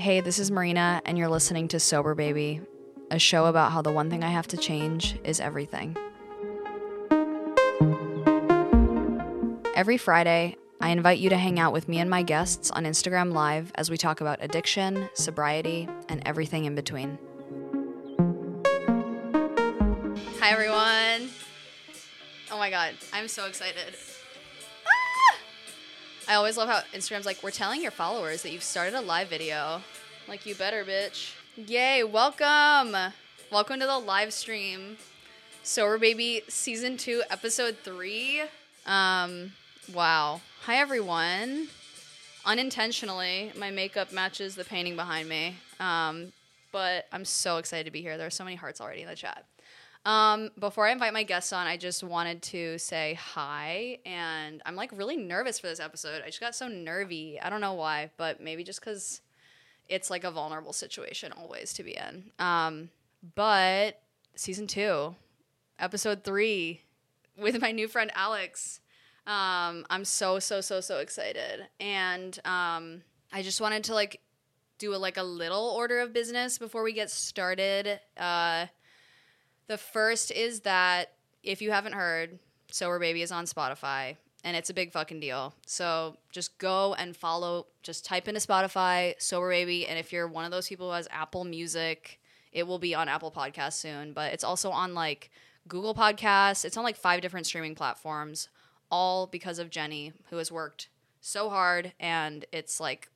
Hey, 0.00 0.22
this 0.22 0.38
is 0.38 0.50
Marina, 0.50 1.02
and 1.04 1.18
you're 1.18 1.28
listening 1.28 1.68
to 1.68 1.78
Sober 1.78 2.14
Baby, 2.14 2.62
a 3.10 3.18
show 3.18 3.44
about 3.44 3.70
how 3.70 3.82
the 3.82 3.92
one 3.92 4.08
thing 4.08 4.24
I 4.24 4.30
have 4.30 4.48
to 4.48 4.56
change 4.56 5.18
is 5.24 5.40
everything. 5.40 5.94
Every 9.76 9.98
Friday, 9.98 10.56
I 10.80 10.88
invite 10.88 11.18
you 11.18 11.28
to 11.28 11.36
hang 11.36 11.60
out 11.60 11.74
with 11.74 11.86
me 11.86 11.98
and 11.98 12.08
my 12.08 12.22
guests 12.22 12.70
on 12.70 12.84
Instagram 12.84 13.34
Live 13.34 13.72
as 13.74 13.90
we 13.90 13.98
talk 13.98 14.22
about 14.22 14.42
addiction, 14.42 15.10
sobriety, 15.12 15.86
and 16.08 16.22
everything 16.24 16.64
in 16.64 16.74
between. 16.74 17.18
Hi, 20.38 20.50
everyone. 20.50 21.28
Oh 22.50 22.56
my 22.56 22.70
God, 22.70 22.94
I'm 23.12 23.28
so 23.28 23.44
excited. 23.44 23.94
I 26.30 26.34
always 26.34 26.56
love 26.56 26.68
how 26.68 26.82
Instagram's 26.94 27.26
like, 27.26 27.42
we're 27.42 27.50
telling 27.50 27.82
your 27.82 27.90
followers 27.90 28.42
that 28.42 28.52
you've 28.52 28.62
started 28.62 28.94
a 28.94 29.00
live 29.00 29.28
video. 29.28 29.82
Like, 30.28 30.46
you 30.46 30.54
better, 30.54 30.84
bitch. 30.84 31.34
Yay, 31.56 32.04
welcome. 32.04 32.96
Welcome 33.50 33.80
to 33.80 33.86
the 33.86 33.98
live 33.98 34.32
stream. 34.32 34.96
Sober 35.64 35.98
Baby 35.98 36.42
Season 36.46 36.96
2, 36.96 37.24
Episode 37.30 37.78
3. 37.82 38.42
Um, 38.86 39.54
wow. 39.92 40.40
Hi, 40.66 40.76
everyone. 40.76 41.66
Unintentionally, 42.46 43.50
my 43.58 43.72
makeup 43.72 44.12
matches 44.12 44.54
the 44.54 44.64
painting 44.64 44.94
behind 44.94 45.28
me. 45.28 45.56
Um, 45.80 46.32
but 46.70 47.08
I'm 47.10 47.24
so 47.24 47.56
excited 47.56 47.86
to 47.86 47.90
be 47.90 48.02
here. 48.02 48.16
There 48.16 48.28
are 48.28 48.30
so 48.30 48.44
many 48.44 48.54
hearts 48.54 48.80
already 48.80 49.02
in 49.02 49.08
the 49.08 49.16
chat. 49.16 49.46
Um, 50.06 50.50
before 50.58 50.86
I 50.86 50.92
invite 50.92 51.12
my 51.12 51.22
guests 51.22 51.52
on, 51.52 51.66
I 51.66 51.76
just 51.76 52.02
wanted 52.02 52.42
to 52.42 52.78
say 52.78 53.18
hi. 53.20 53.98
And 54.06 54.62
I'm 54.64 54.76
like 54.76 54.90
really 54.96 55.16
nervous 55.16 55.58
for 55.58 55.66
this 55.66 55.80
episode. 55.80 56.22
I 56.22 56.26
just 56.26 56.40
got 56.40 56.54
so 56.54 56.68
nervy. 56.68 57.38
I 57.40 57.50
don't 57.50 57.60
know 57.60 57.74
why, 57.74 58.10
but 58.16 58.40
maybe 58.40 58.64
just 58.64 58.80
because 58.80 59.20
it's 59.88 60.08
like 60.08 60.24
a 60.24 60.30
vulnerable 60.30 60.72
situation 60.72 61.32
always 61.32 61.72
to 61.74 61.82
be 61.82 61.96
in. 61.96 62.30
Um, 62.38 62.90
but 63.34 64.00
season 64.36 64.66
two, 64.66 65.14
episode 65.78 66.24
three, 66.24 66.82
with 67.36 67.60
my 67.60 67.72
new 67.72 67.88
friend 67.88 68.10
Alex. 68.14 68.80
Um, 69.26 69.86
I'm 69.90 70.04
so 70.04 70.38
so 70.38 70.60
so 70.60 70.80
so 70.80 70.98
excited, 70.98 71.66
and 71.78 72.38
um, 72.44 73.02
I 73.32 73.42
just 73.42 73.60
wanted 73.60 73.84
to 73.84 73.94
like 73.94 74.20
do 74.78 74.94
a, 74.94 74.96
like 74.96 75.18
a 75.18 75.22
little 75.22 75.68
order 75.76 76.00
of 76.00 76.12
business 76.12 76.58
before 76.58 76.82
we 76.82 76.92
get 76.92 77.10
started. 77.10 78.00
Uh, 78.16 78.66
the 79.70 79.78
first 79.78 80.32
is 80.32 80.62
that 80.62 81.12
if 81.44 81.62
you 81.62 81.70
haven't 81.70 81.92
heard, 81.92 82.40
Sober 82.72 82.98
Baby 82.98 83.22
is 83.22 83.30
on 83.30 83.44
Spotify 83.44 84.16
and 84.42 84.56
it's 84.56 84.68
a 84.68 84.74
big 84.74 84.90
fucking 84.90 85.20
deal. 85.20 85.54
So 85.64 86.16
just 86.32 86.58
go 86.58 86.94
and 86.94 87.16
follow, 87.16 87.68
just 87.84 88.04
type 88.04 88.26
into 88.26 88.40
Spotify, 88.40 89.14
Sober 89.18 89.48
Baby. 89.48 89.86
And 89.86 89.96
if 89.96 90.12
you're 90.12 90.26
one 90.26 90.44
of 90.44 90.50
those 90.50 90.66
people 90.66 90.88
who 90.88 90.96
has 90.96 91.06
Apple 91.12 91.44
Music, 91.44 92.18
it 92.50 92.66
will 92.66 92.80
be 92.80 92.96
on 92.96 93.08
Apple 93.08 93.30
Podcasts 93.30 93.74
soon. 93.74 94.12
But 94.12 94.32
it's 94.32 94.42
also 94.42 94.70
on 94.70 94.92
like 94.92 95.30
Google 95.68 95.94
Podcasts. 95.94 96.64
It's 96.64 96.76
on 96.76 96.82
like 96.82 96.96
five 96.96 97.20
different 97.20 97.46
streaming 97.46 97.76
platforms, 97.76 98.48
all 98.90 99.28
because 99.28 99.60
of 99.60 99.70
Jenny, 99.70 100.12
who 100.30 100.38
has 100.38 100.50
worked 100.50 100.88
so 101.20 101.48
hard. 101.48 101.92
And 102.00 102.44
it's 102.50 102.80
like, 102.80 103.08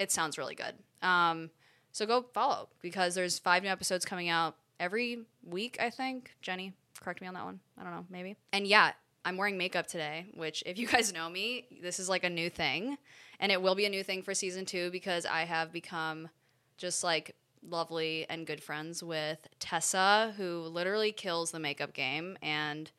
it 0.00 0.10
sounds 0.10 0.38
really 0.38 0.56
good. 0.56 0.74
Um, 1.06 1.50
so 1.92 2.04
go 2.04 2.22
follow 2.34 2.68
because 2.82 3.14
there's 3.14 3.38
five 3.38 3.62
new 3.62 3.68
episodes 3.68 4.04
coming 4.04 4.28
out 4.28 4.56
every 4.80 5.18
week, 5.44 5.76
I 5.78 5.90
think. 5.90 6.32
Jenny, 6.42 6.72
correct 7.00 7.20
me 7.20 7.28
on 7.28 7.34
that 7.34 7.44
one. 7.44 7.60
I 7.78 7.84
don't 7.84 7.92
know, 7.92 8.06
maybe. 8.10 8.36
And 8.52 8.66
yeah, 8.66 8.92
I'm 9.24 9.36
wearing 9.36 9.56
makeup 9.58 9.86
today, 9.86 10.26
which, 10.34 10.64
if 10.66 10.78
you 10.78 10.88
guys 10.88 11.12
know 11.12 11.28
me, 11.28 11.66
this 11.82 12.00
is 12.00 12.08
like 12.08 12.24
a 12.24 12.30
new 12.30 12.50
thing. 12.50 12.96
And 13.38 13.52
it 13.52 13.62
will 13.62 13.74
be 13.74 13.86
a 13.86 13.90
new 13.90 14.02
thing 14.02 14.22
for 14.22 14.34
season 14.34 14.64
two 14.64 14.90
because 14.90 15.24
I 15.24 15.42
have 15.42 15.72
become 15.72 16.28
just 16.76 17.04
like 17.04 17.36
lovely 17.68 18.26
and 18.28 18.46
good 18.46 18.62
friends 18.62 19.02
with 19.02 19.46
Tessa, 19.60 20.34
who 20.36 20.62
literally 20.62 21.12
kills 21.12 21.50
the 21.50 21.60
makeup 21.60 21.92
game 21.92 22.36
and 22.42 22.90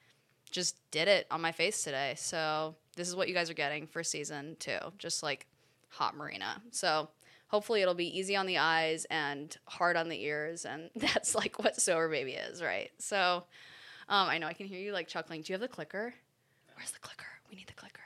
just 0.52 0.76
did 0.92 1.08
it 1.08 1.26
on 1.32 1.42
my 1.42 1.52
face 1.52 1.84
today. 1.84 2.14
So, 2.18 2.76
this 2.96 3.08
is 3.08 3.16
what 3.16 3.28
you 3.28 3.34
guys 3.34 3.50
are 3.50 3.56
getting 3.56 3.88
for 3.88 4.04
season 4.04 4.58
two 4.60 4.78
just 4.98 5.24
like 5.24 5.48
hot 5.90 6.16
Marina. 6.16 6.62
So, 6.72 7.10
hopefully, 7.52 7.82
it'll 7.82 7.94
be 7.94 8.18
easy 8.18 8.36
on 8.36 8.46
the 8.46 8.58
eyes 8.58 9.06
and 9.12 9.56
hard 9.66 9.98
on 9.98 10.10
the 10.10 10.24
ears. 10.24 10.66
And 10.66 10.90
that's 10.96 11.36
like 11.36 11.60
what 11.60 11.80
Sober 11.80 12.10
Baby 12.10 12.32
is, 12.32 12.64
right? 12.64 12.90
So, 12.98 13.44
um, 14.10 14.30
I 14.30 14.38
know 14.38 14.48
I 14.48 14.54
can 14.54 14.66
hear 14.66 14.80
you 14.80 14.94
like 14.94 15.08
chuckling. 15.08 15.42
Do 15.42 15.52
you 15.52 15.56
have 15.56 15.62
the 15.62 15.68
clicker? 15.68 16.14
Where's 16.76 16.92
the 16.92 17.00
clicker? 17.00 17.26
We 17.50 17.58
need 17.58 17.68
the 17.68 17.74
clicker. 17.74 18.00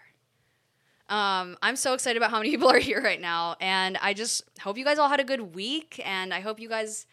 Um, 1.07 1.55
I'm 1.61 1.75
so 1.75 1.93
excited 1.93 2.17
about 2.17 2.31
how 2.31 2.39
many 2.39 2.49
people 2.51 2.69
are 2.69 2.79
here 2.79 3.01
right 3.01 3.21
now, 3.21 3.55
and 3.61 3.97
I 4.01 4.13
just 4.13 4.43
hope 4.59 4.77
you 4.77 4.83
guys 4.83 4.97
all 4.97 5.09
had 5.09 5.19
a 5.19 5.23
good 5.23 5.55
week, 5.55 6.01
and 6.03 6.33
I 6.33 6.39
hope 6.39 6.59
you 6.59 6.67
guys 6.67 7.05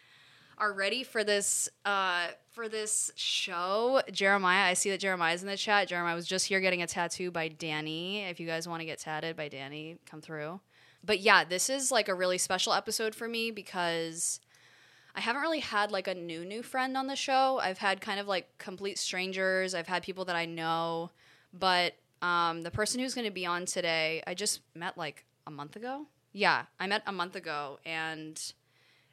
are 0.57 0.73
ready 0.73 1.03
for 1.03 1.23
this 1.23 1.69
uh, 1.85 2.27
for 2.51 2.67
this 2.67 3.11
show. 3.15 4.01
Jeremiah, 4.11 4.69
I 4.69 4.73
see 4.73 4.89
that 4.89 4.99
Jeremiah's 4.99 5.43
in 5.43 5.47
the 5.47 5.57
chat. 5.57 5.87
Jeremiah 5.87 6.15
was 6.15 6.27
just 6.27 6.47
here 6.47 6.59
getting 6.59 6.81
a 6.81 6.87
tattoo 6.87 7.31
by 7.31 7.47
Danny. 7.47 8.23
If 8.23 8.39
you 8.39 8.47
guys 8.47 8.67
want 8.67 8.81
to 8.81 8.85
get 8.85 8.99
tatted 8.99 9.35
by 9.35 9.47
Danny, 9.47 9.97
come 10.05 10.21
through. 10.21 10.59
But 11.03 11.19
yeah, 11.19 11.43
this 11.43 11.69
is 11.69 11.91
like 11.91 12.07
a 12.07 12.13
really 12.13 12.37
special 12.37 12.73
episode 12.73 13.13
for 13.13 13.27
me 13.27 13.51
because 13.51 14.39
I 15.15 15.21
haven't 15.21 15.41
really 15.41 15.59
had 15.59 15.91
like 15.91 16.07
a 16.07 16.13
new 16.13 16.45
new 16.45 16.63
friend 16.63 16.95
on 16.95 17.07
the 17.07 17.15
show. 17.15 17.59
I've 17.61 17.77
had 17.77 18.01
kind 18.01 18.19
of 18.19 18.27
like 18.27 18.57
complete 18.57 18.97
strangers. 18.97 19.75
I've 19.75 19.87
had 19.87 20.03
people 20.03 20.25
that 20.25 20.35
I 20.35 20.45
know, 20.45 21.11
but 21.53 21.95
um, 22.21 22.61
the 22.61 22.71
person 22.71 22.99
who's 22.99 23.13
going 23.13 23.27
to 23.27 23.33
be 23.33 23.45
on 23.45 23.65
today, 23.65 24.23
I 24.25 24.33
just 24.33 24.61
met 24.73 24.97
like 24.97 25.25
a 25.45 25.51
month 25.51 25.75
ago. 25.75 26.07
Yeah, 26.31 26.63
I 26.79 26.87
met 26.87 27.03
a 27.05 27.11
month 27.11 27.35
ago, 27.35 27.79
and 27.85 28.41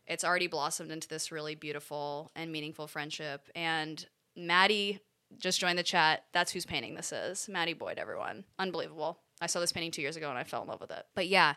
it's 0.07 0.25
already 0.25 0.47
blossomed 0.47 0.91
into 0.91 1.09
this 1.09 1.31
really 1.31 1.55
beautiful 1.55 2.31
and 2.35 2.51
meaningful 2.51 2.87
friendship. 2.87 3.49
And 3.55 4.07
Maddie 4.37 5.01
just 5.39 5.61
joined 5.61 5.79
the 5.79 5.83
chat. 5.83 6.25
That's 6.33 6.53
whose 6.53 6.67
painting 6.67 6.95
this 6.95 7.13
is. 7.13 7.49
Maddie 7.49 7.75
Boyd, 7.75 7.99
everyone. 7.99 8.45
Unbelievable. 8.59 9.19
I 9.41 9.47
saw 9.47 9.61
this 9.61 9.73
painting 9.73 9.91
two 9.91 10.03
years 10.03 10.17
ago 10.17 10.29
and 10.29 10.39
I 10.39 10.45
fell 10.45 10.63
in 10.63 10.69
love 10.69 10.81
with 10.81 10.91
it. 10.91 11.07
But 11.15 11.29
yeah, 11.29 11.55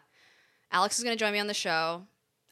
Alex 0.73 0.97
is 0.97 1.03
going 1.06 1.16
to 1.16 1.19
join 1.19 1.31
me 1.31 1.39
on 1.39 1.47
the 1.47 1.53
show. 1.53 2.03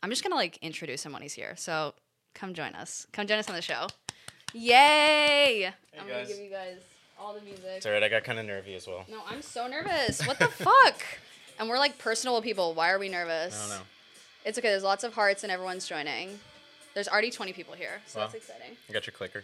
I'm 0.04 0.10
just 0.10 0.24
gonna 0.24 0.34
like 0.36 0.58
introduce 0.64 1.06
him 1.06 1.14
when 1.14 1.22
he's 1.22 1.34
here. 1.34 1.54
So 1.58 1.94
come 2.34 2.56
join 2.56 2.74
us. 2.74 3.06
Come 3.14 3.28
join 3.28 3.38
us 3.38 3.48
on 3.50 3.56
the 3.56 3.62
show. 3.62 3.86
Yay! 4.54 5.68
I'm 5.68 6.08
gonna 6.08 6.26
give 6.26 6.40
you 6.40 6.50
guys 6.50 6.78
all 7.20 7.34
the 7.36 7.42
music. 7.42 7.64
It's 7.78 7.86
alright. 7.86 8.02
I 8.02 8.10
got 8.10 8.24
kind 8.24 8.40
of 8.40 8.46
nervy 8.46 8.74
as 8.74 8.88
well. 8.88 9.06
No, 9.10 9.20
I'm 9.30 9.42
so 9.44 9.68
nervous. 9.68 10.26
What 10.26 10.40
the 10.40 10.48
fuck? 10.48 10.96
And 11.60 11.70
we're 11.70 11.78
like 11.78 12.00
personal 12.00 12.42
people. 12.42 12.74
Why 12.74 12.90
are 12.92 12.98
we 12.98 13.08
nervous? 13.08 13.56
I 13.56 13.70
don't 13.70 13.78
know. 13.78 13.86
It's 14.46 14.58
okay. 14.58 14.70
There's 14.70 14.82
lots 14.82 15.04
of 15.04 15.14
hearts 15.14 15.44
and 15.44 15.52
everyone's 15.52 15.86
joining. 15.88 16.40
There's 16.96 17.08
already 17.08 17.30
20 17.30 17.54
people 17.54 17.76
here, 17.76 18.02
so 18.08 18.20
Wow. 18.20 18.26
that's 18.26 18.36
exciting. 18.36 18.76
I 18.90 18.94
got 18.94 19.06
your 19.06 19.12
clicker. 19.14 19.44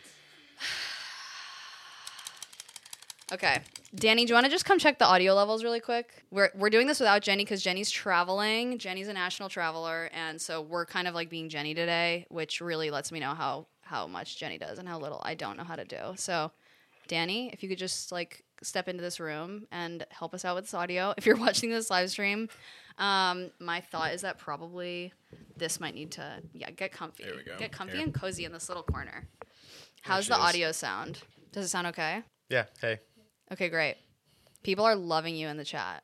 Okay. 3.32 3.60
Danny, 3.94 4.26
do 4.26 4.30
you 4.30 4.34
want 4.36 4.46
to 4.46 4.52
just 4.52 4.66
come 4.66 4.80
check 4.80 5.00
the 5.00 5.06
audio 5.06 5.34
levels 5.34 5.64
really 5.64 5.80
quick? 5.80 6.24
We're, 6.32 6.50
we're 6.56 6.70
doing 6.70 6.88
this 6.88 7.00
without 7.00 7.22
Jenny 7.22 7.44
because 7.44 7.62
Jenny's 7.62 7.90
traveling. 7.90 8.78
Jenny's 8.78 9.08
a 9.08 9.14
national 9.14 9.50
traveler. 9.50 10.10
And 10.14 10.40
so 10.40 10.62
we're 10.62 10.86
kind 10.86 11.08
of 11.08 11.16
like 11.16 11.30
being 11.30 11.50
Jenny 11.50 11.74
today, 11.74 12.26
which 12.30 12.62
really 12.62 12.90
lets 12.90 13.12
me 13.12 13.20
know 13.20 13.34
how, 13.34 13.68
how 13.82 14.08
much 14.08 14.38
Jenny 14.38 14.58
does 14.58 14.80
and 14.80 14.88
how 14.88 15.00
little 15.00 15.22
I 15.26 15.36
don't 15.36 15.58
know 15.58 15.64
how 15.64 15.76
to 15.76 15.86
do. 15.86 16.14
So, 16.16 16.52
Danny, 17.08 17.50
if 17.52 17.64
you 17.64 17.70
could 17.70 17.78
just 17.78 18.12
like 18.12 18.44
step 18.64 18.88
into 18.88 19.02
this 19.02 19.20
room 19.20 19.68
and 19.72 20.06
help 20.10 20.34
us 20.34 20.46
out 20.46 20.56
with 20.56 20.66
this 20.66 20.74
audio. 20.74 21.14
If 21.18 21.26
you're 21.26 21.36
watching 21.38 21.70
this 21.70 21.90
live 21.90 22.10
stream, 22.10 22.50
um, 22.98 23.52
my 23.60 23.82
thought 23.82 24.14
is 24.14 24.22
that 24.22 24.38
probably 24.38 25.14
this 25.56 25.80
might 25.80 25.96
need 25.96 26.12
to, 26.12 26.42
yeah, 26.54 26.72
get 26.72 26.92
comfy. 26.92 27.24
There 27.24 27.36
we 27.36 27.44
go. 27.44 27.58
Get 27.58 27.72
comfy 27.72 27.98
Here. 27.98 28.06
and 28.06 28.14
cozy 28.14 28.46
in 28.46 28.52
this 28.52 28.70
little 28.70 28.84
corner. 28.84 29.28
How's 30.02 30.28
the 30.28 30.36
is. 30.36 30.40
audio 30.40 30.72
sound? 30.72 31.20
Does 31.52 31.66
it 31.66 31.70
sound 31.70 31.88
okay? 31.88 32.24
Yeah. 32.50 32.66
Hey. 32.80 33.00
Okay, 33.52 33.70
great. 33.70 33.96
People 34.64 34.86
are 34.86 34.96
loving 34.96 35.36
you 35.36 35.48
in 35.48 35.58
the 35.58 35.64
chat. 35.66 36.04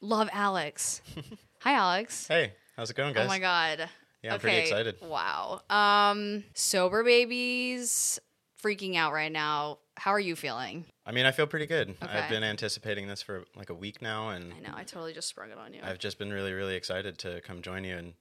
Love 0.00 0.28
Alex. 0.32 1.00
Hi, 1.60 1.72
Alex. 1.74 2.26
Hey. 2.26 2.52
How's 2.76 2.90
it 2.90 2.96
going, 2.96 3.14
guys? 3.14 3.24
Oh 3.24 3.28
my 3.28 3.38
god. 3.38 3.88
Yeah, 4.22 4.34
I'm 4.34 4.40
pretty 4.40 4.58
excited. 4.58 4.96
Wow. 5.00 5.62
Um, 5.70 6.44
sober 6.54 7.04
babies 7.04 8.18
freaking 8.62 8.96
out 8.96 9.12
right 9.12 9.30
now. 9.30 9.78
How 9.96 10.10
are 10.10 10.20
you 10.20 10.34
feeling? 10.34 10.84
I 11.06 11.12
mean, 11.12 11.24
I 11.24 11.30
feel 11.30 11.46
pretty 11.46 11.66
good. 11.66 11.90
Okay. 12.02 12.18
I've 12.18 12.28
been 12.28 12.42
anticipating 12.42 13.06
this 13.06 13.22
for 13.22 13.44
like 13.54 13.70
a 13.70 13.74
week 13.74 14.02
now, 14.02 14.30
and 14.30 14.52
I 14.52 14.60
know 14.60 14.74
I 14.74 14.82
totally 14.82 15.12
just 15.12 15.28
sprung 15.28 15.50
it 15.50 15.58
on 15.58 15.72
you. 15.72 15.80
I've 15.84 15.98
just 15.98 16.18
been 16.18 16.32
really, 16.32 16.52
really 16.52 16.74
excited 16.74 17.16
to 17.18 17.40
come 17.42 17.62
join 17.62 17.84
you 17.84 17.96
and 17.96 18.14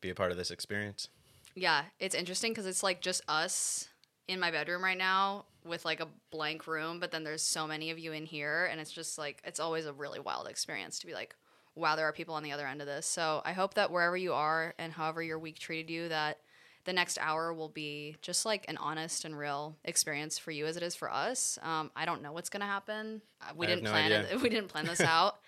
be 0.00 0.10
a 0.10 0.14
part 0.14 0.32
of 0.32 0.36
this 0.36 0.50
experience. 0.50 1.08
yeah, 1.54 1.84
it's 2.00 2.14
interesting 2.14 2.50
because 2.52 2.66
it's 2.66 2.82
like 2.82 3.00
just 3.00 3.22
us 3.28 3.88
in 4.26 4.40
my 4.40 4.50
bedroom 4.50 4.82
right 4.82 4.98
now 4.98 5.44
with 5.66 5.84
like 5.84 6.00
a 6.00 6.08
blank 6.30 6.66
room, 6.66 7.00
but 7.00 7.10
then 7.10 7.24
there's 7.24 7.42
so 7.42 7.66
many 7.66 7.90
of 7.90 7.98
you 7.98 8.12
in 8.12 8.26
here, 8.26 8.68
and 8.70 8.80
it's 8.80 8.92
just 8.92 9.18
like 9.18 9.40
it's 9.44 9.60
always 9.60 9.86
a 9.86 9.92
really 9.92 10.20
wild 10.20 10.48
experience 10.48 10.98
to 11.00 11.06
be 11.06 11.14
like, 11.14 11.34
wow, 11.74 11.96
there 11.96 12.06
are 12.06 12.12
people 12.12 12.34
on 12.34 12.42
the 12.42 12.52
other 12.52 12.66
end 12.66 12.80
of 12.80 12.86
this. 12.86 13.06
So 13.06 13.42
I 13.44 13.52
hope 13.52 13.74
that 13.74 13.90
wherever 13.90 14.16
you 14.16 14.32
are 14.32 14.74
and 14.78 14.92
however 14.92 15.22
your 15.22 15.38
week 15.38 15.58
treated 15.58 15.90
you, 15.90 16.08
that 16.08 16.38
the 16.84 16.92
next 16.92 17.18
hour 17.20 17.52
will 17.52 17.68
be 17.68 18.16
just 18.22 18.46
like 18.46 18.64
an 18.68 18.76
honest 18.76 19.24
and 19.24 19.36
real 19.36 19.76
experience 19.84 20.38
for 20.38 20.52
you 20.52 20.66
as 20.66 20.76
it 20.76 20.82
is 20.82 20.94
for 20.94 21.12
us. 21.12 21.58
Um, 21.62 21.90
I 21.96 22.04
don't 22.06 22.22
know 22.22 22.32
what's 22.32 22.48
gonna 22.48 22.64
happen. 22.64 23.20
Uh, 23.42 23.52
We 23.56 23.66
I 23.66 23.70
didn't 23.70 23.84
no 23.84 23.90
plan 23.90 24.12
idea. 24.12 24.32
it. 24.32 24.40
We 24.42 24.48
didn't 24.48 24.68
plan 24.68 24.86
this 24.86 25.00
out. 25.16 25.38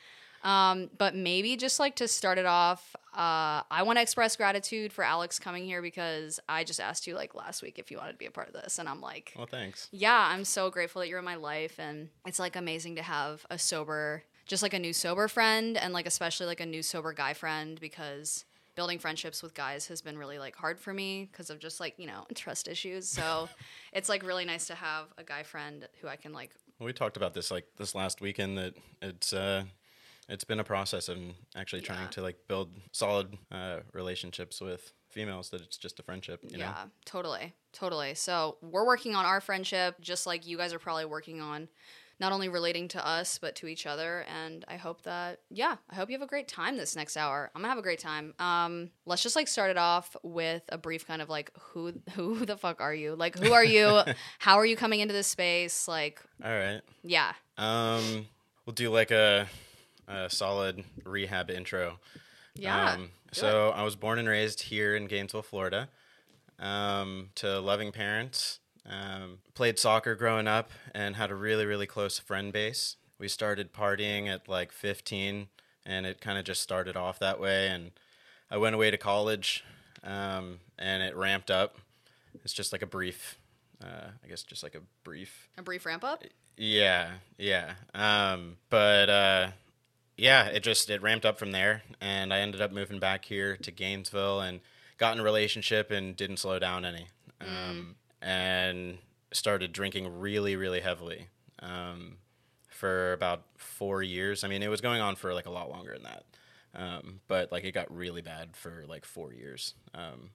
Um, 0.42 0.90
but 0.96 1.14
maybe 1.14 1.56
just 1.56 1.80
like 1.80 1.96
to 1.96 2.06
start 2.08 2.38
it 2.38 2.46
off, 2.46 2.94
uh, 3.12 3.62
I 3.70 3.82
want 3.82 3.98
to 3.98 4.02
express 4.02 4.36
gratitude 4.36 4.92
for 4.92 5.02
Alex 5.04 5.38
coming 5.38 5.64
here 5.64 5.82
because 5.82 6.38
I 6.48 6.62
just 6.64 6.78
asked 6.80 7.06
you 7.06 7.14
like 7.14 7.34
last 7.34 7.62
week 7.62 7.78
if 7.78 7.90
you 7.90 7.98
wanted 7.98 8.12
to 8.12 8.18
be 8.18 8.26
a 8.26 8.30
part 8.30 8.46
of 8.48 8.54
this, 8.54 8.78
and 8.78 8.88
I'm 8.88 9.00
like, 9.00 9.32
Well, 9.36 9.46
thanks. 9.46 9.88
yeah, 9.90 10.28
I'm 10.32 10.44
so 10.44 10.70
grateful 10.70 11.00
that 11.00 11.08
you're 11.08 11.18
in 11.18 11.24
my 11.24 11.34
life, 11.34 11.78
and 11.80 12.08
it's 12.26 12.38
like 12.38 12.54
amazing 12.56 12.96
to 12.96 13.02
have 13.02 13.44
a 13.50 13.58
sober, 13.58 14.22
just 14.46 14.62
like 14.62 14.74
a 14.74 14.78
new 14.78 14.92
sober 14.92 15.26
friend, 15.28 15.76
and 15.76 15.92
like 15.92 16.06
especially 16.06 16.46
like 16.46 16.60
a 16.60 16.66
new 16.66 16.82
sober 16.82 17.12
guy 17.12 17.34
friend 17.34 17.80
because 17.80 18.44
building 18.76 19.00
friendships 19.00 19.42
with 19.42 19.54
guys 19.54 19.88
has 19.88 20.00
been 20.00 20.16
really 20.16 20.38
like 20.38 20.54
hard 20.54 20.78
for 20.78 20.94
me 20.94 21.28
because 21.32 21.50
of 21.50 21.58
just 21.58 21.80
like 21.80 21.94
you 21.98 22.06
know 22.06 22.24
trust 22.36 22.68
issues. 22.68 23.08
So 23.08 23.48
it's 23.92 24.08
like 24.08 24.22
really 24.22 24.44
nice 24.44 24.68
to 24.68 24.76
have 24.76 25.06
a 25.18 25.24
guy 25.24 25.42
friend 25.42 25.88
who 26.00 26.06
I 26.06 26.14
can 26.14 26.32
like 26.32 26.52
We 26.78 26.92
talked 26.92 27.16
about 27.16 27.34
this 27.34 27.50
like 27.50 27.66
this 27.76 27.96
last 27.96 28.20
weekend 28.20 28.56
that 28.58 28.74
it's 29.02 29.32
uh 29.32 29.64
it's 30.28 30.44
been 30.44 30.60
a 30.60 30.64
process 30.64 31.08
of 31.08 31.18
actually 31.56 31.82
trying 31.82 32.02
Yeah. 32.02 32.08
to 32.08 32.22
like 32.22 32.36
build 32.48 32.70
solid 32.92 33.36
uh, 33.50 33.78
relationships 33.92 34.60
with 34.60 34.92
females 35.08 35.50
that 35.50 35.60
it's 35.62 35.76
just 35.78 35.98
a 35.98 36.02
friendship, 36.02 36.40
you 36.42 36.58
know. 36.58 36.64
Yeah, 36.64 36.84
totally. 37.06 37.54
Totally. 37.72 38.14
So 38.14 38.58
we're 38.60 38.86
working 38.86 39.14
on 39.14 39.24
our 39.24 39.40
friendship 39.40 39.96
just 40.00 40.26
like 40.26 40.46
you 40.46 40.56
guys 40.58 40.72
are 40.74 40.78
probably 40.78 41.06
working 41.06 41.40
on 41.40 41.68
not 42.20 42.32
only 42.32 42.48
relating 42.48 42.88
to 42.88 43.06
us 43.06 43.38
but 43.38 43.54
to 43.54 43.68
each 43.68 43.86
other 43.86 44.24
and 44.28 44.64
I 44.68 44.76
hope 44.76 45.02
that 45.04 45.38
yeah, 45.50 45.76
I 45.88 45.94
hope 45.94 46.10
you 46.10 46.14
have 46.16 46.22
a 46.22 46.26
great 46.26 46.48
time 46.48 46.76
this 46.76 46.96
next 46.96 47.16
hour. 47.16 47.50
I'm 47.54 47.60
going 47.62 47.66
to 47.66 47.68
have 47.70 47.78
a 47.78 47.82
great 47.82 48.00
time. 48.00 48.34
Um 48.38 48.90
let's 49.06 49.22
just 49.22 49.36
like 49.36 49.48
start 49.48 49.70
it 49.70 49.78
off 49.78 50.14
with 50.22 50.62
a 50.68 50.76
brief 50.76 51.06
kind 51.06 51.22
of 51.22 51.28
like 51.30 51.52
who 51.72 51.92
who 52.14 52.44
the 52.44 52.56
fuck 52.56 52.80
are 52.82 52.94
you? 52.94 53.14
Like 53.14 53.38
who 53.38 53.52
are 53.52 53.64
you? 53.64 54.00
How 54.40 54.56
are 54.56 54.66
you 54.66 54.76
coming 54.76 55.00
into 55.00 55.14
this 55.14 55.28
space? 55.28 55.86
Like 55.88 56.20
All 56.44 56.50
right. 56.50 56.80
yeah. 57.02 57.32
Um 57.56 58.26
we'll 58.66 58.74
do 58.74 58.90
like 58.90 59.10
a 59.12 59.46
a 60.08 60.28
solid 60.30 60.84
rehab 61.04 61.50
intro. 61.50 61.98
Yeah. 62.54 62.92
Um, 62.92 63.10
so 63.32 63.70
I 63.70 63.82
was 63.82 63.94
born 63.94 64.18
and 64.18 64.26
raised 64.28 64.62
here 64.62 64.96
in 64.96 65.06
Gainesville, 65.06 65.42
Florida, 65.42 65.88
um, 66.58 67.30
to 67.36 67.60
loving 67.60 67.92
parents. 67.92 68.60
Um, 68.88 69.38
played 69.54 69.78
soccer 69.78 70.14
growing 70.14 70.48
up 70.48 70.70
and 70.94 71.16
had 71.16 71.30
a 71.30 71.34
really, 71.34 71.66
really 71.66 71.86
close 71.86 72.18
friend 72.18 72.52
base. 72.52 72.96
We 73.18 73.28
started 73.28 73.72
partying 73.74 74.28
at 74.28 74.48
like 74.48 74.72
15, 74.72 75.48
and 75.84 76.06
it 76.06 76.20
kind 76.20 76.38
of 76.38 76.44
just 76.44 76.62
started 76.62 76.96
off 76.96 77.18
that 77.18 77.38
way. 77.38 77.68
And 77.68 77.90
I 78.50 78.56
went 78.56 78.74
away 78.74 78.90
to 78.90 78.96
college, 78.96 79.62
um, 80.02 80.60
and 80.78 81.02
it 81.02 81.14
ramped 81.14 81.50
up. 81.50 81.76
It's 82.44 82.54
just 82.54 82.72
like 82.72 82.80
a 82.82 82.86
brief, 82.86 83.36
uh, 83.84 84.12
I 84.24 84.28
guess, 84.28 84.42
just 84.42 84.62
like 84.62 84.74
a 84.74 84.80
brief 85.04 85.48
A 85.58 85.62
brief 85.62 85.84
ramp 85.84 86.02
up? 86.04 86.24
yeah, 86.56 87.10
yeah. 87.36 87.74
Um, 87.94 88.56
but 88.70 89.10
uh, 89.10 89.50
yeah, 90.18 90.46
it 90.46 90.64
just 90.64 90.90
it 90.90 91.00
ramped 91.00 91.24
up 91.24 91.38
from 91.38 91.52
there, 91.52 91.82
and 92.00 92.34
I 92.34 92.40
ended 92.40 92.60
up 92.60 92.72
moving 92.72 92.98
back 92.98 93.24
here 93.24 93.56
to 93.58 93.70
Gainesville 93.70 94.40
and 94.40 94.60
got 94.98 95.14
in 95.14 95.20
a 95.20 95.22
relationship 95.22 95.92
and 95.92 96.16
didn't 96.16 96.38
slow 96.38 96.58
down 96.58 96.84
any, 96.84 97.06
um, 97.40 97.94
and 98.20 98.98
started 99.32 99.72
drinking 99.72 100.18
really, 100.18 100.56
really 100.56 100.80
heavily 100.80 101.28
um, 101.60 102.16
for 102.68 103.12
about 103.12 103.44
four 103.56 104.02
years. 104.02 104.42
I 104.42 104.48
mean, 104.48 104.60
it 104.64 104.68
was 104.68 104.80
going 104.80 105.00
on 105.00 105.14
for 105.14 105.32
like 105.32 105.46
a 105.46 105.50
lot 105.50 105.70
longer 105.70 105.92
than 105.92 106.02
that, 106.02 106.24
um, 106.74 107.20
but 107.28 107.52
like 107.52 107.62
it 107.62 107.72
got 107.72 107.94
really 107.96 108.20
bad 108.20 108.56
for 108.56 108.84
like 108.88 109.04
four 109.04 109.32
years 109.32 109.74
um, 109.94 110.30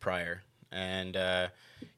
prior. 0.00 0.42
And 0.72 1.16
uh, 1.16 1.48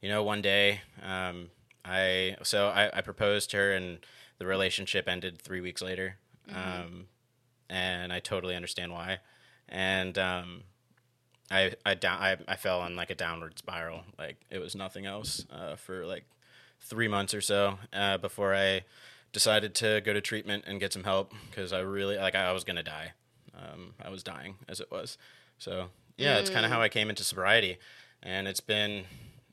you 0.03 0.11
know, 0.11 0.23
one 0.23 0.43
day, 0.43 0.83
um, 1.03 1.49
I 1.87 2.37
so 2.43 2.69
I, 2.69 2.99
I 2.99 3.01
proposed 3.01 3.51
to 3.53 3.57
her, 3.57 3.73
and 3.73 3.99
the 4.39 4.45
relationship 4.45 5.09
ended 5.09 5.41
three 5.41 5.63
weeks 5.63 5.81
later. 5.81 6.17
Um, 6.55 7.07
and 7.71 8.13
I 8.13 8.19
totally 8.19 8.57
understand 8.57 8.93
why. 8.93 9.21
And 9.69 10.19
um, 10.19 10.65
I 11.51 11.73
I 11.87 11.95
down 11.95 12.21
I, 12.21 12.37
I 12.47 12.57
fell 12.57 12.81
on 12.81 12.97
like 12.97 13.09
a 13.09 13.15
downward 13.15 13.59
spiral. 13.59 14.03
Like 14.19 14.37
it 14.51 14.59
was 14.59 14.75
nothing 14.75 15.07
else 15.07 15.47
uh, 15.51 15.77
for 15.77 16.05
like 16.05 16.25
three 16.81 17.09
months 17.09 17.33
or 17.33 17.41
so 17.41 17.79
uh, 17.93 18.19
before 18.19 18.55
I 18.55 18.83
decided 19.33 19.75
to 19.77 20.03
go 20.05 20.13
to 20.13 20.21
treatment 20.21 20.65
and 20.67 20.81
get 20.81 20.93
some 20.93 21.05
help 21.05 21.33
because 21.49 21.73
I 21.73 21.79
really 21.81 22.19
like 22.19 22.35
I 22.35 22.53
was 22.53 22.65
gonna 22.65 22.83
die. 22.83 23.13
Um, 23.55 23.95
I 24.05 24.11
was 24.11 24.23
dying 24.23 24.57
as 24.69 24.81
it 24.81 24.91
was. 24.91 25.17
So 25.59 25.87
yeah, 26.17 26.39
it's 26.39 26.51
kind 26.51 26.67
of 26.67 26.73
how 26.73 26.83
I 26.83 26.89
came 26.89 27.09
into 27.09 27.25
sobriety, 27.25 27.79
and 28.23 28.49
it's 28.49 28.61
been 28.61 29.05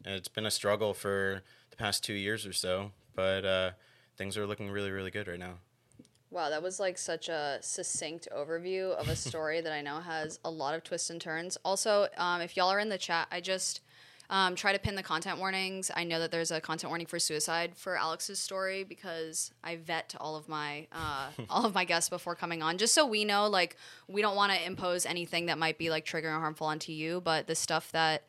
it's 0.04 0.28
been 0.28 0.46
a 0.46 0.52
struggle 0.52 0.94
for 0.94 1.44
the 1.70 1.78
past 1.78 2.04
two 2.04 2.14
years 2.14 2.46
or 2.46 2.54
so. 2.54 2.92
But 3.16 3.46
uh, 3.46 3.72
things 4.18 4.38
are 4.38 4.48
looking 4.48 4.70
really 4.72 4.92
really 4.92 5.12
good 5.12 5.28
right 5.28 5.40
now. 5.40 5.56
Wow, 6.30 6.50
that 6.50 6.62
was 6.62 6.80
like 6.80 6.98
such 6.98 7.30
a 7.30 7.60
succinct 7.62 8.28
overview 8.36 8.92
of 8.92 9.08
a 9.08 9.16
story 9.28 9.62
that 9.62 9.72
I 9.72 9.82
know 9.82 10.00
has 10.00 10.40
a 10.44 10.50
lot 10.50 10.76
of 10.76 10.84
twists 10.84 11.10
and 11.10 11.22
turns. 11.22 11.58
Also, 11.64 12.08
um, 12.18 12.42
if 12.42 12.58
y'all 12.58 12.70
are 12.70 12.80
in 12.80 12.90
the 12.90 12.98
chat, 12.98 13.28
I 13.32 13.40
just 13.40 13.82
um, 14.30 14.56
try 14.56 14.74
to 14.74 14.80
pin 14.80 14.96
the 14.96 15.04
content 15.04 15.40
warnings. 15.40 15.90
I 15.96 16.04
know 16.04 16.20
that 16.20 16.32
there's 16.32 16.52
a 16.52 16.60
content 16.60 16.90
warning 16.90 17.08
for 17.08 17.18
suicide 17.18 17.78
for 17.78 17.96
Alex's 17.96 18.40
story 18.40 18.84
because 18.84 19.52
I 19.64 19.78
vet 19.78 20.16
all 20.20 20.36
of 20.36 20.50
my 20.50 20.88
uh, 20.92 21.30
all 21.50 21.66
of 21.66 21.74
my 21.74 21.86
guests 21.86 22.10
before 22.10 22.36
coming 22.36 22.62
on, 22.62 22.78
just 22.78 22.94
so 22.94 23.06
we 23.06 23.24
know. 23.24 23.48
Like, 23.48 23.78
we 24.08 24.22
don't 24.22 24.36
want 24.36 24.52
to 24.52 24.66
impose 24.66 25.06
anything 25.06 25.46
that 25.46 25.58
might 25.58 25.78
be 25.78 25.90
like 25.90 26.06
triggering 26.06 26.36
or 26.36 26.42
harmful 26.42 26.68
onto 26.68 26.92
you, 26.92 27.22
but 27.22 27.48
the 27.48 27.56
stuff 27.56 27.92
that 27.94 28.24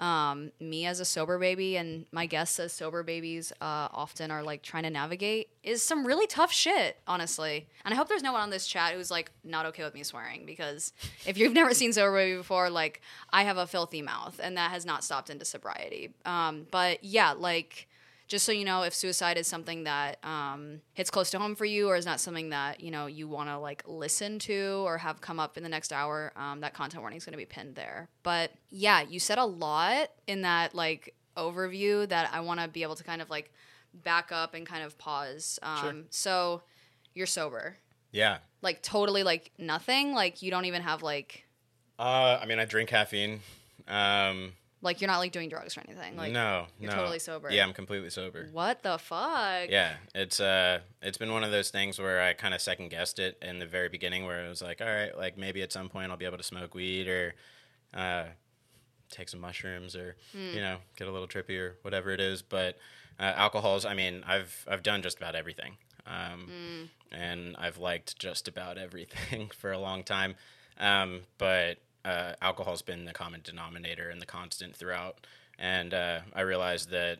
um, 0.00 0.52
me 0.60 0.84
as 0.86 1.00
a 1.00 1.04
sober 1.04 1.38
baby 1.38 1.76
and 1.76 2.06
my 2.12 2.26
guests 2.26 2.60
as 2.60 2.72
sober 2.72 3.02
babies 3.02 3.52
uh, 3.60 3.88
often 3.92 4.30
are 4.30 4.42
like 4.42 4.62
trying 4.62 4.82
to 4.82 4.90
navigate 4.90 5.48
is 5.62 5.82
some 5.82 6.06
really 6.06 6.26
tough 6.26 6.52
shit, 6.52 6.98
honestly. 7.06 7.66
And 7.84 7.94
I 7.94 7.96
hope 7.96 8.08
there's 8.08 8.22
no 8.22 8.32
one 8.32 8.42
on 8.42 8.50
this 8.50 8.66
chat 8.66 8.94
who's 8.94 9.10
like 9.10 9.30
not 9.42 9.66
okay 9.66 9.84
with 9.84 9.94
me 9.94 10.02
swearing 10.02 10.44
because 10.44 10.92
if 11.26 11.38
you've 11.38 11.54
never 11.54 11.72
seen 11.72 11.92
sober 11.92 12.14
baby 12.14 12.36
before, 12.36 12.68
like 12.68 13.00
I 13.30 13.44
have 13.44 13.56
a 13.56 13.66
filthy 13.66 14.02
mouth 14.02 14.38
and 14.42 14.56
that 14.56 14.70
has 14.70 14.84
not 14.84 15.02
stopped 15.02 15.30
into 15.30 15.44
sobriety. 15.44 16.12
Um, 16.24 16.66
but 16.70 17.02
yeah, 17.02 17.32
like 17.32 17.88
just 18.28 18.44
so 18.44 18.52
you 18.52 18.64
know 18.64 18.82
if 18.82 18.92
suicide 18.94 19.36
is 19.38 19.46
something 19.46 19.84
that 19.84 20.18
um, 20.24 20.80
hits 20.94 21.10
close 21.10 21.30
to 21.30 21.38
home 21.38 21.54
for 21.54 21.64
you 21.64 21.88
or 21.88 21.96
is 21.96 22.04
not 22.06 22.18
something 22.20 22.50
that 22.50 22.80
you 22.80 22.90
know 22.90 23.06
you 23.06 23.28
want 23.28 23.48
to 23.48 23.58
like 23.58 23.82
listen 23.86 24.38
to 24.40 24.82
or 24.84 24.98
have 24.98 25.20
come 25.20 25.38
up 25.38 25.56
in 25.56 25.62
the 25.62 25.68
next 25.68 25.92
hour 25.92 26.32
um, 26.36 26.60
that 26.60 26.74
content 26.74 27.02
warning 27.02 27.16
is 27.18 27.24
going 27.24 27.32
to 27.32 27.38
be 27.38 27.44
pinned 27.46 27.74
there 27.76 28.08
but 28.22 28.50
yeah 28.70 29.00
you 29.00 29.20
said 29.20 29.38
a 29.38 29.44
lot 29.44 30.10
in 30.26 30.42
that 30.42 30.74
like 30.74 31.14
overview 31.36 32.08
that 32.08 32.28
i 32.32 32.40
want 32.40 32.58
to 32.60 32.66
be 32.66 32.82
able 32.82 32.94
to 32.96 33.04
kind 33.04 33.20
of 33.22 33.28
like 33.30 33.52
back 33.92 34.32
up 34.32 34.54
and 34.54 34.66
kind 34.66 34.82
of 34.84 34.96
pause 34.98 35.58
um, 35.62 35.78
Sure. 35.80 35.94
so 36.10 36.62
you're 37.14 37.26
sober 37.26 37.76
Yeah. 38.12 38.38
like 38.62 38.82
totally 38.82 39.22
like 39.22 39.52
nothing 39.58 40.12
like 40.12 40.42
you 40.42 40.50
don't 40.50 40.64
even 40.64 40.82
have 40.82 41.02
like 41.02 41.44
Uh, 41.98 42.38
I 42.42 42.44
mean, 42.46 42.58
I 42.58 42.64
drink 42.66 42.90
caffeine. 42.90 43.40
Um, 43.88 44.52
like 44.86 45.00
you're 45.00 45.10
not 45.10 45.18
like 45.18 45.32
doing 45.32 45.50
drugs 45.50 45.76
or 45.76 45.82
anything 45.86 46.16
like 46.16 46.32
no, 46.32 46.66
you're 46.80 46.90
no. 46.90 46.96
totally 46.96 47.18
sober. 47.18 47.50
Yeah, 47.50 47.64
I'm 47.64 47.74
completely 47.74 48.08
sober. 48.08 48.48
what 48.52 48.82
the 48.82 48.96
fuck 48.96 49.68
Yeah, 49.68 49.94
it's 50.14 50.40
uh, 50.40 50.80
it's 51.02 51.18
been 51.18 51.32
one 51.32 51.44
of 51.44 51.50
those 51.50 51.70
things 51.70 51.98
where 51.98 52.22
I 52.22 52.32
kind 52.32 52.54
of 52.54 52.62
second 52.62 52.88
guessed 52.88 53.18
it 53.18 53.36
in 53.42 53.58
the 53.58 53.66
very 53.66 53.90
beginning, 53.90 54.24
where 54.24 54.46
it 54.46 54.48
was 54.48 54.62
like, 54.62 54.80
all 54.80 54.86
right, 54.86 55.16
like 55.16 55.36
maybe 55.36 55.60
at 55.60 55.72
some 55.72 55.90
point 55.90 56.10
I'll 56.10 56.16
be 56.16 56.24
able 56.24 56.38
to 56.38 56.42
smoke 56.42 56.74
weed 56.74 57.08
or, 57.08 57.34
uh, 57.92 58.24
take 59.10 59.28
some 59.28 59.40
mushrooms 59.40 59.94
or 59.94 60.16
you 60.32 60.60
know 60.60 60.78
get 60.96 61.08
a 61.08 61.10
little 61.10 61.28
trippy 61.28 61.58
or 61.58 61.76
whatever 61.82 62.10
it 62.10 62.20
is. 62.20 62.42
But 62.42 62.78
uh, 63.18 63.32
alcohols, 63.36 63.84
I 63.84 63.94
mean, 63.94 64.22
I've 64.26 64.66
I've 64.70 64.82
done 64.82 65.02
just 65.02 65.18
about 65.18 65.34
everything, 65.34 65.76
um, 66.06 66.90
and 67.12 67.56
I've 67.58 67.78
liked 67.78 68.18
just 68.18 68.48
about 68.48 68.78
everything 68.86 69.50
for 69.56 69.72
a 69.72 69.78
long 69.78 70.04
time. 70.04 70.36
Um, 70.78 71.22
but 71.38 71.78
uh, 72.06 72.34
alcohol's 72.40 72.82
been 72.82 73.04
the 73.04 73.12
common 73.12 73.40
denominator 73.42 74.08
and 74.08 74.22
the 74.22 74.26
constant 74.26 74.76
throughout. 74.76 75.26
And 75.58 75.92
uh, 75.92 76.20
I 76.34 76.42
realized 76.42 76.90
that 76.90 77.18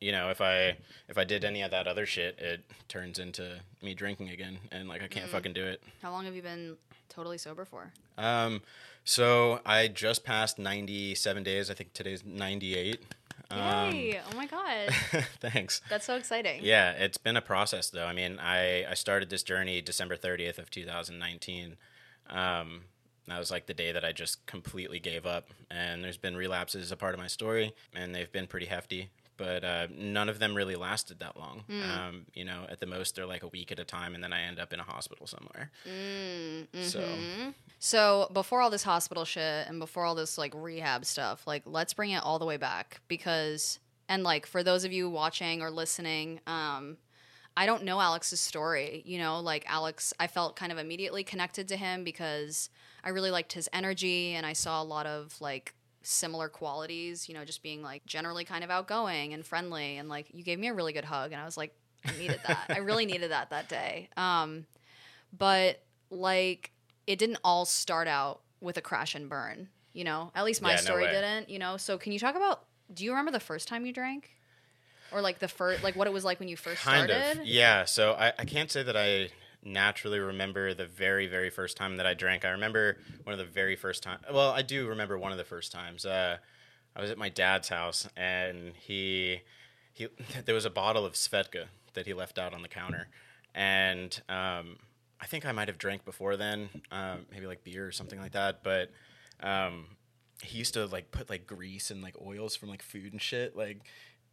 you 0.00 0.12
know, 0.12 0.28
if 0.28 0.42
I 0.42 0.76
if 1.08 1.16
I 1.16 1.24
did 1.24 1.44
any 1.44 1.62
of 1.62 1.70
that 1.70 1.86
other 1.86 2.04
shit, 2.04 2.38
it 2.38 2.70
turns 2.88 3.18
into 3.18 3.60
me 3.82 3.94
drinking 3.94 4.28
again, 4.28 4.58
and 4.70 4.86
like 4.86 5.02
I 5.02 5.06
can't 5.08 5.30
fucking 5.30 5.54
do 5.54 5.64
it. 5.64 5.82
how 6.02 6.10
long 6.10 6.26
have 6.26 6.34
you 6.34 6.42
been 6.42 6.76
totally 7.08 7.38
sober 7.38 7.64
for 7.64 7.90
Um, 8.18 8.60
so 9.04 9.60
I 9.64 9.88
just 9.88 10.22
passed 10.22 10.58
ninety 10.58 11.14
seven 11.14 11.42
days. 11.42 11.70
I 11.70 11.74
think 11.74 11.94
today's 11.94 12.22
ninety 12.22 12.76
eight. 12.76 13.00
Um, 13.50 13.94
Yay! 13.94 14.20
oh 14.30 14.36
my 14.36 14.46
god, 14.46 14.90
thanks. 15.40 15.80
that's 15.88 16.04
so 16.04 16.16
exciting. 16.16 16.60
Yeah, 16.62 16.90
it's 16.90 17.18
been 17.18 17.36
a 17.36 17.42
process 17.42 17.88
though. 17.88 18.06
I 18.06 18.12
mean, 18.12 18.38
I 18.38 18.84
I 18.84 18.94
started 18.94 19.30
this 19.30 19.42
journey 19.42 19.80
December 19.80 20.16
thirtieth 20.16 20.58
of 20.58 20.70
two 20.70 20.84
thousand 20.84 21.18
nineteen. 21.18 21.76
Um, 22.28 22.82
that 23.28 23.38
was 23.38 23.50
like 23.50 23.66
the 23.66 23.74
day 23.74 23.92
that 23.92 24.04
I 24.04 24.12
just 24.12 24.44
completely 24.46 24.98
gave 25.00 25.24
up. 25.26 25.46
And 25.70 26.02
there's 26.04 26.16
been 26.18 26.36
relapses 26.36 26.82
as 26.82 26.92
a 26.92 26.96
part 26.96 27.14
of 27.14 27.20
my 27.20 27.26
story, 27.26 27.74
and 27.94 28.14
they've 28.14 28.30
been 28.30 28.46
pretty 28.46 28.66
hefty. 28.66 29.10
But 29.36 29.64
uh, 29.64 29.88
none 29.92 30.28
of 30.28 30.38
them 30.38 30.54
really 30.54 30.76
lasted 30.76 31.18
that 31.18 31.36
long. 31.36 31.64
Um, 31.68 32.26
you 32.34 32.44
know, 32.44 32.66
at 32.68 32.78
the 32.78 32.86
most 32.86 33.16
they're 33.16 33.26
like 33.26 33.42
a 33.42 33.48
week 33.48 33.72
at 33.72 33.80
a 33.80 33.84
time, 33.84 34.14
and 34.14 34.22
then 34.22 34.32
I 34.32 34.42
end 34.42 34.60
up 34.60 34.72
in 34.72 34.78
a 34.78 34.84
hospital 34.84 35.26
somewhere. 35.26 35.72
So 36.82 37.00
So 37.80 38.30
before 38.32 38.60
all 38.60 38.70
this 38.70 38.84
hospital 38.84 39.24
shit 39.24 39.66
and 39.66 39.80
before 39.80 40.04
all 40.04 40.14
this 40.14 40.38
like 40.38 40.52
rehab 40.54 41.04
stuff, 41.04 41.46
like 41.46 41.62
let's 41.66 41.94
bring 41.94 42.10
it 42.12 42.22
all 42.22 42.38
the 42.38 42.46
way 42.46 42.56
back 42.58 43.00
because 43.08 43.80
and 44.08 44.22
like 44.22 44.46
for 44.46 44.62
those 44.62 44.84
of 44.84 44.92
you 44.92 45.10
watching 45.10 45.62
or 45.62 45.70
listening, 45.70 46.38
um, 46.46 46.96
I 47.56 47.66
don't 47.66 47.84
know 47.84 48.00
Alex's 48.00 48.40
story. 48.40 49.02
You 49.04 49.18
know, 49.18 49.40
like 49.40 49.64
Alex, 49.68 50.12
I 50.20 50.28
felt 50.28 50.54
kind 50.54 50.70
of 50.70 50.78
immediately 50.78 51.24
connected 51.24 51.66
to 51.68 51.76
him 51.76 52.04
because 52.04 52.70
I 53.04 53.10
really 53.10 53.30
liked 53.30 53.52
his 53.52 53.68
energy 53.72 54.34
and 54.34 54.46
I 54.46 54.54
saw 54.54 54.82
a 54.82 54.84
lot 54.84 55.06
of 55.06 55.38
like 55.40 55.74
similar 56.02 56.48
qualities, 56.48 57.28
you 57.28 57.34
know, 57.34 57.44
just 57.44 57.62
being 57.62 57.82
like 57.82 58.04
generally 58.06 58.44
kind 58.44 58.64
of 58.64 58.70
outgoing 58.70 59.34
and 59.34 59.44
friendly. 59.46 59.98
And 59.98 60.08
like, 60.08 60.28
you 60.32 60.42
gave 60.42 60.58
me 60.58 60.68
a 60.68 60.74
really 60.74 60.92
good 60.94 61.04
hug 61.04 61.32
and 61.32 61.40
I 61.40 61.44
was 61.44 61.56
like, 61.56 61.74
I 62.06 62.12
needed 62.12 62.40
that. 62.42 62.68
I 62.72 62.78
really 62.78 63.06
needed 63.06 63.30
that 63.30 63.50
that 63.50 63.68
day. 63.68 64.08
Um, 64.16 64.66
but 65.36 65.82
like, 66.10 66.72
it 67.06 67.18
didn't 67.18 67.38
all 67.44 67.66
start 67.66 68.08
out 68.08 68.40
with 68.60 68.78
a 68.78 68.80
crash 68.80 69.14
and 69.14 69.28
burn, 69.28 69.68
you 69.92 70.04
know, 70.04 70.30
at 70.34 70.44
least 70.44 70.62
my 70.62 70.70
Yeah, 70.70 70.76
story 70.76 71.04
way. 71.04 71.10
didn't, 71.10 71.50
you 71.50 71.58
know. 71.58 71.76
So, 71.76 71.98
can 71.98 72.12
you 72.12 72.18
talk 72.18 72.34
about, 72.34 72.64
do 72.92 73.04
you 73.04 73.10
remember 73.10 73.30
the 73.30 73.40
first 73.40 73.68
time 73.68 73.84
you 73.84 73.92
drank? 73.92 74.30
Or 75.12 75.20
like 75.20 75.38
the 75.38 75.48
first, 75.48 75.82
like 75.82 75.94
what 75.96 76.06
it 76.06 76.12
was 76.12 76.24
like 76.24 76.40
when 76.40 76.48
you 76.48 76.56
first 76.56 76.82
Kind 76.82 77.10
started? 77.10 77.40
of. 77.40 77.46
Yeah. 77.46 77.84
So 77.84 78.14
I, 78.14 78.32
I 78.38 78.44
can't 78.44 78.70
say 78.70 78.82
that 78.82 78.96
I 78.96 79.28
naturally 79.64 80.18
remember 80.18 80.74
the 80.74 80.86
very, 80.86 81.26
very 81.26 81.50
first 81.50 81.76
time 81.76 81.96
that 81.96 82.06
I 82.06 82.14
drank. 82.14 82.44
I 82.44 82.50
remember 82.50 82.98
one 83.24 83.32
of 83.32 83.38
the 83.38 83.52
very 83.52 83.76
first 83.76 84.02
time. 84.02 84.18
Well, 84.32 84.50
I 84.50 84.62
do 84.62 84.88
remember 84.88 85.18
one 85.18 85.32
of 85.32 85.38
the 85.38 85.44
first 85.44 85.72
times. 85.72 86.04
Uh, 86.04 86.38
I 86.96 87.00
was 87.00 87.10
at 87.10 87.18
my 87.18 87.28
dad's 87.28 87.68
house 87.68 88.08
and 88.16 88.74
he, 88.76 89.40
he, 89.92 90.08
there 90.44 90.54
was 90.54 90.64
a 90.64 90.70
bottle 90.70 91.04
of 91.04 91.14
Svedka 91.14 91.66
that 91.94 92.06
he 92.06 92.14
left 92.14 92.38
out 92.38 92.54
on 92.54 92.62
the 92.62 92.68
counter. 92.68 93.08
And, 93.54 94.20
um, 94.28 94.78
I 95.20 95.26
think 95.26 95.46
I 95.46 95.52
might 95.52 95.68
have 95.68 95.78
drank 95.78 96.04
before 96.04 96.36
then, 96.36 96.68
um, 96.90 97.26
maybe 97.30 97.46
like 97.46 97.64
beer 97.64 97.86
or 97.86 97.92
something 97.92 98.20
like 98.20 98.32
that. 98.32 98.62
But, 98.62 98.90
um, 99.42 99.86
he 100.42 100.58
used 100.58 100.74
to 100.74 100.86
like 100.86 101.10
put 101.10 101.30
like 101.30 101.46
grease 101.46 101.90
and 101.90 102.02
like 102.02 102.16
oils 102.20 102.56
from 102.56 102.68
like 102.68 102.82
food 102.82 103.12
and 103.12 103.22
shit 103.22 103.56
like 103.56 103.80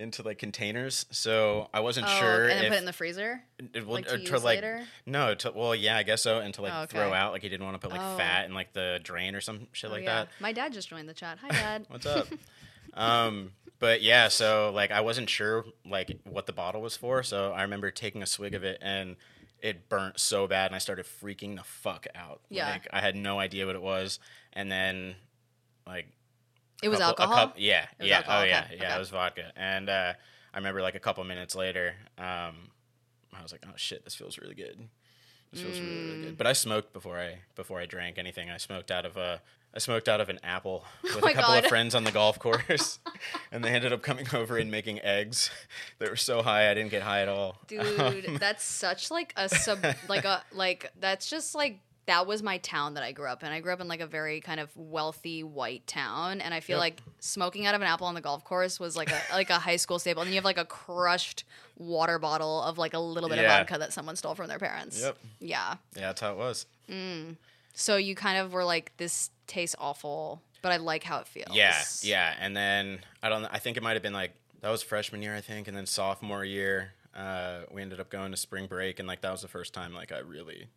into 0.01 0.23
like 0.23 0.37
containers. 0.39 1.05
So 1.11 1.69
I 1.73 1.79
wasn't 1.79 2.07
Oh, 2.07 2.19
sure 2.19 2.41
and 2.43 2.51
then 2.51 2.63
if 2.65 2.69
put 2.69 2.75
it 2.75 2.79
in 2.79 2.85
the 2.85 2.93
freezer? 2.93 3.41
it, 3.59 3.85
well, 3.85 3.95
like, 3.95 4.07
to 4.07 4.15
or 4.15 4.17
use 4.17 4.43
later? 4.43 4.81
no, 5.05 5.33
to, 5.35 5.51
well, 5.51 5.73
yeah, 5.75 5.95
I 5.97 6.03
guess 6.03 6.21
so, 6.23 6.39
and 6.39 6.53
to 6.55 6.61
like 6.61 6.73
Oh, 6.73 6.81
okay. 6.81 6.97
throw 6.97 7.13
out, 7.13 7.31
like 7.31 7.41
he 7.43 7.49
didn't 7.49 7.65
want 7.65 7.79
to 7.79 7.87
put 7.87 7.95
like 7.95 8.01
Oh. 8.03 8.17
fat 8.17 8.45
in 8.45 8.53
like 8.53 8.73
the 8.73 8.99
drain 9.03 9.35
or 9.35 9.41
some 9.41 9.67
shit 9.71 9.89
Oh, 9.89 9.93
like 9.93 10.03
yeah. 10.03 10.15
that. 10.23 10.29
My 10.39 10.51
dad 10.51 10.73
just 10.73 10.89
joined 10.89 11.07
the 11.07 11.13
chat. 11.13 11.37
Hi, 11.41 11.49
Dad. 11.49 11.85
What's 11.89 12.05
up? 12.05 12.27
um, 12.93 13.51
but 13.79 14.01
yeah, 14.01 14.27
so 14.27 14.71
like 14.73 14.91
I 14.91 15.01
wasn't 15.01 15.29
sure 15.29 15.65
like 15.85 16.19
what 16.25 16.45
the 16.45 16.53
bottle 16.53 16.81
was 16.81 16.95
for, 16.97 17.23
so 17.23 17.51
I 17.53 17.61
remember 17.63 17.91
taking 17.91 18.21
a 18.21 18.27
swig 18.27 18.53
of 18.53 18.63
it 18.63 18.77
and 18.81 19.15
it 19.61 19.87
burnt 19.89 20.19
so 20.19 20.47
bad, 20.47 20.67
and 20.67 20.75
I 20.75 20.79
started 20.79 21.05
freaking 21.05 21.55
the 21.55 21.63
fuck 21.63 22.07
out. 22.15 22.41
Yeah. 22.49 22.69
like 22.69 22.87
I 22.91 22.99
had 22.99 23.15
no 23.15 23.39
idea 23.39 23.65
what 23.65 23.75
it 23.75 23.81
was, 23.81 24.19
and 24.53 24.71
then 24.71 25.15
like 25.87 26.07
It 26.81 26.89
was 26.89 26.99
couple- 26.99 27.23
alcohol. 27.25 27.53
yeah, 27.57 27.85
was 27.99 28.07
yeah, 28.09 28.17
alcohol, 28.17 28.41
oh 28.41 28.43
yeah, 28.43 28.63
okay, 28.65 28.75
yeah. 28.77 28.85
okay. 28.87 28.95
It 28.95 28.99
was 28.99 29.09
vodka, 29.09 29.51
and 29.55 29.89
uh, 29.89 30.13
I 30.53 30.57
remember 30.57 30.81
like 30.81 30.95
a 30.95 30.99
couple 30.99 31.23
minutes 31.23 31.55
later, 31.55 31.93
um, 32.17 32.55
I 33.33 33.41
was 33.41 33.51
like, 33.51 33.63
oh 33.67 33.73
shit, 33.75 34.03
this 34.03 34.15
feels 34.15 34.37
really 34.37 34.55
good. 34.55 34.87
This 35.53 35.61
feels 35.61 35.79
really, 35.79 35.95
really 35.95 36.17
Mm. 36.17 36.23
good. 36.23 36.37
But 36.37 36.47
I 36.47 36.53
smoked 36.53 36.93
before 36.93 37.19
I 37.19 37.39
before 37.55 37.79
I 37.81 37.85
drank 37.85 38.17
anything. 38.17 38.49
I 38.49 38.57
smoked 38.57 38.89
out 38.89 39.05
of 39.05 39.17
a 39.17 39.41
I 39.73 39.79
smoked 39.79 40.09
out 40.09 40.19
of 40.21 40.27
an 40.29 40.39
apple 40.43 40.83
with 41.03 41.15
Oh 41.15 41.27
a 41.27 41.33
couple 41.33 41.53
God. 41.53 41.63
of 41.63 41.69
friends 41.69 41.93
on 41.95 42.03
the 42.03 42.11
golf 42.11 42.39
course, 42.45 42.99
and 43.51 43.63
they 43.63 43.69
ended 43.69 43.91
up 43.93 44.01
coming 44.01 44.27
over 44.33 44.57
and 44.57 44.71
making 44.71 45.01
eggs. 45.01 45.49
They 45.99 46.09
were 46.09 46.15
so 46.15 46.41
high, 46.41 46.69
I 46.71 46.73
didn't 46.73 46.91
get 46.91 47.03
high 47.03 47.21
at 47.21 47.27
all. 47.29 47.57
Dude, 47.67 48.37
that's 48.39 48.63
such 48.63 49.11
like 49.11 49.33
a 49.37 49.47
sub 49.49 49.85
like 50.09 50.25
a 50.25 50.43
like 50.53 50.91
that's 50.99 51.29
just 51.29 51.53
like 51.53 51.79
that 52.11 52.27
was 52.27 52.43
my 52.43 52.57
town 52.57 52.95
that 52.95 53.03
I 53.03 53.13
grew 53.13 53.27
up 53.27 53.41
in. 53.41 53.49
I 53.51 53.61
grew 53.61 53.71
up 53.71 53.79
in 53.79 53.87
like 53.87 54.01
a 54.01 54.05
very 54.05 54.41
kind 54.41 54.59
of 54.59 54.69
wealthy 54.75 55.43
white 55.43 55.87
town, 55.87 56.41
and 56.41 56.53
I 56.53 56.59
feel 56.59 56.75
Yep. 56.75 56.81
like 56.81 57.01
smoking 57.21 57.65
out 57.65 57.73
of 57.73 57.79
an 57.81 57.87
apple 57.87 58.05
on 58.07 58.15
the 58.15 58.21
golf 58.21 58.43
course 58.43 58.79
was 58.79 58.97
like 58.97 59.09
a 59.11 59.21
like 59.31 59.49
a 59.49 59.59
high 59.59 59.77
school 59.77 59.97
staple. 59.97 60.21
And 60.21 60.27
then 60.27 60.33
you 60.33 60.37
have 60.37 60.45
like 60.45 60.57
a 60.57 60.65
crushed 60.65 61.45
water 61.77 62.19
bottle 62.19 62.61
of 62.63 62.77
like 62.77 62.93
a 62.93 62.99
little 62.99 63.29
bit 63.29 63.37
Yeah. 63.37 63.43
of 63.45 63.67
vodka 63.67 63.79
that 63.79 63.93
someone 63.93 64.15
stole 64.17 64.35
from 64.35 64.47
their 64.47 64.59
parents. 64.59 65.01
Yep. 65.01 65.17
Yeah. 65.39 65.75
Yeah, 65.95 66.01
that's 66.01 66.21
how 66.21 66.31
it 66.33 66.37
was. 66.37 66.65
So 67.73 67.95
you 67.95 68.15
kind 68.15 68.37
of 68.37 68.51
were 68.53 68.65
like, 68.65 68.91
this 68.97 69.29
tastes 69.47 69.75
awful, 69.79 70.41
but 70.61 70.71
I 70.73 70.77
like 70.77 71.03
how 71.03 71.19
it 71.19 71.27
feels. 71.27 71.55
Yeah, 71.55 71.81
yeah. 72.01 72.33
And 72.39 72.55
then 72.55 72.99
I 73.23 73.29
don't. 73.29 73.45
I 73.45 73.59
think 73.59 73.77
it 73.77 73.83
might 73.83 73.93
have 73.93 74.03
been 74.03 74.13
like 74.13 74.33
that 74.61 74.69
was 74.69 74.83
freshman 74.83 75.21
year, 75.21 75.35
I 75.35 75.41
think, 75.41 75.67
and 75.69 75.75
then 75.77 75.85
sophomore 75.85 76.43
year, 76.43 76.91
uh, 77.15 77.61
we 77.71 77.81
ended 77.81 77.99
up 77.99 78.09
going 78.09 78.31
to 78.31 78.37
spring 78.37 78.67
break, 78.67 78.99
and 78.99 79.07
like 79.07 79.21
that 79.21 79.31
was 79.31 79.41
the 79.41 79.47
first 79.47 79.73
time 79.73 79.93
like 79.93 80.11
I 80.11 80.19
really 80.19 80.67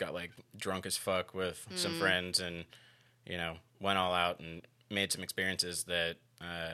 got 0.00 0.14
like 0.14 0.32
drunk 0.56 0.86
as 0.86 0.96
fuck 0.96 1.34
with 1.34 1.64
some 1.76 1.92
friends, 2.00 2.40
and 2.40 2.64
you 3.24 3.36
know 3.36 3.54
went 3.80 3.98
all 3.98 4.12
out 4.12 4.40
and 4.40 4.62
made 4.90 5.12
some 5.12 5.22
experiences 5.22 5.84
that 5.84 6.16
uh, 6.40 6.72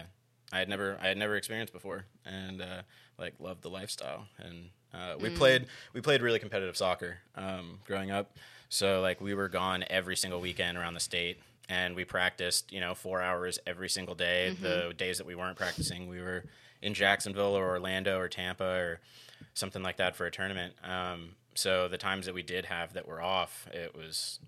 I 0.53 0.59
had 0.59 0.69
never 0.69 0.97
I 1.03 1.09
had 1.09 1.19
never 1.19 1.37
experienced 1.37 1.75
before, 1.75 2.07
and 2.25 2.63
uh, 2.63 2.83
like 3.19 3.35
loved 3.39 3.63
the 3.63 3.69
lifestyle. 3.71 4.27
And 4.39 4.71
uh, 4.95 5.17
we 5.21 5.29
played 5.37 5.67
we 5.93 6.01
played 6.01 6.23
really 6.23 6.39
competitive 6.39 6.77
soccer 6.77 7.19
um, 7.35 7.81
growing 7.85 8.11
up, 8.11 8.37
so 8.71 9.01
like 9.03 9.21
we 9.21 9.35
were 9.35 9.49
gone 9.49 9.85
every 9.91 10.17
single 10.17 10.41
weekend 10.41 10.79
around 10.79 10.95
the 10.95 11.01
state. 11.01 11.39
And 11.69 11.97
we 11.97 12.05
practiced, 12.05 12.73
you 12.73 12.79
know, 12.79 12.95
four 12.95 13.21
hours 13.21 13.59
every 13.67 13.89
single 13.89 14.15
day. 14.15 14.51
The 14.63 14.95
days 14.97 15.19
that 15.19 15.27
we 15.27 15.35
weren't 15.35 15.57
practicing, 15.57 16.09
we 16.09 16.21
were 16.21 16.45
in 16.81 16.95
Jacksonville 16.95 17.57
or 17.59 17.71
Orlando 17.71 18.21
or 18.21 18.29
Tampa 18.29 18.65
or 18.65 19.01
something 19.55 19.83
like 19.83 19.97
that 19.97 20.15
for 20.15 20.27
a 20.27 20.31
tournament. 20.31 20.75
Um, 20.85 21.31
so 21.57 21.89
the 21.89 21.99
times 21.99 22.27
that 22.27 22.35
we 22.35 22.43
did 22.43 22.67
have 22.67 22.93
that 22.95 23.09
were 23.09 23.21
off, 23.21 23.67
it 23.73 23.97
was 23.97 24.39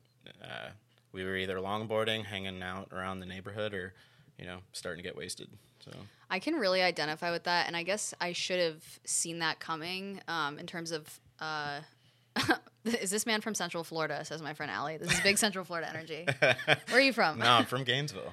uh, 0.42 0.68
we 1.12 1.24
were 1.24 1.36
either 1.36 1.56
longboarding, 1.56 2.24
hanging 2.24 2.62
out 2.62 2.88
around 2.92 3.20
the 3.20 3.26
neighborhood, 3.26 3.74
or 3.74 3.94
you 4.38 4.44
know, 4.44 4.58
starting 4.72 5.02
to 5.02 5.08
get 5.08 5.16
wasted. 5.16 5.48
So 5.84 5.90
I 6.30 6.38
can 6.38 6.54
really 6.54 6.82
identify 6.82 7.30
with 7.30 7.44
that, 7.44 7.66
and 7.66 7.76
I 7.76 7.82
guess 7.82 8.14
I 8.20 8.32
should 8.32 8.60
have 8.60 8.82
seen 9.04 9.38
that 9.40 9.58
coming 9.58 10.20
um, 10.28 10.58
in 10.58 10.66
terms 10.66 10.92
of. 10.92 11.20
Uh, 11.40 11.80
is 12.84 13.10
this 13.10 13.26
man 13.26 13.40
from 13.40 13.54
Central 13.54 13.84
Florida? 13.84 14.24
Says 14.24 14.42
my 14.42 14.54
friend 14.54 14.70
Allie. 14.70 14.96
This 14.96 15.12
is 15.12 15.20
big 15.20 15.38
Central 15.38 15.64
Florida 15.64 15.88
energy. 15.88 16.26
Where 16.38 16.98
are 16.98 17.00
you 17.00 17.12
from? 17.12 17.38
no, 17.38 17.46
I'm 17.46 17.64
from 17.64 17.84
Gainesville. 17.84 18.32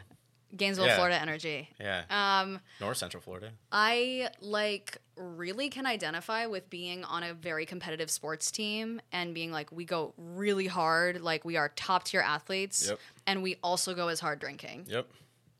Gainesville, 0.57 0.87
Yeah. 0.87 0.95
Florida 0.95 1.19
energy. 1.21 1.69
Yeah, 1.79 2.03
Um, 2.09 2.61
North 2.79 2.97
Central 2.97 3.21
Florida. 3.21 3.51
I 3.71 4.29
like 4.41 4.97
really 5.17 5.69
can 5.69 5.85
identify 5.85 6.45
with 6.45 6.69
being 6.69 7.03
on 7.03 7.23
a 7.23 7.33
very 7.33 7.65
competitive 7.65 8.09
sports 8.09 8.51
team 8.51 9.01
and 9.11 9.33
being 9.33 9.51
like 9.51 9.71
we 9.71 9.85
go 9.85 10.13
really 10.17 10.67
hard, 10.67 11.21
like 11.21 11.45
we 11.45 11.57
are 11.57 11.69
top 11.75 12.03
tier 12.05 12.21
athletes, 12.21 12.87
Yep. 12.89 12.99
and 13.27 13.43
we 13.43 13.57
also 13.63 13.93
go 13.93 14.07
as 14.07 14.19
hard 14.19 14.39
drinking. 14.39 14.85
Yep. 14.87 15.07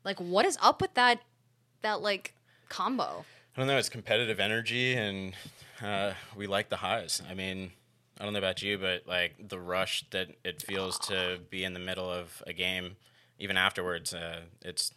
Like, 0.04 0.20
what 0.20 0.44
is 0.46 0.56
up 0.62 0.80
with 0.80 0.94
that? 0.94 1.20
That 1.82 2.00
like 2.00 2.34
combo. 2.68 3.24
I 3.56 3.60
don't 3.60 3.66
know. 3.68 3.78
It's 3.78 3.88
competitive 3.88 4.38
energy, 4.40 4.94
and 4.94 5.34
uh, 5.82 6.12
we 6.36 6.46
like 6.46 6.68
the 6.68 6.76
highs. 6.76 7.22
I 7.28 7.34
mean, 7.34 7.72
I 8.20 8.24
don't 8.24 8.32
know 8.32 8.38
about 8.38 8.62
you, 8.62 8.76
but 8.78 9.06
like 9.06 9.48
the 9.48 9.58
rush 9.58 10.04
that 10.10 10.28
it 10.44 10.62
feels 10.62 10.98
to 11.00 11.40
be 11.50 11.64
in 11.64 11.72
the 11.74 11.80
middle 11.80 12.10
of 12.10 12.42
a 12.46 12.52
game, 12.52 12.96
even 13.38 13.56
afterwards. 13.56 14.12
Uh, 14.14 14.42
it's 14.62 14.92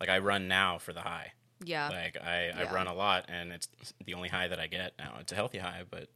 like 0.00 0.08
I 0.08 0.18
run 0.18 0.48
now 0.48 0.78
for 0.78 0.92
the 0.92 1.00
high. 1.00 1.32
Yeah. 1.64 1.88
Like 1.88 2.16
I, 2.22 2.46
Yeah. 2.48 2.66
I 2.70 2.72
run 2.72 2.86
a 2.86 2.94
lot, 2.94 3.24
and 3.28 3.52
it's 3.52 3.68
the 4.04 4.14
only 4.14 4.28
high 4.28 4.48
that 4.48 4.60
I 4.60 4.66
get 4.66 4.92
now. 4.98 5.16
It's 5.20 5.32
a 5.32 5.34
healthy 5.34 5.58
high, 5.58 5.82
but 5.90 6.08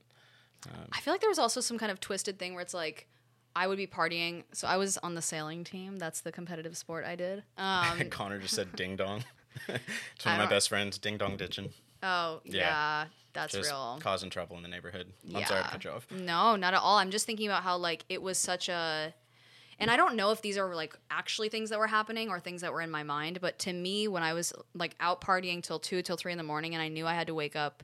I 0.92 1.00
feel 1.00 1.12
like 1.12 1.20
there 1.20 1.30
was 1.30 1.40
also 1.40 1.60
some 1.60 1.78
kind 1.78 1.90
of 1.90 1.98
twisted 2.00 2.38
thing 2.38 2.54
where 2.54 2.62
it's 2.62 2.74
like 2.74 3.08
I 3.56 3.66
would 3.66 3.78
be 3.78 3.86
partying. 3.88 4.44
So 4.52 4.68
I 4.68 4.76
was 4.76 4.96
on 4.98 5.14
the 5.14 5.22
sailing 5.22 5.64
team. 5.64 5.96
That's 5.98 6.20
the 6.20 6.30
competitive 6.32 6.76
sport 6.76 7.04
I 7.04 7.16
did. 7.16 7.42
Um, 7.58 7.98
Connor 8.10 8.38
just 8.38 8.54
said 8.54 8.74
ding 8.76 8.94
dong. 8.96 9.24
it's 9.68 10.24
one 10.24 10.34
of 10.36 10.40
my 10.40 10.46
best 10.48 10.68
friends, 10.68 10.98
ding 10.98 11.18
dong 11.18 11.36
ditching. 11.36 11.70
oh 12.02 12.40
yeah, 12.44 12.58
Yeah. 12.60 13.04
that's 13.32 13.52
Just 13.52 13.68
real. 13.70 13.98
causing 14.00 14.30
trouble 14.30 14.56
in 14.56 14.62
the 14.62 14.68
neighborhood. 14.68 15.12
I'm 15.26 15.32
sorry 15.44 15.62
to 15.62 15.66
Yeah. 15.66 15.70
cut 15.70 15.84
you 15.84 15.90
off. 15.90 16.06
No, 16.10 16.56
not 16.56 16.72
at 16.74 16.80
all. 16.80 16.96
I'm 16.98 17.10
just 17.10 17.26
thinking 17.26 17.48
about 17.48 17.62
how 17.64 17.76
like 17.76 18.04
it 18.08 18.22
was 18.22 18.38
such 18.38 18.68
a 18.68 19.12
and 19.82 19.90
I 19.90 19.96
don't 19.96 20.14
know 20.14 20.30
if 20.30 20.40
these 20.40 20.56
are 20.56 20.74
like 20.76 20.96
actually 21.10 21.48
things 21.48 21.70
that 21.70 21.78
were 21.80 21.88
happening 21.88 22.28
or 22.28 22.38
things 22.38 22.60
that 22.60 22.72
were 22.72 22.80
in 22.80 22.90
my 22.90 23.02
mind, 23.02 23.40
but 23.40 23.58
to 23.60 23.72
me 23.72 24.06
when 24.06 24.22
I 24.22 24.32
was 24.32 24.52
like 24.74 24.94
out 25.00 25.20
partying 25.20 25.60
till 25.60 25.80
two, 25.80 26.02
till 26.02 26.16
three 26.16 26.30
in 26.30 26.38
the 26.38 26.44
morning 26.44 26.72
and 26.74 26.80
I 26.80 26.86
knew 26.86 27.04
I 27.04 27.14
had 27.14 27.26
to 27.26 27.34
wake 27.34 27.56
up 27.56 27.82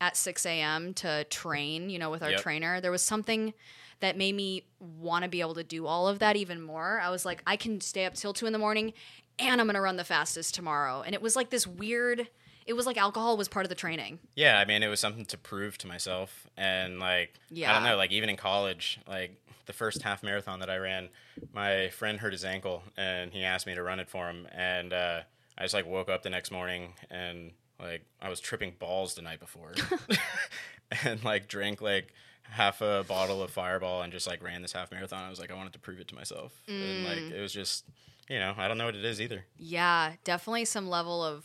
at 0.00 0.16
six 0.16 0.44
AM 0.44 0.92
to 0.94 1.24
train, 1.30 1.88
you 1.88 2.00
know, 2.00 2.10
with 2.10 2.22
our 2.24 2.32
Yep. 2.32 2.40
trainer, 2.40 2.80
there 2.80 2.90
was 2.90 3.02
something 3.02 3.54
that 4.00 4.18
made 4.18 4.34
me 4.34 4.64
want 4.80 5.22
to 5.22 5.30
be 5.30 5.40
able 5.40 5.54
to 5.54 5.64
do 5.64 5.86
all 5.86 6.08
of 6.08 6.18
that 6.18 6.34
even 6.36 6.60
more. 6.60 7.00
I 7.00 7.10
was 7.10 7.24
like, 7.24 7.42
I 7.46 7.56
can 7.56 7.80
stay 7.80 8.04
up 8.06 8.14
till 8.14 8.32
two 8.32 8.46
in 8.46 8.52
the 8.52 8.58
morning 8.58 8.92
and 9.38 9.60
I'm 9.60 9.66
gonna 9.68 9.80
run 9.80 9.96
the 9.96 10.04
fastest 10.04 10.52
tomorrow. 10.54 11.02
And 11.06 11.14
it 11.14 11.22
was 11.22 11.36
like 11.36 11.50
this 11.50 11.66
weird 11.66 12.28
it 12.66 12.72
was 12.74 12.86
like 12.86 12.96
alcohol 12.98 13.36
was 13.36 13.48
part 13.48 13.64
of 13.64 13.68
the 13.70 13.74
training. 13.74 14.18
Yeah, 14.34 14.58
I 14.58 14.64
mean, 14.64 14.82
it 14.82 14.88
was 14.88 15.00
something 15.00 15.24
to 15.26 15.38
prove 15.38 15.78
to 15.78 15.86
myself, 15.86 16.46
and 16.56 16.98
like, 16.98 17.34
yeah. 17.50 17.70
I 17.70 17.74
don't 17.74 17.84
know, 17.84 17.96
like 17.96 18.12
even 18.12 18.28
in 18.28 18.36
college, 18.36 18.98
like 19.08 19.36
the 19.66 19.72
first 19.72 20.02
half 20.02 20.22
marathon 20.22 20.60
that 20.60 20.70
I 20.70 20.76
ran, 20.76 21.08
my 21.52 21.88
friend 21.90 22.18
hurt 22.20 22.32
his 22.32 22.44
ankle, 22.44 22.82
and 22.96 23.32
he 23.32 23.44
asked 23.44 23.66
me 23.66 23.74
to 23.74 23.82
run 23.82 24.00
it 24.00 24.08
for 24.08 24.28
him, 24.28 24.46
and 24.52 24.92
uh, 24.92 25.20
I 25.58 25.62
just 25.62 25.74
like 25.74 25.86
woke 25.86 26.08
up 26.08 26.22
the 26.22 26.30
next 26.30 26.50
morning 26.50 26.92
and 27.10 27.52
like 27.80 28.04
I 28.22 28.28
was 28.30 28.40
tripping 28.40 28.72
balls 28.78 29.14
the 29.14 29.22
night 29.22 29.40
before, 29.40 29.72
and 31.04 31.22
like 31.24 31.48
drank 31.48 31.80
like 31.80 32.12
half 32.42 32.80
a 32.80 33.04
bottle 33.08 33.42
of 33.42 33.50
Fireball 33.50 34.02
and 34.02 34.12
just 34.12 34.26
like 34.26 34.42
ran 34.42 34.62
this 34.62 34.72
half 34.72 34.90
marathon. 34.92 35.24
I 35.24 35.30
was 35.30 35.40
like, 35.40 35.50
I 35.50 35.54
wanted 35.54 35.72
to 35.72 35.78
prove 35.78 35.98
it 36.00 36.08
to 36.08 36.14
myself, 36.14 36.52
and 36.68 37.04
like 37.04 37.18
Mm. 37.18 37.32
it 37.32 37.40
was 37.40 37.52
just, 37.52 37.84
you 38.28 38.38
know, 38.38 38.54
I 38.56 38.68
don't 38.68 38.78
know 38.78 38.86
what 38.86 38.94
it 38.96 39.04
is 39.04 39.20
either. 39.20 39.44
Yeah, 39.58 40.12
definitely 40.24 40.64
some 40.64 40.88
level 40.88 41.24
of 41.24 41.44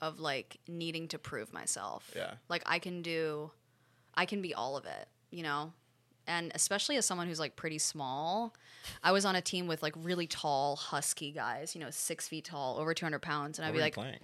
of 0.00 0.20
like 0.20 0.58
needing 0.68 1.08
to 1.08 1.18
prove 1.18 1.52
myself. 1.52 2.10
Yeah. 2.14 2.34
Like 2.48 2.62
I 2.66 2.78
can 2.78 3.02
do 3.02 3.50
I 4.14 4.26
can 4.26 4.40
be 4.42 4.54
all 4.54 4.76
of 4.76 4.84
it, 4.86 5.08
you 5.30 5.42
know? 5.42 5.72
And 6.26 6.50
especially 6.54 6.96
as 6.96 7.06
someone 7.06 7.28
who's 7.28 7.38
like 7.38 7.54
pretty 7.54 7.78
small, 7.78 8.54
I 9.02 9.12
was 9.12 9.24
on 9.24 9.36
a 9.36 9.40
team 9.40 9.66
with 9.68 9.82
like 9.82 9.94
really 9.96 10.26
tall, 10.26 10.74
husky 10.76 11.30
guys, 11.30 11.74
you 11.74 11.80
know, 11.80 11.90
six 11.90 12.26
feet 12.26 12.44
tall, 12.46 12.78
over 12.78 12.94
200 12.94 13.20
pounds. 13.20 13.58
And 13.58 13.66
I'd 13.66 13.72
be 13.74 13.80
like, 13.80 13.94
playing? 13.94 14.18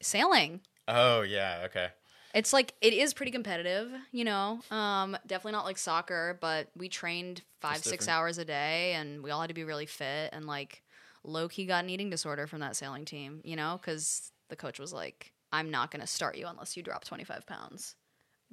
sailing. 0.00 0.60
Oh 0.88 1.22
yeah, 1.22 1.62
okay. 1.66 1.88
It's 2.34 2.52
like, 2.52 2.74
it 2.80 2.92
is 2.92 3.14
pretty 3.14 3.30
competitive, 3.30 3.92
you 4.10 4.24
know? 4.24 4.58
Um, 4.70 5.16
definitely 5.26 5.52
not 5.52 5.64
like 5.64 5.78
soccer, 5.78 6.36
but 6.40 6.68
we 6.76 6.88
trained 6.88 7.42
five, 7.60 7.74
That's 7.74 7.88
six 7.88 8.06
different. 8.06 8.18
hours 8.18 8.38
a 8.38 8.44
day 8.44 8.94
and 8.94 9.22
we 9.22 9.30
all 9.30 9.40
had 9.40 9.48
to 9.48 9.54
be 9.54 9.64
really 9.64 9.86
fit. 9.86 10.30
And 10.32 10.44
like, 10.46 10.82
low 11.22 11.46
key 11.48 11.64
got 11.66 11.84
an 11.84 11.90
eating 11.90 12.10
disorder 12.10 12.46
from 12.46 12.60
that 12.60 12.74
sailing 12.74 13.04
team, 13.04 13.40
you 13.44 13.54
know? 13.54 13.78
Because 13.80 14.32
the 14.54 14.60
coach 14.60 14.78
was 14.78 14.92
like, 14.92 15.32
I'm 15.52 15.70
not 15.70 15.90
going 15.90 16.00
to 16.00 16.06
start 16.06 16.36
you 16.38 16.46
unless 16.46 16.76
you 16.76 16.82
drop 16.82 17.04
25 17.04 17.44
pounds, 17.46 17.96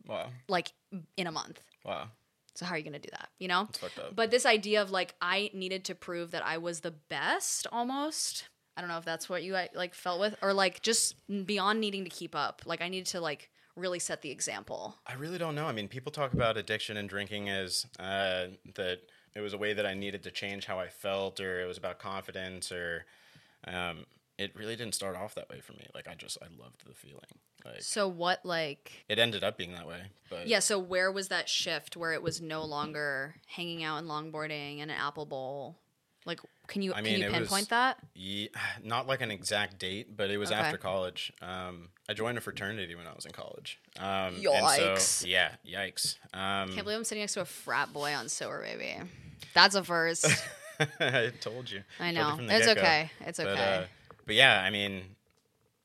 Wow, 0.07 0.29
like 0.47 0.71
in 1.15 1.27
a 1.27 1.31
month. 1.31 1.61
wow, 1.85 2.07
So 2.55 2.65
how 2.65 2.73
are 2.73 2.77
you 2.77 2.83
going 2.83 2.93
to 2.93 2.99
do 2.99 3.09
that? 3.11 3.29
You 3.37 3.47
know? 3.47 3.67
it's 3.69 3.77
fucked 3.77 3.99
up. 3.99 4.15
But 4.15 4.31
this 4.31 4.45
idea 4.47 4.81
of 4.81 4.89
like 4.89 5.13
I 5.21 5.51
needed 5.53 5.85
to 5.85 5.95
prove 5.95 6.31
that 6.31 6.43
I 6.45 6.57
was 6.57 6.79
the 6.79 6.91
best 6.91 7.67
almost. 7.71 8.49
I 8.75 8.81
don't 8.81 8.89
know 8.89 8.97
if 8.97 9.05
that's 9.05 9.29
what 9.29 9.43
you 9.43 9.55
like 9.75 9.93
felt 9.93 10.19
with 10.19 10.35
or 10.41 10.53
like 10.53 10.81
just 10.81 11.15
beyond 11.45 11.79
needing 11.79 12.03
to 12.03 12.09
keep 12.09 12.35
up. 12.35 12.63
Like 12.65 12.81
I 12.81 12.89
needed 12.89 13.07
to 13.07 13.21
like 13.21 13.49
really 13.75 13.99
set 13.99 14.21
the 14.21 14.31
example. 14.31 14.95
I 15.05 15.13
really 15.13 15.37
don't 15.37 15.55
know. 15.55 15.65
I 15.67 15.71
mean, 15.71 15.87
people 15.87 16.11
talk 16.11 16.33
about 16.33 16.57
addiction 16.57 16.97
and 16.97 17.07
drinking 17.07 17.49
as 17.49 17.85
uh, 17.99 18.47
that 18.75 18.99
it 19.35 19.41
was 19.41 19.53
a 19.53 19.57
way 19.57 19.73
that 19.73 19.85
I 19.85 19.93
needed 19.93 20.23
to 20.23 20.31
change 20.31 20.65
how 20.65 20.79
I 20.79 20.87
felt, 20.89 21.39
or 21.39 21.61
it 21.61 21.65
was 21.67 21.77
about 21.77 21.99
confidence, 21.99 22.71
or 22.71 23.05
um, 23.67 24.05
it 24.41 24.55
really 24.55 24.75
didn't 24.75 24.95
start 24.95 25.15
off 25.15 25.35
that 25.35 25.49
way 25.49 25.59
for 25.61 25.73
me. 25.73 25.85
Like 25.93 26.07
I 26.07 26.15
just 26.15 26.37
I 26.41 26.45
loved 26.61 26.85
the 26.87 26.93
feeling. 26.93 27.19
Like 27.65 27.81
So 27.81 28.07
what 28.07 28.43
like 28.45 28.91
it 29.07 29.19
ended 29.19 29.43
up 29.43 29.57
being 29.57 29.73
that 29.73 29.87
way, 29.87 30.01
but 30.29 30.47
yeah, 30.47 30.59
so 30.59 30.79
where 30.79 31.11
was 31.11 31.27
that 31.29 31.47
shift 31.47 31.95
where 31.95 32.13
it 32.13 32.23
was 32.23 32.41
no 32.41 32.63
longer 32.63 33.35
hanging 33.47 33.83
out 33.83 33.97
and 33.99 34.07
longboarding 34.09 34.81
and 34.81 34.89
an 34.89 34.97
apple 34.97 35.25
bowl? 35.25 35.77
Like 36.25 36.39
can 36.67 36.81
you 36.81 36.93
I 36.93 37.01
can 37.01 37.19
you 37.19 37.25
it 37.27 37.31
pinpoint 37.31 37.49
was- 37.49 37.67
that? 37.67 37.97
Ye- 38.13 38.49
not 38.83 39.05
like 39.07 39.21
an 39.21 39.31
exact 39.31 39.77
date, 39.79 40.15
but 40.15 40.29
it 40.31 40.37
was 40.37 40.51
Okay. 40.51 40.59
after 40.59 40.77
college. 40.77 41.31
Um, 41.41 41.89
I 42.09 42.13
joined 42.13 42.37
a 42.37 42.41
fraternity 42.41 42.95
when 42.95 43.07
I 43.07 43.13
was 43.13 43.25
in 43.25 43.31
college. 43.31 43.79
Um, 43.99 44.35
and 44.35 44.43
Yikes. 44.43 44.99
so, 44.99 45.27
yeah, 45.27 45.51
yikes. 45.67 46.15
Um, 46.33 46.71
Can't 46.73 46.83
believe 46.83 46.97
I'm 46.97 47.03
sitting 47.03 47.21
next 47.21 47.33
to 47.33 47.41
a 47.41 47.45
frat 47.45 47.91
boy 47.93 48.13
on 48.13 48.29
Sober 48.29 48.61
Baby. 48.61 48.95
That's 49.53 49.75
a 49.75 49.83
first. 49.83 50.25
I 50.99 51.31
told 51.41 51.69
you. 51.69 51.81
I 51.99 52.11
know. 52.11 52.37
It's 52.39 52.65
get-go. 52.65 52.81
okay. 52.81 53.11
It's 53.21 53.37
But, 53.37 53.47
okay. 53.47 53.75
uh, 53.75 53.83
but 54.31 54.35
yeah, 54.37 54.61
I 54.61 54.69
mean, 54.69 55.01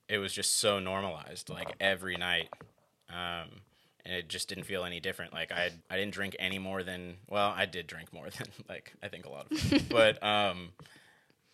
it 0.09 0.19
was 0.19 0.33
just 0.33 0.59
so 0.59 0.79
normalized, 0.79 1.49
like 1.50 1.75
every 1.81 2.17
night. 2.17 2.49
Um, 3.11 3.49
and 4.05 4.15
it 4.15 4.29
just 4.29 4.49
didn't 4.49 4.62
feel 4.62 4.85
any 4.85 5.00
different. 5.00 5.33
Like 5.33 5.50
I, 5.50 5.73
I 5.91 5.97
didn't 5.97 6.15
drink 6.15 6.37
any 6.38 6.61
more 6.61 6.85
than, 6.85 7.17
well, 7.29 7.53
I 7.57 7.67
did 7.67 7.88
drink 7.88 8.12
more 8.12 8.31
than, 8.38 8.47
like, 8.69 8.93
I 9.03 9.09
think 9.09 9.26
a 9.26 9.31
lot 9.31 9.47
of 9.50 9.59
people. 9.59 9.81
but, 9.91 10.23
um, 10.23 10.69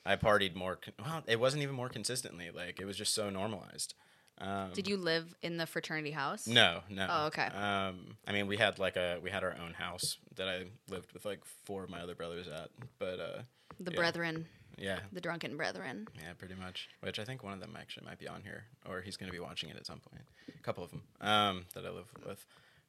I 0.04 0.16
partied 0.16 0.54
more, 0.54 0.76
con- 0.76 0.92
well, 1.02 1.22
it 1.26 1.40
wasn't 1.40 1.62
even 1.62 1.74
more 1.74 1.88
consistently. 1.88 2.50
Like, 2.54 2.78
it 2.78 2.84
was 2.84 2.98
just 2.98 3.14
so 3.14 3.30
normalized. 3.30 3.94
Um, 4.38 4.72
Did 4.74 4.86
you 4.86 4.98
live 4.98 5.34
in 5.40 5.56
the 5.56 5.64
fraternity 5.66 6.10
house? 6.10 6.46
no, 6.46 6.80
no. 6.90 7.06
Oh, 7.08 7.26
okay. 7.28 7.46
Um, 7.46 8.18
I 8.28 8.32
mean, 8.32 8.46
we 8.48 8.58
had 8.58 8.78
like 8.78 8.96
a 8.96 9.18
we 9.22 9.30
had 9.30 9.44
our 9.44 9.56
own 9.64 9.72
house 9.72 10.18
that 10.36 10.46
I 10.46 10.64
lived 10.90 11.14
with 11.14 11.24
like 11.24 11.40
four 11.64 11.84
of 11.84 11.88
my 11.90 12.00
other 12.00 12.14
brothers 12.14 12.48
at, 12.48 12.68
but 12.98 13.18
uh, 13.18 13.42
The 13.80 13.92
Yeah. 13.92 13.96
brethren, 13.96 14.46
yeah, 14.78 15.00
the 15.12 15.20
drunken 15.20 15.56
brethren. 15.56 16.06
yeah, 16.16 16.32
pretty 16.38 16.54
much. 16.54 16.88
Which 17.00 17.18
I 17.18 17.24
think 17.24 17.42
one 17.42 17.52
of 17.52 17.60
them 17.60 17.76
actually 17.78 18.06
might 18.06 18.18
be 18.18 18.28
on 18.28 18.42
here, 18.42 18.64
or 18.88 19.00
he's 19.00 19.16
going 19.16 19.30
to 19.30 19.36
be 19.36 19.40
watching 19.42 19.70
it 19.70 19.76
at 19.76 19.86
some 19.86 20.00
point. 20.00 20.24
A 20.58 20.62
couple 20.62 20.84
of 20.84 20.90
them 20.90 21.02
um, 21.20 21.66
that 21.74 21.84
I 21.86 21.90
live 21.90 22.06
with, 22.26 22.44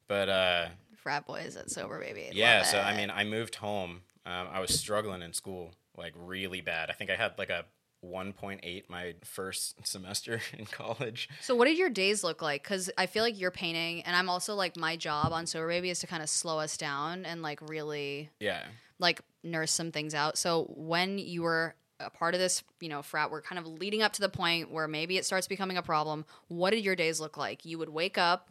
but 0.08 0.30
uh, 0.30 0.68
Frat 0.96 1.25
boys 1.25 1.56
at 1.56 1.70
Sober 1.72 2.00
Baby. 2.00 2.30
yeah. 2.34 2.63
So 2.63 2.80
I 2.80 2.96
mean, 2.96 3.10
I 3.10 3.24
moved 3.24 3.56
home. 3.56 4.02
Um, 4.25 4.48
I 4.52 4.60
was 4.60 4.78
struggling 4.78 5.22
in 5.22 5.34
school 5.34 5.74
like 5.98 6.13
really 6.15 6.62
bad. 6.62 6.89
I 6.89 6.93
think 6.93 7.10
I 7.10 7.15
had 7.15 7.34
like 7.38 7.50
a 7.50 7.65
1.8 8.06 8.84
my 8.89 9.15
first 9.24 9.76
semester 9.88 10.41
in 10.58 10.65
college. 10.65 11.30
So 11.41 11.56
what 11.56 11.65
did 11.65 11.78
your 11.78 11.89
days 11.89 12.24
look 12.24 12.41
like? 12.41 12.63
Because 12.63 12.89
I 12.98 13.06
feel 13.06 13.24
like 13.24 13.39
you're 13.39 13.52
painting, 13.52 14.02
and 14.04 14.15
I'm 14.15 14.30
also 14.30 14.56
like 14.56 14.78
my 14.78 14.96
job 14.96 15.32
on 15.32 15.46
Sober 15.46 15.67
Baby 15.67 15.89
is 15.89 16.00
to 16.00 16.08
kind 16.08 16.24
of 16.24 16.30
slow 16.30 16.60
us 16.60 16.78
down 16.78 17.26
and 17.26 17.41
like 17.41 17.60
really 17.62 18.30
Yeah. 18.39 18.63
Like 19.04 19.22
nurse 19.44 19.72
some 19.72 19.92
things 19.92 20.16
out. 20.16 20.39
So 20.39 20.63
when 20.76 21.20
you 21.20 21.44
were 21.44 21.76
a 22.00 22.10
part 22.10 22.34
of 22.34 22.39
this, 22.39 22.63
you 22.80 22.89
know, 22.89 23.04
frat, 23.04 23.30
we're 23.30 23.42
kind 23.42 23.60
of 23.60 23.68
leading 23.68 24.02
up 24.02 24.13
to 24.13 24.22
the 24.22 24.30
point 24.30 24.72
where 24.72 24.88
maybe 24.88 25.18
it 25.18 25.26
starts 25.26 25.48
becoming 25.48 25.78
a 25.78 25.84
problem. 25.84 26.26
What 26.48 26.72
did 26.72 26.84
your 26.84 26.96
days 26.96 27.20
look 27.20 27.38
like? 27.38 27.66
You 27.66 27.78
would 27.78 27.89
wake 27.89 28.18
up 28.18 28.50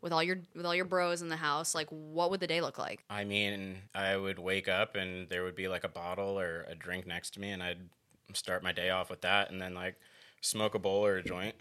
with 0.00 0.12
all 0.12 0.22
your 0.22 0.38
with 0.56 0.66
all 0.66 0.74
your 0.74 0.86
bros 0.86 1.22
in 1.22 1.28
the 1.28 1.36
house. 1.36 1.74
Like, 1.74 1.88
what 1.90 2.30
would 2.30 2.40
the 2.40 2.46
day 2.46 2.60
look 2.60 2.78
like? 2.78 3.04
I 3.08 3.24
mean, 3.24 3.76
I 3.94 4.16
would 4.16 4.38
wake 4.38 4.68
up 4.68 4.96
and 4.96 5.28
there 5.28 5.44
would 5.44 5.54
be 5.54 5.68
like 5.68 5.84
a 5.84 5.88
bottle 5.88 6.38
or 6.38 6.64
a 6.68 6.74
drink 6.74 7.06
next 7.06 7.34
to 7.34 7.40
me, 7.40 7.50
and 7.50 7.62
I'd 7.62 7.88
start 8.32 8.62
my 8.62 8.72
day 8.72 8.90
off 8.90 9.10
with 9.10 9.20
that, 9.20 9.50
and 9.50 9.60
then 9.60 9.74
like 9.74 9.96
smoke 10.40 10.74
a 10.74 10.78
bowl 10.78 11.04
or 11.04 11.16
a 11.16 11.22
joint 11.22 11.54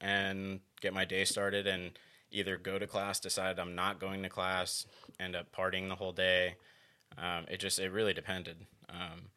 and 0.00 0.60
get 0.80 0.94
my 0.94 1.04
day 1.04 1.24
started, 1.24 1.66
and 1.66 1.98
either 2.30 2.56
go 2.56 2.78
to 2.78 2.86
class, 2.86 3.20
decide 3.20 3.58
I'm 3.58 3.74
not 3.74 3.98
going 3.98 4.22
to 4.22 4.28
class, 4.28 4.86
end 5.18 5.34
up 5.34 5.52
partying 5.52 5.88
the 5.88 5.96
whole 5.96 6.12
day. 6.12 6.54
Um, 7.18 7.46
it 7.48 7.58
just 7.60 7.78
it 7.78 7.90
really 7.90 8.12
depended. 8.14 8.66
Um, 8.88 9.30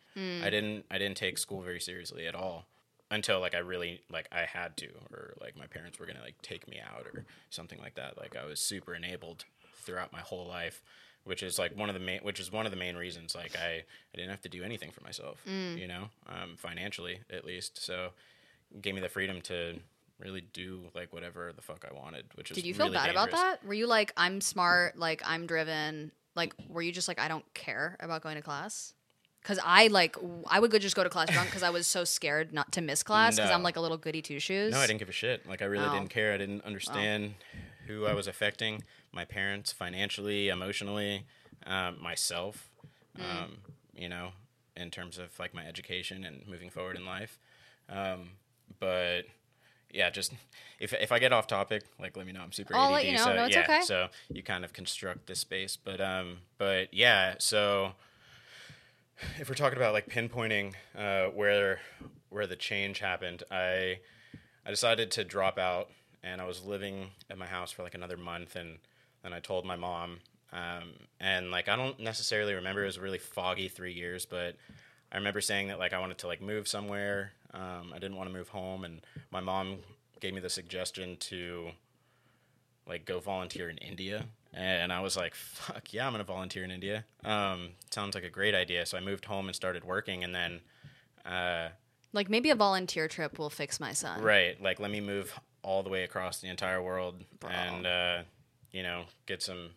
I 0.43 0.49
didn't 0.49 0.85
I 0.91 0.97
didn't 0.97 1.17
take 1.17 1.37
school 1.37 1.61
very 1.61 1.79
seriously 1.79 2.27
at 2.27 2.35
all 2.35 2.65
until 3.09 3.39
like 3.39 3.55
I 3.55 3.59
really 3.59 4.01
like 4.11 4.27
I 4.31 4.41
had 4.41 4.77
to 4.77 4.87
or 5.11 5.33
like 5.41 5.57
my 5.57 5.65
parents 5.67 5.99
were 5.99 6.05
gonna 6.05 6.21
like 6.21 6.41
take 6.41 6.67
me 6.67 6.79
out 6.79 7.05
or 7.11 7.25
something 7.49 7.79
like 7.79 7.95
that. 7.95 8.17
Like 8.17 8.35
I 8.35 8.45
was 8.45 8.59
super 8.59 8.93
enabled 8.95 9.45
throughout 9.75 10.13
my 10.13 10.19
whole 10.19 10.47
life, 10.47 10.83
which 11.23 11.41
is 11.43 11.57
like 11.57 11.75
one 11.75 11.89
of 11.89 11.95
the 11.95 11.99
main 11.99 12.19
which 12.21 12.39
is 12.39 12.51
one 12.51 12.65
of 12.65 12.71
the 12.71 12.77
main 12.77 12.95
reasons 12.95 13.35
like 13.35 13.55
I 13.57 13.77
I 13.77 14.15
didn't 14.15 14.29
have 14.29 14.41
to 14.41 14.49
do 14.49 14.63
anything 14.63 14.91
for 14.91 15.03
myself, 15.03 15.41
you 15.47 15.87
know, 15.87 16.09
um, 16.27 16.55
financially 16.57 17.21
at 17.31 17.43
least. 17.45 17.83
So 17.83 18.09
gave 18.81 18.95
me 18.95 19.01
the 19.01 19.09
freedom 19.09 19.41
to 19.41 19.79
really 20.19 20.41
do 20.41 20.81
like 20.93 21.11
whatever 21.11 21.51
the 21.55 21.61
fuck 21.61 21.85
I 21.89 21.93
wanted, 21.93 22.25
which 22.35 22.51
is 22.51 22.55
Did 22.55 22.65
you 22.65 22.73
feel 22.73 22.85
really 22.85 22.97
bad 22.97 23.09
about 23.09 23.31
that? 23.31 23.65
Were 23.65 23.73
you 23.73 23.87
like, 23.87 24.13
I'm 24.15 24.41
smart, 24.41 24.97
like 24.97 25.21
I'm 25.25 25.47
driven? 25.47 26.11
Like, 26.35 26.53
were 26.67 26.81
you 26.81 26.91
just 26.91 27.07
like, 27.07 27.19
I 27.19 27.27
don't 27.27 27.45
care 27.53 27.97
about 27.99 28.21
going 28.23 28.35
to 28.35 28.41
class? 28.41 28.93
Because 29.41 29.59
I 29.63 29.87
like, 29.87 30.13
w- 30.15 30.43
I 30.47 30.59
would 30.59 30.71
go 30.71 30.79
just 30.79 30.95
go 30.95 31.03
to 31.03 31.09
class 31.09 31.29
drunk 31.29 31.49
because 31.49 31.63
I 31.63 31.69
was 31.69 31.85
so 31.85 32.03
scared 32.05 32.53
not 32.53 32.71
to 32.73 32.81
miss 32.81 33.03
class 33.03 33.35
because 33.35 33.51
I'm 33.51 33.61
like 33.63 33.75
a 33.75 33.81
little 33.81 33.97
goody 33.97 34.21
two 34.21 34.39
shoes. 34.39 34.71
No, 34.71 34.79
I 34.79 34.87
didn't 34.87 34.99
give 34.99 35.09
a 35.09 35.13
shit. 35.13 35.47
Like 35.47 35.61
I 35.61 35.65
really 35.65 35.85
Oh. 35.85 35.93
didn't 35.93 36.09
care. 36.09 36.33
I 36.33 36.37
didn't 36.37 36.63
understand 36.63 37.35
who 37.87 38.05
I 38.05 38.13
was 38.13 38.25
affecting. 38.27 38.83
My 39.11 39.25
parents, 39.25 39.71
financially, 39.73 40.47
emotionally, 40.49 41.25
um, 41.65 42.01
myself. 42.01 42.69
Um, 43.19 43.57
you 43.93 44.09
know, 44.09 44.31
in 44.75 44.89
terms 44.89 45.17
of 45.19 45.37
like 45.37 45.53
my 45.53 45.65
education 45.67 46.23
and 46.23 46.47
moving 46.47 46.69
forward 46.71 46.95
in 46.95 47.05
life. 47.05 47.37
Um, 47.89 48.29
but 48.79 49.23
yeah, 49.93 50.09
just 50.09 50.33
if 50.79 50.91
if 50.93 51.11
I 51.11 51.19
get 51.19 51.31
off 51.31 51.47
topic, 51.47 51.83
like 51.99 52.17
let 52.17 52.25
me 52.25 52.33
know. 52.33 52.41
I'm 52.41 52.51
super 52.51 52.75
I'll 52.75 52.87
ADD, 52.87 52.93
let 52.93 53.05
you 53.05 53.11
know. 53.13 53.23
so 53.23 53.35
No, 53.35 53.45
it's 53.45 53.55
yeah. 53.55 53.61
okay. 53.63 53.81
So 53.81 54.07
you 54.29 54.43
kind 54.43 54.65
of 54.65 54.73
construct 54.73 55.27
this 55.27 55.39
space, 55.39 55.77
but 55.77 56.01
um, 56.01 56.39
but 56.57 56.93
yeah. 56.93 57.35
So 57.39 57.93
if 59.39 59.47
we're 59.47 59.55
talking 59.55 59.77
about 59.77 59.93
like 59.93 60.07
pinpointing 60.09 60.73
uh, 60.97 61.25
where 61.27 61.79
where 62.29 62.47
the 62.47 62.55
change 62.55 62.99
happened, 62.99 63.43
I 63.51 63.99
I 64.65 64.69
decided 64.69 65.11
to 65.11 65.23
drop 65.23 65.57
out, 65.59 65.89
and 66.23 66.41
I 66.41 66.45
was 66.45 66.65
living 66.65 67.11
at 67.29 67.37
my 67.37 67.47
house 67.47 67.71
for 67.71 67.83
like 67.83 67.93
another 67.95 68.17
month, 68.17 68.55
and 68.55 68.79
then 69.21 69.31
I 69.31 69.39
told 69.39 69.65
my 69.65 69.75
mom, 69.75 70.19
um, 70.51 70.93
and 71.19 71.51
like 71.51 71.69
I 71.69 71.75
don't 71.75 71.99
necessarily 71.99 72.55
remember. 72.55 72.83
It 72.83 72.87
was 72.87 72.97
a 72.97 73.01
really 73.01 73.19
foggy 73.19 73.67
three 73.67 73.93
years, 73.93 74.25
but 74.25 74.55
I 75.11 75.17
remember 75.17 75.41
saying 75.41 75.67
that 75.67 75.77
like 75.79 75.93
I 75.93 75.99
wanted 75.99 76.17
to 76.19 76.27
like 76.27 76.41
move 76.41 76.67
somewhere. 76.67 77.33
Um, 77.53 77.91
I 77.93 77.99
didn't 77.99 78.17
want 78.17 78.29
to 78.29 78.33
move 78.35 78.49
home, 78.49 78.83
and 78.83 79.01
my 79.31 79.39
mom 79.39 79.77
gave 80.19 80.33
me 80.33 80.39
the 80.39 80.49
suggestion 80.49 81.17
to 81.17 81.69
like 82.87 83.05
go 83.05 83.19
volunteer 83.19 83.69
in 83.69 83.77
India. 83.77 84.25
And 84.55 84.93
I 84.93 84.99
was 84.99 85.17
like, 85.17 85.33
fuck 85.33 85.93
yeah, 85.93 86.05
I'm 86.05 86.13
gonna 86.13 86.23
volunteer 86.23 86.63
in 86.63 86.69
India. 86.71 87.05
Um, 87.23 87.69
sounds 87.89 88.13
like 88.13 88.23
a 88.23 88.29
great 88.29 88.53
idea. 88.53 88.85
So 88.85 88.97
I 88.97 89.01
moved 89.01 89.25
home 89.25 89.47
and 89.47 89.55
started 89.55 89.83
working, 89.83 90.23
and 90.23 90.33
then, 90.35 90.61
uh, 91.25 91.69
Like 92.11 92.29
maybe 92.29 92.51
a 92.51 92.55
volunteer 92.55 93.07
trip 93.07 93.39
will 93.39 93.49
fix 93.49 93.79
my 93.79 93.93
son. 93.93 94.21
right, 94.21 94.61
like 94.61 94.79
let 94.79 94.91
me 94.91 95.01
move 95.01 95.33
all 95.63 95.81
the 95.81 95.89
way 95.89 96.03
across 96.03 96.39
the 96.39 96.49
entire 96.49 96.81
world 96.83 97.23
Bro. 97.39 97.49
and 97.51 97.87
uh, 97.87 98.17
you 98.71 98.83
know 98.83 99.05
get 99.25 99.41
some 99.41 99.69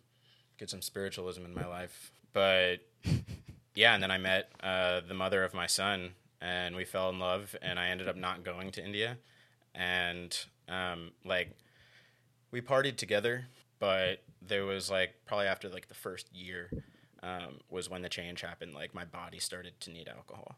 get 0.59 0.69
some 0.69 0.81
spiritualism 0.81 1.43
in 1.45 1.53
my 1.55 1.65
life. 1.65 2.11
But 2.33 2.77
yeah, 3.73 3.93
and 3.95 4.03
then 4.03 4.11
I 4.11 4.17
met 4.17 4.51
uh, 4.61 5.01
the 5.07 5.13
mother 5.15 5.43
of 5.43 5.53
my 5.55 5.65
son, 5.65 6.11
and 6.41 6.75
we 6.75 6.85
fell 6.85 7.09
in 7.09 7.19
love, 7.19 7.55
and 7.61 7.79
I 7.79 7.87
ended 7.89 8.07
up 8.07 8.15
not 8.15 8.43
going 8.43 8.71
to 8.71 8.83
India, 8.85 9.17
and 9.75 10.37
um, 10.69 11.11
like 11.25 11.51
we 12.51 12.61
partied 12.61 12.97
together, 12.97 13.45
but 13.79 14.23
there 14.41 14.65
was 14.65 14.89
like 14.89 15.15
probably 15.25 15.47
after 15.47 15.69
like 15.69 15.87
the 15.87 15.95
first 15.95 16.33
year 16.33 16.69
um, 17.23 17.59
was 17.69 17.89
when 17.89 18.01
the 18.01 18.09
change 18.09 18.41
happened. 18.41 18.73
Like 18.73 18.93
my 18.93 19.05
body 19.05 19.39
started 19.39 19.79
to 19.81 19.91
need 19.91 20.07
alcohol. 20.07 20.55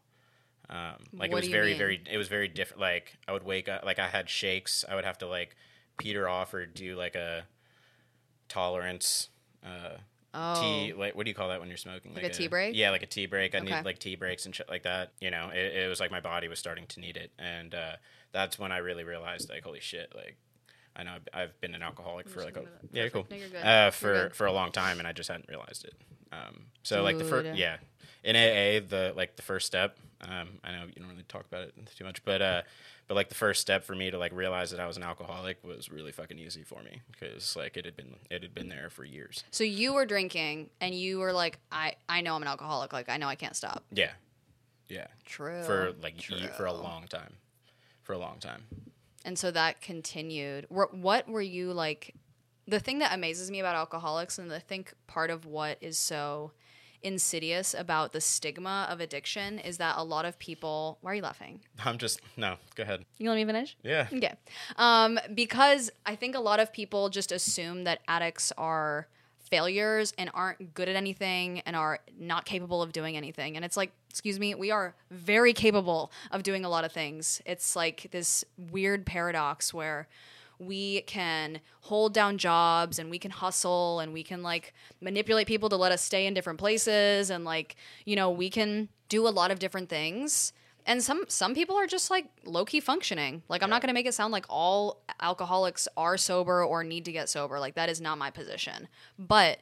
Um, 0.68 0.96
like 1.18 1.30
What 1.32 1.32
it 1.32 1.34
was 1.34 1.48
very, 1.48 1.70
mean? 1.70 1.78
very. 1.78 2.02
It 2.10 2.18
was 2.18 2.28
very 2.28 2.48
different. 2.48 2.80
Like 2.80 3.18
I 3.26 3.32
would 3.32 3.42
wake 3.44 3.68
up, 3.68 3.84
like 3.84 3.98
I 3.98 4.06
had 4.08 4.28
shakes. 4.30 4.84
I 4.88 4.94
would 4.94 5.04
have 5.04 5.18
to 5.18 5.26
like 5.26 5.56
peter 5.98 6.28
off 6.28 6.54
or 6.54 6.64
do 6.66 6.96
like 6.96 7.14
a 7.16 7.44
tolerance 8.48 9.28
Uh, 9.64 9.98
Oh. 10.32 10.54
tea 10.60 10.92
like 10.96 11.14
what 11.16 11.24
do 11.24 11.30
you 11.30 11.34
call 11.34 11.48
that 11.48 11.60
when 11.60 11.68
you're 11.68 11.76
smoking? 11.76 12.14
Like 12.14 12.24
a 12.24 12.30
tea 12.30 12.48
break? 12.48 12.76
yeah 12.76 12.90
like 12.90 13.02
a 13.02 13.06
tea 13.06 13.26
break. 13.26 13.54
I 13.54 13.58
Okay. 13.58 13.74
need 13.76 13.84
like 13.84 13.98
tea 13.98 14.16
breaks 14.16 14.46
and 14.46 14.54
shit 14.54 14.68
like 14.68 14.84
that 14.84 15.12
you 15.20 15.30
know? 15.30 15.50
It, 15.52 15.74
it 15.84 15.88
was 15.88 15.98
like 16.00 16.10
my 16.10 16.20
body 16.20 16.48
was 16.48 16.58
starting 16.58 16.86
to 16.88 17.00
need 17.00 17.16
it 17.16 17.32
and 17.38 17.74
uh, 17.74 17.92
that's 18.32 18.58
when 18.58 18.70
i 18.70 18.78
really 18.78 19.02
realized 19.04 19.48
like 19.50 19.64
holy 19.64 19.80
shit 19.80 20.12
like 20.14 20.36
i 20.94 21.02
know 21.02 21.12
i've, 21.16 21.28
I've 21.34 21.60
been 21.60 21.74
an 21.74 21.82
alcoholic 21.82 22.28
for 22.28 22.40
like 22.44 22.56
a, 22.56 22.60
gonna 22.60 22.70
move 22.82 22.90
it. 22.92 22.96
yeah 22.96 23.08
cool 23.08 23.26
No, 23.30 23.68
uh, 23.68 23.90
for 23.90 24.30
for 24.34 24.46
a 24.46 24.52
long 24.52 24.70
time 24.70 24.98
and 25.00 25.08
i 25.08 25.12
just 25.12 25.28
hadn't 25.28 25.48
realized 25.48 25.84
it. 25.84 25.94
Um, 26.32 26.66
so 26.84 27.02
like 27.02 27.18
the 27.18 27.24
first 27.24 27.48
yeah 27.54 27.78
in 28.24 28.36
aa 28.36 28.80
the 28.88 29.12
like 29.16 29.36
the 29.36 29.42
first 29.42 29.66
step 29.66 29.96
um, 30.28 30.48
i 30.64 30.70
know 30.72 30.84
you 30.86 30.92
don't 31.02 31.08
really 31.10 31.22
talk 31.24 31.46
about 31.46 31.62
it 31.62 31.74
too 31.96 32.04
much 32.04 32.22
but 32.24 32.42
uh 32.42 32.62
but 33.08 33.14
like 33.14 33.28
the 33.30 33.34
first 33.34 33.60
step 33.60 33.82
for 33.84 33.94
me 33.94 34.10
to 34.10 34.18
like 34.18 34.32
realize 34.32 34.70
that 34.70 34.78
i 34.80 34.86
was 34.86 34.96
an 34.96 35.02
alcoholic 35.02 35.56
was 35.64 35.90
really 35.90 36.12
fucking 36.12 36.38
easy 36.38 36.62
for 36.62 36.82
me 36.82 37.00
because 37.10 37.56
like 37.56 37.76
it 37.76 37.84
had 37.86 37.96
been 37.96 38.16
it 38.30 38.42
had 38.42 38.54
been 38.54 38.68
there 38.68 38.90
for 38.90 39.04
years 39.04 39.42
So 39.50 39.64
you 39.64 39.94
were 39.94 40.04
drinking 40.06 40.70
and 40.80 40.94
you 40.94 41.18
were 41.18 41.32
like, 41.32 41.58
I, 41.72 41.94
I 42.08 42.20
know 42.20 42.34
I'm 42.36 42.42
an 42.42 42.48
alcoholic. 42.48 42.92
Like, 42.92 43.08
I 43.08 43.16
know 43.16 43.26
I 43.28 43.34
can't 43.36 43.56
stop. 43.56 43.84
yeah 43.90 44.12
yeah 44.88 45.06
True. 45.24 45.62
for 45.64 45.92
like 46.02 46.28
ye- 46.30 46.46
for 46.56 46.66
a 46.66 46.72
long 46.72 47.06
time 47.08 47.34
for 48.02 48.12
a 48.12 48.18
long 48.18 48.38
time 48.38 48.64
And 49.24 49.38
so 49.38 49.50
that 49.50 49.80
continued. 49.80 50.66
Wh- 50.68 50.92
What 50.94 51.28
were 51.28 51.42
you 51.42 51.72
like? 51.72 52.14
The 52.66 52.80
thing 52.80 52.98
that 53.00 53.12
amazes 53.12 53.50
me 53.50 53.60
about 53.60 53.74
alcoholics, 53.76 54.38
and 54.38 54.52
I 54.52 54.58
think 54.60 54.94
part 55.06 55.30
of 55.30 55.44
what 55.46 55.76
is 55.80 55.98
so 55.98 56.52
insidious 57.02 57.74
about 57.74 58.12
the 58.12 58.20
stigma 58.20 58.86
of 58.90 59.00
addiction 59.00 59.58
is 59.58 59.78
that 59.78 59.94
a 59.96 60.04
lot 60.04 60.24
of 60.24 60.38
people. 60.38 60.98
Why 61.00 61.12
are 61.12 61.14
you 61.14 61.22
laughing? 61.22 61.60
i'm 61.84 61.96
just 61.98 62.20
no 62.36 62.56
go 62.74 62.82
ahead 62.82 63.04
You 63.18 63.28
let 63.30 63.36
me 63.36 63.44
finish? 63.44 63.76
yeah 63.82 64.06
Okay. 64.12 64.34
Um, 64.76 65.18
because 65.34 65.90
I 66.04 66.14
think 66.16 66.34
a 66.36 66.40
lot 66.40 66.60
of 66.60 66.72
people 66.72 67.08
just 67.08 67.32
assume 67.32 67.84
that 67.84 68.00
addicts 68.06 68.52
are 68.58 69.08
failures 69.50 70.12
and 70.16 70.30
aren't 70.34 70.74
good 70.74 70.88
at 70.88 70.94
anything 70.96 71.60
and 71.66 71.74
are 71.74 71.98
not 72.18 72.44
capable 72.44 72.82
of 72.82 72.92
doing 72.92 73.16
anything. 73.16 73.56
And 73.56 73.64
it's 73.64 73.76
like, 73.76 73.90
excuse 74.08 74.38
me, 74.38 74.54
we 74.54 74.70
are 74.70 74.94
very 75.10 75.52
capable 75.52 76.12
of 76.30 76.44
doing 76.44 76.64
a 76.64 76.68
lot 76.68 76.84
of 76.84 76.92
things. 76.92 77.42
It's 77.44 77.74
like 77.74 78.08
this 78.12 78.44
weird 78.70 79.04
paradox 79.06 79.74
where 79.74 80.06
we 80.60 81.00
can 81.02 81.60
hold 81.80 82.14
down 82.14 82.38
jobs 82.38 82.98
and 82.98 83.10
we 83.10 83.18
can 83.18 83.30
hustle 83.30 83.98
and 84.00 84.12
we 84.12 84.22
can 84.22 84.42
like 84.42 84.72
manipulate 85.00 85.46
people 85.46 85.68
to 85.70 85.76
let 85.76 85.90
us 85.90 86.02
stay 86.02 86.26
in 86.26 86.34
different 86.34 86.58
places 86.58 87.30
and 87.30 87.44
like, 87.44 87.76
you 88.04 88.14
know, 88.14 88.30
we 88.30 88.50
can 88.50 88.88
do 89.08 89.26
a 89.26 89.30
lot 89.30 89.50
of 89.50 89.58
different 89.58 89.88
things 89.88 90.52
and 90.86 91.02
some 91.02 91.24
some 91.28 91.54
people 91.54 91.76
are 91.76 91.86
just 91.86 92.10
like 92.10 92.26
low 92.44 92.64
key 92.64 92.80
functioning. 92.80 93.42
Like 93.48 93.62
I'm 93.62 93.70
not 93.70 93.82
going 93.82 93.88
to 93.88 93.94
make 93.94 94.06
it 94.06 94.14
sound 94.14 94.32
like 94.32 94.46
all 94.48 95.02
alcoholics 95.20 95.86
are 95.96 96.16
sober 96.16 96.64
or 96.64 96.84
need 96.84 97.04
to 97.06 97.12
get 97.12 97.28
sober. 97.28 97.58
Like 97.58 97.74
that 97.74 97.88
is 97.88 98.00
not 98.00 98.18
my 98.18 98.30
position. 98.30 98.88
But 99.18 99.60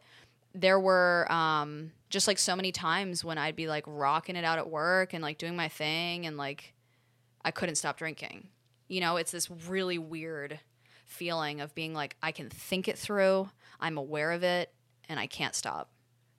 there 0.55 0.81
were 0.81 1.31
um, 1.31 1.93
just 2.09 2.27
like 2.27 2.39
so 2.39 2.57
many 2.57 2.73
times 2.73 3.25
when 3.25 3.39
I'd 3.39 3.57
be 3.57 3.69
like 3.69 3.85
rocking 3.87 4.37
it 4.37 4.45
out 4.45 4.59
at 4.59 4.71
work 4.71 5.13
and 5.13 5.23
like 5.23 5.39
doing 5.39 5.57
my 5.57 5.69
thing 5.69 6.27
and 6.27 6.37
like 6.37 6.75
I 7.45 7.51
couldn't 7.51 7.77
stop 7.77 7.99
drinking. 7.99 8.49
You 8.89 9.01
know, 9.01 9.17
it's 9.17 9.33
this 9.33 9.51
really 9.51 9.99
weird 9.99 10.61
feeling 11.09 11.61
of 11.61 11.75
being 11.75 11.95
like 11.95 12.17
I 12.23 12.31
can 12.31 12.49
think 12.49 12.87
it 12.87 12.97
through, 12.97 13.49
I'm 13.81 13.99
aware 13.99 14.31
of 14.31 14.45
it, 14.45 14.73
and 15.09 15.19
I 15.19 15.27
can't 15.27 15.55
stop. 15.55 15.91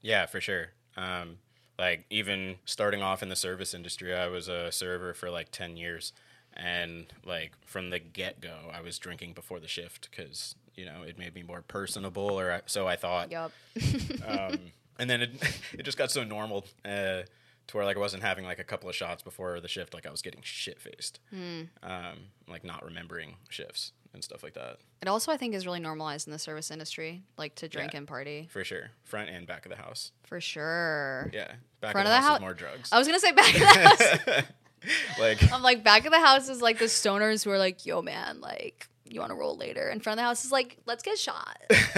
Yeah, 0.01 0.25
for 0.27 0.39
sure. 0.39 0.67
Um, 0.95 1.37
like 1.77 2.05
even 2.09 2.55
starting 2.65 3.01
off 3.01 3.21
in 3.21 3.29
the 3.29 3.35
service 3.35 3.73
industry, 3.73 4.13
I 4.13 4.27
was 4.27 4.47
a 4.47 4.71
server 4.71 5.13
for 5.13 5.29
like 5.29 5.51
ten 5.51 5.75
years, 5.75 6.13
and 6.53 7.07
like 7.25 7.51
from 7.65 7.89
the 7.89 7.99
get 7.99 8.39
go, 8.39 8.55
I 8.71 8.81
was 8.81 8.97
drinking 8.99 9.33
before 9.33 9.59
the 9.59 9.67
shift 9.67 10.09
because 10.09 10.55
you 10.75 10.85
know 10.85 11.01
it 11.05 11.17
made 11.17 11.35
me 11.35 11.43
more 11.43 11.61
personable, 11.61 12.39
or 12.39 12.51
I, 12.51 12.61
so 12.65 12.87
I 12.87 12.95
thought. 12.95 13.31
Yup. 13.31 13.51
Um, 14.27 14.59
and 14.99 15.09
then 15.09 15.21
it 15.21 15.31
it 15.73 15.83
just 15.83 15.97
got 15.97 16.11
so 16.11 16.23
normal 16.23 16.65
uh, 16.85 17.23
to 17.67 17.77
where 17.77 17.85
like 17.85 17.97
I 17.97 17.99
wasn't 17.99 18.21
having 18.21 18.45
like 18.45 18.59
a 18.59 18.63
couple 18.63 18.87
of 18.87 18.95
shots 18.95 19.23
before 19.23 19.59
the 19.59 19.67
shift, 19.67 19.93
like 19.93 20.05
I 20.05 20.11
was 20.11 20.21
getting 20.21 20.41
shit 20.43 20.79
faced, 20.79 21.19
um, 21.81 22.17
like 22.47 22.63
not 22.63 22.85
remembering 22.85 23.37
shifts 23.49 23.93
and 24.13 24.23
stuff 24.23 24.43
like 24.43 24.53
that. 24.53 24.77
It 25.01 25.07
also 25.07 25.31
I 25.31 25.37
think 25.37 25.53
is 25.55 25.65
really 25.65 25.79
normalized 25.79 26.27
in 26.27 26.31
the 26.33 26.39
service 26.39 26.71
industry, 26.71 27.23
like 27.37 27.55
to 27.55 27.67
drink 27.67 27.93
Yeah. 27.93 27.99
and 27.99 28.07
party. 28.07 28.47
For 28.51 28.63
sure, 28.63 28.91
front 29.03 29.29
and 29.29 29.45
back 29.47 29.65
of 29.65 29.69
the 29.71 29.77
house. 29.77 30.11
For 30.23 30.41
sure. 30.41 31.29
Yeah, 31.33 31.51
back 31.81 31.91
Front 31.93 32.07
of 32.07 32.11
the, 32.11 32.17
of 32.17 32.21
the 32.23 32.27
house 32.27 32.29
hou- 32.29 32.35
is 32.35 32.41
more 32.41 32.53
drugs. 32.53 32.89
I 32.91 32.97
was 32.97 33.07
gonna 33.07 33.19
say 33.19 33.31
back 33.31 33.53
of 33.53 33.59
the 33.59 33.65
house. 33.67 34.43
like 35.19 35.51
I'm 35.51 35.61
like 35.61 35.83
back 35.83 36.05
of 36.05 36.11
the 36.11 36.19
house 36.19 36.49
is 36.49 36.61
like 36.61 36.79
the 36.79 36.85
stoners 36.85 37.43
who 37.43 37.51
are 37.51 37.57
like, 37.59 37.85
yo 37.85 38.01
man, 38.01 38.39
like 38.41 38.87
you 39.11 39.19
want 39.19 39.31
to 39.31 39.35
roll 39.35 39.57
later. 39.57 39.89
In 39.89 39.99
front 39.99 40.19
of 40.19 40.23
the 40.23 40.27
house 40.27 40.45
is 40.45 40.51
like, 40.51 40.77
let's 40.85 41.01
get 41.01 41.17
shot. 41.17 41.57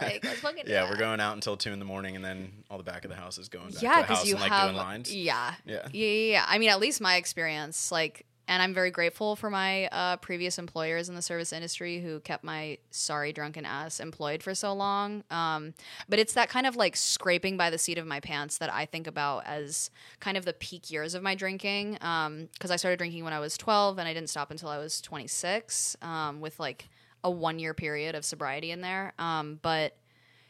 like 0.00 0.24
let's 0.24 0.40
fucking 0.40 0.64
Yeah, 0.66 0.82
that. 0.82 0.90
we're 0.90 0.96
going 0.96 1.20
out 1.20 1.34
until 1.34 1.56
two 1.56 1.72
in 1.72 1.78
the 1.78 1.84
morning, 1.84 2.16
and 2.16 2.24
then 2.24 2.50
all 2.68 2.78
the 2.78 2.84
back 2.84 3.04
of 3.04 3.10
the 3.10 3.16
house 3.16 3.38
is 3.38 3.48
going 3.48 3.70
back 3.70 3.80
Yeah, 3.82 3.96
to 3.96 4.00
the 4.02 4.06
house 4.08 4.08
because 4.08 4.28
you 4.28 4.34
and 4.34 4.42
like 4.42 4.50
have 4.52 4.64
doing 4.70 4.76
lines. 4.76 5.14
Yeah. 5.14 5.54
yeah, 5.64 5.86
yeah, 5.92 6.06
yeah. 6.32 6.44
I 6.48 6.58
mean, 6.58 6.70
at 6.70 6.80
least 6.80 7.00
my 7.00 7.14
experience, 7.14 7.92
like, 7.92 8.26
and 8.48 8.62
I'm 8.62 8.72
very 8.72 8.90
grateful 8.90 9.36
for 9.36 9.50
my 9.50 9.88
uh, 9.88 10.16
previous 10.16 10.58
employers 10.58 11.10
in 11.10 11.14
the 11.14 11.22
service 11.22 11.52
industry 11.52 12.00
who 12.00 12.18
kept 12.20 12.42
my 12.42 12.78
sorry 12.90 13.30
drunken 13.30 13.66
ass 13.66 14.00
employed 14.00 14.42
for 14.42 14.54
so 14.54 14.72
long. 14.72 15.22
Um, 15.30 15.74
but 16.08 16.18
it's 16.18 16.32
that 16.32 16.48
kind 16.48 16.66
of 16.66 16.74
like 16.74 16.96
scraping 16.96 17.58
by 17.58 17.68
the 17.68 17.76
seat 17.76 17.98
of 17.98 18.06
my 18.06 18.20
pants 18.20 18.56
that 18.58 18.72
I 18.72 18.86
think 18.86 19.06
about 19.06 19.44
as 19.46 19.90
kind 20.18 20.38
of 20.38 20.46
the 20.46 20.54
peak 20.54 20.90
years 20.90 21.14
of 21.14 21.22
my 21.22 21.34
drinking. 21.34 21.92
Because 21.92 22.70
I 22.70 22.76
started 22.76 22.96
drinking 22.96 23.22
when 23.22 23.34
I 23.34 23.38
was 23.38 23.58
12 23.58 23.98
and 23.98 24.08
I 24.08 24.14
didn't 24.14 24.30
stop 24.30 24.50
until 24.50 24.70
I 24.70 24.78
was 24.78 25.02
26, 25.02 25.98
um, 26.00 26.40
with 26.40 26.58
like 26.58 26.88
a 27.22 27.30
one 27.30 27.58
year 27.58 27.74
period 27.74 28.14
of 28.14 28.24
sobriety 28.24 28.70
in 28.70 28.80
there. 28.80 29.12
Um, 29.18 29.58
but 29.60 29.94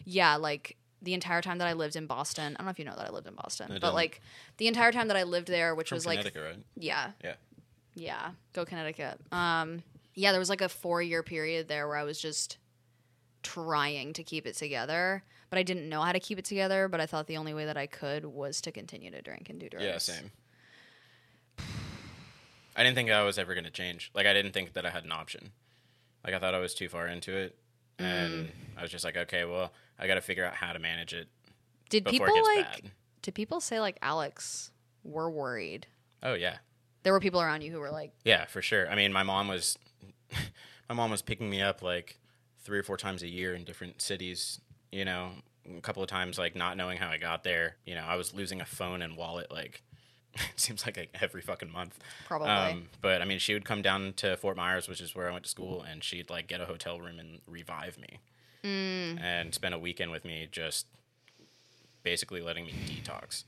yeah, 0.04 0.36
like 0.36 0.76
the 1.02 1.14
entire 1.14 1.42
time 1.42 1.58
that 1.58 1.66
I 1.66 1.72
lived 1.72 1.96
in 1.96 2.06
Boston, 2.06 2.54
I 2.54 2.58
don't 2.58 2.66
know 2.66 2.70
if 2.70 2.78
you 2.78 2.84
know 2.84 2.94
that 2.96 3.08
I 3.08 3.10
lived 3.10 3.26
in 3.26 3.34
Boston, 3.34 3.66
but 3.70 3.80
don't. 3.80 3.94
like 3.94 4.20
the 4.58 4.68
entire 4.68 4.92
time 4.92 5.08
that 5.08 5.16
I 5.16 5.24
lived 5.24 5.48
there, 5.48 5.74
which 5.74 5.88
From 5.88 5.96
was 5.96 6.06
like 6.06 6.24
right? 6.24 6.56
yeah, 6.76 7.10
Yeah. 7.24 7.34
Yeah, 7.98 8.30
go 8.52 8.64
Connecticut. 8.64 9.20
Um, 9.32 9.82
yeah, 10.14 10.32
there 10.32 10.38
was 10.38 10.48
like 10.48 10.60
a 10.60 10.68
four 10.68 11.02
year 11.02 11.22
period 11.22 11.68
there 11.68 11.86
where 11.88 11.96
I 11.96 12.04
was 12.04 12.20
just 12.20 12.58
trying 13.42 14.12
to 14.14 14.22
keep 14.22 14.46
it 14.46 14.56
together, 14.56 15.22
but 15.50 15.58
I 15.58 15.62
didn't 15.62 15.88
know 15.88 16.02
how 16.02 16.12
to 16.12 16.20
keep 16.20 16.38
it 16.38 16.44
together. 16.44 16.88
But 16.88 17.00
I 17.00 17.06
thought 17.06 17.26
the 17.26 17.36
only 17.36 17.54
way 17.54 17.64
that 17.64 17.76
I 17.76 17.86
could 17.86 18.24
was 18.24 18.60
to 18.62 18.72
continue 18.72 19.10
to 19.10 19.20
drink 19.20 19.50
and 19.50 19.58
do 19.58 19.68
drugs. 19.68 19.84
Yeah, 19.84 19.98
same. 19.98 20.30
I 22.76 22.84
didn't 22.84 22.94
think 22.94 23.10
I 23.10 23.24
was 23.24 23.38
ever 23.38 23.54
going 23.54 23.64
to 23.64 23.72
change. 23.72 24.12
Like, 24.14 24.26
I 24.26 24.32
didn't 24.32 24.52
think 24.52 24.74
that 24.74 24.86
I 24.86 24.90
had 24.90 25.04
an 25.04 25.10
option. 25.10 25.50
Like, 26.24 26.34
I 26.34 26.38
thought 26.38 26.54
I 26.54 26.60
was 26.60 26.74
too 26.74 26.88
far 26.88 27.08
into 27.08 27.36
it. 27.36 27.58
Mm. 27.98 28.04
And 28.04 28.48
I 28.76 28.82
was 28.82 28.92
just 28.92 29.04
like, 29.04 29.16
okay, 29.16 29.44
well, 29.44 29.72
I 29.98 30.06
got 30.06 30.14
to 30.14 30.20
figure 30.20 30.44
out 30.44 30.54
how 30.54 30.72
to 30.72 30.78
manage 30.78 31.12
it 31.12 31.26
Did 31.90 32.04
people 32.04 32.32
like? 32.54 32.82
bad. 32.82 32.90
Did 33.22 33.34
people 33.34 33.60
say 33.60 33.80
like 33.80 33.98
Alex 34.00 34.70
were 35.02 35.28
worried? 35.28 35.88
Oh, 36.22 36.34
yeah. 36.34 36.58
There 37.08 37.14
were 37.14 37.20
people 37.20 37.40
around 37.40 37.62
you 37.62 37.72
who 37.72 37.80
were 37.80 37.90
like, 37.90 38.12
Yeah, 38.22 38.44
for 38.44 38.60
sure. 38.60 38.86
I 38.86 38.94
mean, 38.94 39.14
my 39.14 39.22
mom 39.22 39.48
was, 39.48 39.78
my 40.90 40.94
mom 40.94 41.10
was 41.10 41.22
picking 41.22 41.48
me 41.48 41.62
up 41.62 41.80
like 41.80 42.18
three 42.64 42.78
or 42.78 42.82
four 42.82 42.98
times 42.98 43.22
a 43.22 43.26
year 43.26 43.54
in 43.54 43.64
different 43.64 44.02
cities. 44.02 44.60
You 44.92 45.06
know, 45.06 45.30
a 45.74 45.80
couple 45.80 46.02
of 46.02 46.10
times 46.10 46.38
like 46.38 46.54
not 46.54 46.76
knowing 46.76 46.98
how 46.98 47.08
I 47.08 47.16
got 47.16 47.44
there. 47.44 47.76
You 47.86 47.94
know, 47.94 48.04
I 48.06 48.16
was 48.16 48.34
losing 48.34 48.60
a 48.60 48.66
phone 48.66 49.00
and 49.00 49.16
wallet 49.16 49.50
like 49.50 49.80
it 50.34 50.40
seems 50.56 50.84
like, 50.84 50.98
like 50.98 51.08
every 51.18 51.40
fucking 51.40 51.72
month. 51.72 51.98
Probably. 52.26 52.50
Um, 52.50 52.90
but 53.00 53.22
I 53.22 53.24
mean, 53.24 53.38
she 53.38 53.54
would 53.54 53.64
come 53.64 53.80
down 53.80 54.12
to 54.16 54.36
Fort 54.36 54.58
Myers, 54.58 54.86
which 54.86 55.00
is 55.00 55.14
where 55.14 55.30
I 55.30 55.32
went 55.32 55.44
to 55.44 55.50
school, 55.50 55.80
and 55.90 56.04
she'd 56.04 56.28
like 56.28 56.46
get 56.46 56.60
a 56.60 56.66
hotel 56.66 57.00
room 57.00 57.18
and 57.18 57.40
revive 57.46 57.96
me, 57.98 58.18
Mm. 58.64 59.18
and 59.18 59.54
spend 59.54 59.74
a 59.74 59.78
weekend 59.78 60.10
with 60.10 60.26
me, 60.26 60.46
just 60.52 60.84
basically 62.02 62.42
letting 62.42 62.66
me 62.66 62.74
detox. 62.86 63.44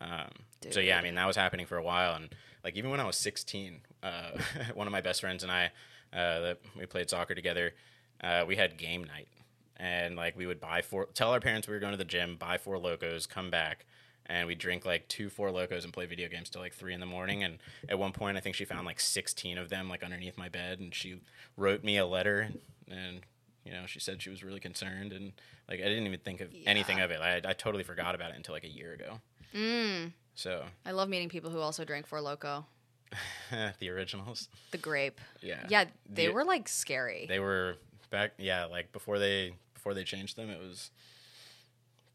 Um, 0.00 0.30
so 0.70 0.80
yeah, 0.80 0.98
I 0.98 1.02
mean 1.02 1.14
that 1.14 1.26
was 1.26 1.36
happening 1.36 1.66
for 1.66 1.76
a 1.76 1.82
while, 1.82 2.14
and 2.14 2.34
like 2.64 2.76
even 2.76 2.90
when 2.90 3.00
I 3.00 3.04
was 3.04 3.16
16, 3.16 3.80
uh, 4.02 4.30
one 4.74 4.86
of 4.86 4.92
my 4.92 5.00
best 5.00 5.20
friends 5.20 5.42
and 5.42 5.52
I, 5.52 5.66
uh, 6.12 6.40
that 6.40 6.58
we 6.78 6.86
played 6.86 7.10
soccer 7.10 7.34
together, 7.34 7.74
uh, 8.22 8.44
we 8.46 8.56
had 8.56 8.76
game 8.76 9.04
night, 9.04 9.28
and 9.76 10.16
like 10.16 10.36
we 10.36 10.46
would 10.46 10.60
buy 10.60 10.82
four, 10.82 11.06
tell 11.14 11.32
our 11.32 11.40
parents 11.40 11.68
we 11.68 11.74
were 11.74 11.80
going 11.80 11.92
to 11.92 11.98
the 11.98 12.04
gym, 12.04 12.36
buy 12.36 12.58
Four 12.58 12.76
Lokos, 12.78 13.28
come 13.28 13.50
back, 13.50 13.84
and 14.26 14.46
we 14.46 14.54
drink 14.54 14.84
like 14.84 15.06
two 15.08 15.28
Four 15.28 15.50
Lokos 15.50 15.84
and 15.84 15.92
play 15.92 16.06
video 16.06 16.28
games 16.28 16.50
till 16.50 16.60
like 16.60 16.74
three 16.74 16.94
in 16.94 17.00
the 17.00 17.06
morning. 17.06 17.42
And 17.44 17.58
at 17.88 17.98
one 17.98 18.12
point, 18.12 18.36
I 18.36 18.40
think 18.40 18.56
she 18.56 18.64
found 18.64 18.86
like 18.86 19.00
16 19.00 19.58
of 19.58 19.68
them 19.68 19.88
like 19.88 20.02
underneath 20.02 20.36
my 20.38 20.48
bed, 20.48 20.80
and 20.80 20.94
she 20.94 21.20
wrote 21.56 21.84
me 21.84 21.98
a 21.98 22.06
letter, 22.06 22.48
and 22.90 23.20
you 23.64 23.72
know 23.72 23.86
she 23.86 24.00
said 24.00 24.22
she 24.22 24.30
was 24.30 24.42
really 24.42 24.60
concerned, 24.60 25.12
and 25.12 25.32
like 25.68 25.80
I 25.80 25.84
didn't 25.84 26.06
even 26.06 26.20
think 26.20 26.40
of 26.40 26.52
anything 26.66 27.00
of 27.00 27.10
it. 27.10 27.20
I, 27.20 27.36
I 27.48 27.52
totally 27.52 27.84
forgot 27.84 28.14
about 28.14 28.30
it 28.30 28.36
until 28.36 28.54
like 28.54 28.64
a 28.64 28.68
year 28.68 28.92
ago. 28.92 29.20
Mm. 29.54 30.12
So 30.34 30.64
I 30.84 30.90
love 30.92 31.08
meeting 31.08 31.28
people 31.28 31.50
who 31.50 31.60
also 31.60 31.84
drank 31.84 32.06
Four 32.06 32.20
Loko. 32.20 32.64
the 33.78 33.88
originals. 33.90 34.48
The 34.72 34.78
grape. 34.78 35.20
Yeah. 35.40 35.64
Yeah, 35.68 35.84
they 36.08 36.26
The- 36.26 36.32
were 36.32 36.44
like 36.44 36.68
scary. 36.68 37.26
They 37.28 37.38
were 37.40 37.76
back. 38.10 38.32
Yeah, 38.38 38.64
like 38.66 38.92
before 38.92 39.18
they 39.18 39.54
before 39.74 39.94
they 39.94 40.04
changed 40.04 40.36
them, 40.36 40.50
it 40.50 40.58
was 40.58 40.90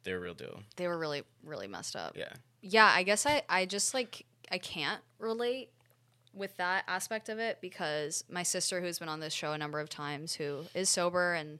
they 0.03 0.13
were 0.13 0.19
real 0.19 0.33
deal. 0.33 0.61
they 0.77 0.87
were 0.87 0.97
really, 0.97 1.23
really 1.43 1.67
messed 1.67 1.95
up. 1.95 2.17
Yeah. 2.17 2.33
yeah 2.61 2.91
i 2.95 3.03
guess 3.03 3.25
i 3.27 3.43
i 3.49 3.65
just 3.67 3.93
like 3.93 4.25
i 4.51 4.57
can't 4.57 4.99
relate 5.19 5.69
with 6.33 6.55
that 6.57 6.83
aspect 6.87 7.29
of 7.29 7.37
it 7.39 7.59
because 7.61 8.23
my 8.29 8.41
sister 8.43 8.81
who's 8.81 8.97
been 8.99 9.09
on 9.09 9.19
this 9.19 9.33
show 9.33 9.51
a 9.53 9.57
number 9.59 9.79
of 9.79 9.89
times 9.89 10.33
who 10.33 10.63
is 10.73 10.89
sober 10.89 11.33
and 11.35 11.59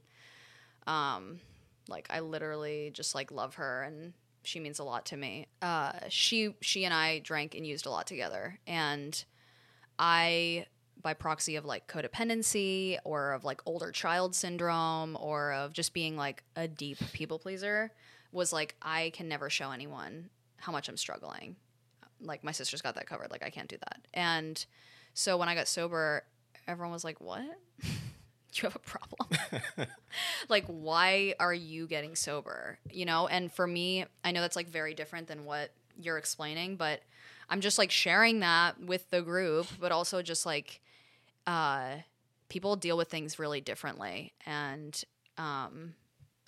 um 0.88 1.40
Like 1.88 2.08
I 2.10 2.20
literally 2.22 2.90
just 2.94 3.14
like 3.16 3.32
love 3.32 3.56
her 3.56 3.84
and 3.84 4.14
she 4.44 4.60
means 4.60 4.80
a 4.80 4.84
lot 4.84 5.06
to 5.08 5.18
me. 5.18 5.48
Uh, 5.62 5.94
she 6.10 6.56
she 6.62 6.86
and 6.86 6.94
I 6.94 7.20
drank 7.20 7.56
and 7.56 7.66
used 7.66 7.86
a 7.86 7.90
lot 7.90 8.08
together, 8.08 8.60
and 8.68 9.24
I 10.00 10.66
by 11.02 11.14
proxy 11.14 11.56
of 11.56 11.66
like 11.66 11.88
codependency 11.88 12.98
or 13.04 13.32
of 13.34 13.44
like 13.44 13.62
older 13.66 13.92
child 13.92 14.36
syndrome 14.36 15.18
or 15.20 15.54
of 15.54 15.74
just 15.74 15.94
being 15.94 16.16
like 16.16 16.44
a 16.56 16.68
deep 16.68 16.98
people 17.14 17.40
pleaser 17.40 17.92
was 18.32 18.54
like 18.54 18.76
I 18.82 19.12
can 19.14 19.28
never 19.28 19.50
show 19.50 19.72
anyone 19.72 20.30
how 20.58 20.72
much 20.72 20.90
I'm 20.90 20.98
struggling. 20.98 21.56
Like 22.20 22.44
my 22.44 22.52
sister's 22.52 22.82
got 22.82 22.96
that 22.96 23.08
covered. 23.08 23.32
Like 23.32 23.44
I 23.44 23.50
can't 23.50 23.68
do 23.68 23.78
that. 23.78 24.06
And 24.14 24.64
so 25.14 25.38
when 25.38 25.50
I 25.50 25.56
got 25.56 25.68
sober, 25.68 26.24
everyone 26.68 26.94
was 26.94 27.04
like, 27.04 27.20
"What? 27.20 27.44
you 28.62 28.70
have 28.70 28.76
a 28.76 28.80
problem? 28.80 29.88
like 30.50 30.66
why 30.68 31.36
are 31.40 31.54
you 31.54 31.88
getting 31.88 32.16
sober?" 32.16 32.80
You 32.92 33.06
know? 33.06 33.28
And 33.28 33.52
for 33.52 33.68
me, 33.68 34.06
I 34.24 34.32
know 34.32 34.42
that's 34.42 34.56
like 34.56 34.70
very 34.70 34.94
different 34.94 35.28
than 35.28 35.46
what 35.46 35.72
you're 36.00 36.18
explaining, 36.18 36.76
but 36.76 37.02
I'm 37.50 37.62
just 37.62 37.78
like 37.78 37.92
sharing 37.92 38.40
that 38.40 38.80
with 38.80 39.10
the 39.10 39.22
group, 39.22 39.68
but 39.80 39.92
also 39.92 40.22
just 40.22 40.46
like 40.46 40.82
uh 41.48 41.96
people 42.50 42.76
deal 42.76 42.98
with 42.98 43.10
things 43.10 43.40
really 43.40 43.62
differently 43.62 44.34
and 44.46 45.04
um 45.38 45.96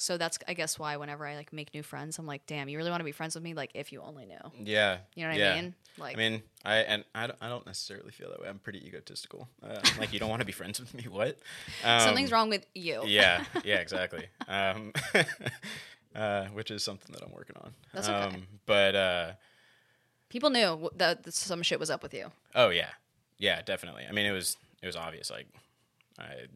so 0.04 0.18
that's 0.18 0.38
I 0.50 0.54
guess 0.54 0.78
why 0.78 0.98
whenever 0.98 1.26
I 1.26 1.38
like 1.38 1.54
make 1.54 1.74
new 1.74 1.82
friends, 1.82 2.20
I'm 2.20 2.28
like, 2.28 2.46
damn, 2.46 2.68
you 2.68 2.78
really 2.78 2.90
want 2.90 3.00
to 3.00 3.06
be 3.06 3.14
friends 3.14 3.36
with 3.36 3.44
me? 3.44 3.54
Like 3.54 3.72
if 3.74 3.94
you 3.94 4.02
only 4.02 4.26
knew. 4.26 4.36
Yeah. 4.66 4.98
You 5.16 5.24
know 5.24 5.30
what 5.30 5.40
yeah. 5.40 5.54
I 5.54 5.62
mean? 5.62 5.76
Like 5.98 6.16
I 6.16 6.18
mean, 6.18 6.44
I 6.66 6.76
and 6.80 7.06
I 7.16 7.28
don't, 7.28 7.40
I 7.42 7.48
don't 7.48 7.66
necessarily 7.66 8.12
feel 8.12 8.30
that 8.30 8.42
way. 8.42 8.50
I'm 8.50 8.60
pretty 8.60 8.86
egotistical. 8.86 9.48
Uh, 9.66 9.80
like 9.98 10.12
you 10.12 10.20
don't 10.20 10.30
want 10.30 10.42
to 10.42 10.46
be 10.46 10.52
friends 10.52 10.82
with 10.82 10.94
me. 10.94 11.04
What? 11.04 11.40
Um, 11.86 12.02
something's 12.02 12.34
wrong 12.34 12.50
with 12.50 12.66
you. 12.76 13.04
yeah. 13.06 13.46
Yeah. 13.64 13.78
Exactly. 13.78 14.28
Um, 14.46 14.92
uh, 16.16 16.48
which 16.48 16.70
is 16.70 16.84
something 16.84 17.14
that 17.14 17.24
I'm 17.24 17.32
working 17.32 17.56
on. 17.64 17.74
That's 17.94 18.10
okay. 18.10 18.36
Um, 18.36 18.44
but 18.66 18.96
uh, 18.96 19.32
People 20.28 20.50
knew 20.50 20.90
that 20.98 21.24
that 21.24 21.34
some 21.34 21.64
shit 21.64 21.80
was 21.80 21.90
up 21.90 22.04
with 22.04 22.14
you. 22.14 22.30
oh 22.56 22.72
yeah, 22.72 22.90
yeah, 23.38 23.62
definitely. 23.62 24.04
I 24.10 24.12
mean, 24.12 24.26
it 24.26 24.32
was 24.32 24.58
it 24.82 24.86
was 24.86 24.98
obvious. 24.98 25.32
Like 25.32 25.48
I 26.20 26.48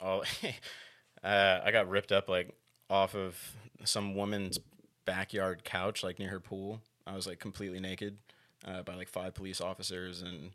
all 0.00 0.22
uh, 1.24 1.60
I 1.64 1.70
got 1.72 1.88
ripped 1.88 2.12
up 2.12 2.28
like 2.28 2.54
off 2.90 3.14
of 3.14 3.36
some 3.84 4.14
woman's 4.14 4.58
backyard 5.04 5.64
couch, 5.64 6.02
like 6.02 6.18
near 6.18 6.30
her 6.30 6.40
pool. 6.40 6.80
I 7.06 7.14
was 7.14 7.26
like 7.26 7.38
completely 7.38 7.80
naked 7.80 8.18
uh, 8.66 8.82
by 8.82 8.94
like 8.94 9.08
five 9.08 9.34
police 9.34 9.60
officers, 9.60 10.22
and 10.22 10.50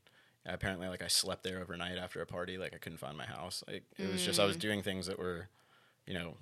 apparently 0.45 0.87
like 0.87 1.01
I 1.01 1.07
slept 1.07 1.43
there 1.43 1.59
overnight 1.61 1.97
after 1.97 2.21
a 2.21 2.25
party. 2.25 2.57
Like 2.57 2.73
I 2.73 2.77
couldn't 2.77 2.99
find 2.99 3.17
my 3.17 3.25
house. 3.25 3.63
Like 3.67 3.83
it 3.97 4.11
was 4.11 4.23
just 4.23 4.39
I 4.39 4.45
was 4.45 4.57
doing 4.57 4.81
things 4.81 5.07
that 5.07 5.17
were, 5.19 5.47
you 6.05 6.13
know, 6.13 6.35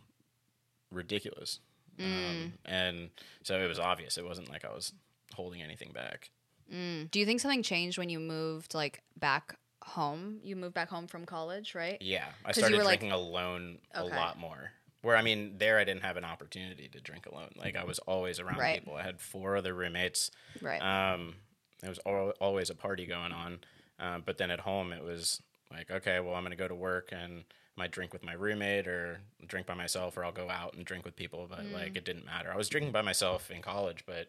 ridiculous. 0.92 1.60
Um, 2.00 2.54
and 2.66 3.10
so 3.44 3.60
it 3.62 3.68
was 3.68 3.78
obvious. 3.78 4.18
It 4.18 4.26
wasn't 4.26 4.50
like 4.50 4.66
I 4.66 4.70
was 4.70 4.92
holding 5.36 5.62
anything 5.62 5.92
back. 5.92 6.32
Do 6.70 7.20
you 7.20 7.26
think 7.26 7.42
something 7.42 7.64
changed 7.64 7.98
when 7.98 8.10
you 8.10 8.20
moved 8.20 8.74
like 8.74 9.02
back 9.20 9.56
home? 9.84 10.40
You 10.42 10.56
moved 10.56 10.74
back 10.74 10.90
home 10.90 11.06
from 11.06 11.26
college, 11.26 11.76
right? 11.76 12.02
Yeah, 12.02 12.26
I 12.46 12.54
started 12.54 12.78
were, 12.78 12.84
like- 12.84 13.02
drinking 13.02 13.12
alone 13.12 13.80
a 13.94 14.04
Okay. 14.06 14.16
lot 14.16 14.40
more. 14.40 14.72
Where 15.02 15.16
I 15.18 15.22
mean, 15.22 15.58
there 15.58 15.80
I 15.80 15.84
didn't 15.84 16.04
have 16.04 16.18
an 16.18 16.24
opportunity 16.26 16.88
to 16.90 17.00
drink 17.02 17.26
alone. 17.26 17.50
Like 17.56 17.76
I 17.76 17.84
was 17.84 18.00
always 18.00 18.40
around 18.40 18.58
Right. 18.60 18.80
people. 18.80 18.96
I 18.96 19.04
had 19.04 19.20
four 19.20 19.56
other 19.58 19.74
roommates. 19.74 20.30
Right. 20.62 20.80
Um, 20.82 21.36
there 21.82 21.90
was 21.90 22.00
al- 22.06 22.34
always 22.40 22.70
a 22.70 22.76
party 22.76 23.06
going 23.08 23.32
on. 23.32 23.60
Um, 24.00 24.24
but 24.26 24.38
then 24.38 24.52
at 24.52 24.60
home, 24.62 24.92
it 24.94 25.04
was 25.04 25.42
like, 25.72 25.90
okay, 25.90 26.20
well, 26.20 26.36
I'm 26.36 26.44
going 26.44 26.52
to 26.52 26.58
go 26.58 26.68
to 26.68 26.76
work 26.76 27.10
and 27.12 27.44
might 27.76 27.92
drink 27.92 28.14
with 28.14 28.24
my 28.24 28.34
roommate 28.34 28.88
or 28.88 29.22
drink 29.48 29.66
by 29.66 29.74
myself, 29.74 30.18
or 30.18 30.24
I'll 30.26 30.32
go 30.32 30.50
out 30.50 30.74
and 30.76 30.86
drink 30.86 31.06
with 31.06 31.16
people. 31.16 31.48
But 31.50 31.62
Mm. 31.62 31.74
like, 31.74 31.96
it 31.96 32.04
didn't 32.06 32.26
matter. 32.26 32.52
I 32.52 32.58
was 32.58 32.68
drinking 32.70 32.92
by 32.92 33.02
myself 33.02 33.50
in 33.50 33.62
college, 33.62 34.04
but 34.06 34.28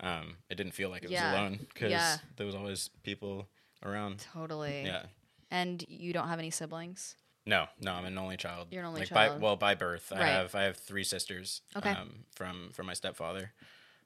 um, 0.00 0.36
it 0.50 0.54
didn't 0.56 0.72
feel 0.72 0.88
like 0.90 1.04
it 1.04 1.10
Yeah. 1.10 1.30
was 1.32 1.38
alone 1.40 1.66
because 1.72 1.90
Yeah. 1.90 2.18
there 2.36 2.46
was 2.46 2.54
always 2.54 2.88
people 3.02 3.48
around. 3.82 4.20
totally. 4.32 4.84
Yeah. 4.84 5.06
And 5.50 5.84
you 5.88 6.12
don't 6.12 6.28
have 6.28 6.38
any 6.38 6.50
siblings? 6.50 7.16
No, 7.46 7.66
no, 7.80 7.92
I'm 7.92 8.04
an 8.04 8.18
only 8.18 8.36
child. 8.36 8.68
You're 8.70 8.82
an 8.82 8.88
only 8.88 9.00
like 9.00 9.10
By, 9.10 9.28
child. 9.28 9.40
well, 9.40 9.56
by 9.56 9.74
birth, 9.74 10.12
I 10.14 10.26
have 10.26 10.54
I 10.54 10.64
have 10.64 10.76
three 10.76 11.04
sisters. 11.04 11.62
Okay. 11.76 11.90
Um, 11.90 12.24
from 12.34 12.70
from 12.74 12.86
my 12.86 12.94
stepfather. 12.94 13.52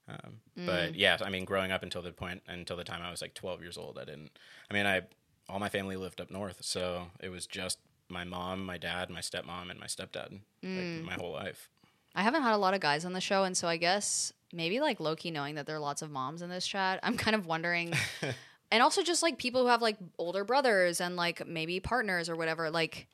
Um, 0.09 0.41
Mm. 0.59 0.67
But 0.67 0.95
yeah, 0.95 1.17
I 1.25 1.31
mean, 1.31 1.45
growing 1.45 1.71
up 1.73 1.83
until 1.83 2.03
the 2.03 2.13
point 2.13 2.43
until 2.47 2.77
the 2.77 2.85
time 2.85 3.01
I 3.03 3.11
was 3.11 3.23
like 3.23 3.33
12 3.35 3.63
years 3.63 3.79
old, 3.79 3.99
I 3.99 4.05
didn't. 4.05 4.31
I 4.71 4.75
mean, 4.75 4.85
I 4.87 5.03
all 5.49 5.59
my 5.59 5.69
family 5.69 5.97
lived 5.97 6.21
up 6.21 6.31
north, 6.31 6.59
so 6.65 7.07
it 7.21 7.29
was 7.31 7.47
just 7.47 7.79
my 8.09 8.25
mom, 8.25 8.65
my 8.65 8.77
dad, 8.77 9.09
my 9.09 9.21
stepmom, 9.21 9.71
and 9.71 9.79
my 9.81 9.87
stepdad. 9.87 10.41
Mm. 10.63 10.99
Like 10.99 11.07
my 11.07 11.15
whole 11.15 11.33
life. 11.33 11.71
I 12.15 12.23
haven't 12.23 12.43
had 12.43 12.53
a 12.55 12.59
lot 12.59 12.75
of 12.75 12.81
guys 12.81 13.05
on 13.05 13.13
the 13.13 13.21
show, 13.21 13.45
and 13.45 13.57
so 13.57 13.69
I 13.69 13.77
guess 13.77 14.33
maybe 14.53 14.81
like 14.81 14.99
low 15.01 15.15
key 15.17 15.31
knowing 15.31 15.55
that 15.55 15.67
there 15.67 15.77
are 15.77 15.81
lots 15.81 16.03
of 16.03 16.11
moms 16.11 16.43
in 16.43 16.51
this 16.51 16.67
chat, 16.67 16.99
I'm 17.05 17.17
kind 17.17 17.37
of 17.37 17.47
wondering. 17.47 17.95
and 18.73 18.83
also 18.83 19.03
just 19.03 19.23
like 19.23 19.39
people 19.39 19.63
who 19.63 19.69
have 19.69 19.81
like 19.81 19.97
older 20.19 20.45
brothers 20.45 21.01
and 21.01 21.15
like 21.17 21.47
maybe 21.47 21.79
partners 21.81 22.29
or 22.29 22.35
whatever. 22.37 22.69
Like, 22.71 23.07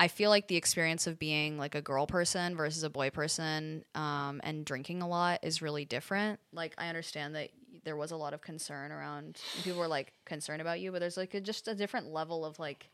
I 0.00 0.08
feel 0.08 0.30
like 0.30 0.48
the 0.48 0.56
experience 0.56 1.06
of 1.06 1.18
being 1.18 1.58
like 1.58 1.74
a 1.74 1.82
girl 1.82 2.06
person 2.06 2.56
versus 2.56 2.82
a 2.84 2.88
boy 2.90 3.10
person 3.10 3.84
um, 3.94 4.40
and 4.42 4.64
drinking 4.64 5.02
a 5.02 5.06
lot 5.06 5.40
is 5.42 5.60
really 5.60 5.84
different. 5.84 6.40
Like, 6.54 6.74
I 6.78 6.88
understand 6.88 7.34
that 7.34 7.50
there 7.84 7.96
was 7.96 8.10
a 8.10 8.16
lot 8.16 8.32
of 8.32 8.40
concern 8.40 8.92
around, 8.92 9.38
people 9.62 9.78
were 9.78 9.86
like 9.88 10.14
concerned 10.24 10.62
about 10.62 10.80
you, 10.80 10.90
but 10.90 11.00
there's 11.00 11.18
like 11.18 11.34
a, 11.34 11.40
just 11.40 11.68
a 11.68 11.74
different 11.74 12.06
level 12.06 12.46
of 12.46 12.58
like 12.58 12.88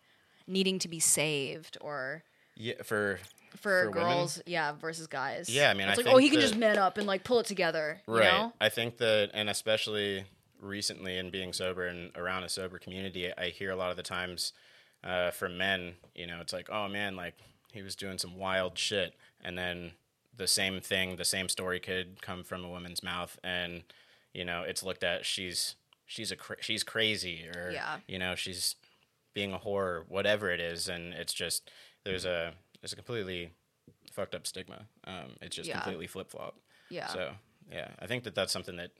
needing 0.49 0.81
to 0.81 0.89
be 0.89 0.99
saved 0.99 1.79
or 1.81 2.25
Yeah, 2.57 2.83
for 2.83 3.21
for, 3.51 3.85
For 3.85 3.91
women? 3.91 4.03
girls, 4.03 4.43
yeah, 4.45 4.73
versus 4.73 5.07
guys. 5.07 5.49
Yeah, 5.49 5.71
I 5.71 5.75
mean, 5.75 5.89
it's 5.89 6.01
I 6.01 6.03
like, 6.03 6.13
oh, 6.13 6.19
he 6.19 6.29
can 6.29 6.41
that- 6.41 6.47
just 6.47 6.57
man 6.57 6.77
up 6.77 6.99
and 6.99 7.07
like 7.07 7.23
pull 7.23 7.39
it 7.39 7.47
together, 7.47 8.03
you 8.09 8.15
right. 8.15 8.25
know? 8.25 8.53
I 8.61 8.69
think 8.69 8.97
that, 8.99 9.31
and 9.33 9.49
especially 9.49 10.25
recently 10.61 11.19
in 11.19 11.31
being 11.31 11.53
sober 11.53 11.87
and 11.87 12.11
around 12.17 12.43
a 12.43 12.49
sober 12.49 12.79
community, 12.81 13.31
I 13.39 13.51
hear 13.51 13.71
a 13.71 13.77
lot 13.77 13.93
of 13.93 13.97
the 13.97 14.03
times 14.03 14.53
uh, 15.05 15.31
from 15.31 15.57
men, 15.59 15.95
you 16.15 16.27
know, 16.27 16.41
it's 16.41 16.53
like, 16.53 16.69
oh 16.71 16.89
man, 16.89 17.17
like 17.17 17.35
he 17.73 17.83
was 17.83 17.95
doing 17.97 18.19
some 18.19 18.37
wild 18.37 18.77
shit, 18.79 19.15
and 19.45 19.57
then 19.57 19.93
the 20.37 20.47
same 20.47 20.81
thing, 20.81 21.17
the 21.17 21.25
same 21.25 21.49
story 21.49 21.81
could 21.81 22.21
come 22.23 22.43
from 22.45 22.65
a 22.65 22.69
woman's 22.69 23.03
mouth, 23.03 23.39
and 23.45 23.83
you 24.35 24.45
know, 24.45 24.63
it's 24.63 24.83
looked 24.83 25.05
at 25.05 25.25
she's 25.25 25.77
she's 26.07 26.31
a 26.31 26.37
cra- 26.37 26.63
she's 26.63 26.85
crazy, 26.85 27.47
or 27.55 27.71
Yeah. 27.73 27.99
you 28.07 28.19
know, 28.19 28.35
she's 28.35 28.77
being 29.35 29.53
a 29.53 29.59
whore, 29.59 30.05
whatever 30.09 30.51
it 30.51 30.61
is, 30.61 30.89
and 30.89 31.13
it's 31.15 31.33
just 31.35 31.71
there's 32.05 32.25
a 32.25 32.53
there's 32.81 32.93
a 32.93 32.97
completely 32.97 33.51
fucked 34.13 34.35
up 34.35 34.47
stigma. 34.47 34.87
Um, 35.05 35.37
it's 35.43 35.55
just 35.57 35.69
Yeah. 35.69 35.75
completely 35.77 36.07
flip 36.07 36.31
flop. 36.31 36.57
Yeah. 36.91 37.07
So 37.09 37.33
yeah, 37.71 37.91
I 37.99 38.07
think 38.07 38.25
that 38.25 38.35
that's 38.35 38.53
something 38.53 38.77
that 38.77 38.93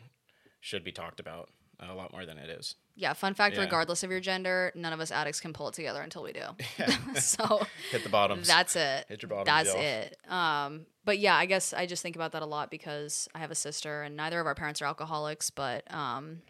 should 0.61 0.83
be 0.85 0.93
talked 0.93 1.21
about 1.21 1.51
a 1.81 1.95
lot 1.95 2.13
more 2.13 2.25
than 2.27 2.39
it 2.39 2.49
is. 2.51 2.75
yeah, 2.95 3.13
fun 3.13 3.35
fact 3.35 3.55
Yeah. 3.57 3.63
regardless 3.63 4.03
of 4.03 4.11
your 4.11 4.21
gender, 4.21 4.73
none 4.75 4.93
of 4.93 5.01
us 5.01 5.11
addicts 5.11 5.41
can 5.41 5.53
pull 5.53 5.69
it 5.69 5.75
together 5.75 6.01
until 6.01 6.23
we 6.23 6.33
do. 6.33 6.41
Yeah. 6.79 7.15
so 7.15 7.61
Hit 7.91 8.03
the 8.03 8.09
bottoms. 8.09 8.47
that's 8.47 8.75
it. 8.77 9.05
Hit 9.09 9.23
your 9.23 9.29
bottoms, 9.29 9.47
That's 9.47 9.69
y'all. 9.75 9.83
it. 9.83 10.17
Um, 10.31 10.87
but 11.05 11.19
yeah, 11.19 11.35
I 11.37 11.47
guess 11.47 11.73
I 11.75 11.87
just 11.87 12.03
think 12.03 12.17
about 12.17 12.33
that 12.33 12.43
a 12.43 12.47
lot 12.47 12.71
because 12.71 13.29
I 13.35 13.39
have 13.41 13.51
a 13.51 13.55
sister 13.55 14.03
and 14.03 14.17
neither 14.17 14.41
of 14.41 14.47
our 14.47 14.55
parents 14.55 14.81
are 14.83 14.87
alcoholics, 14.87 15.51
but 15.51 15.83
um, 15.93 16.41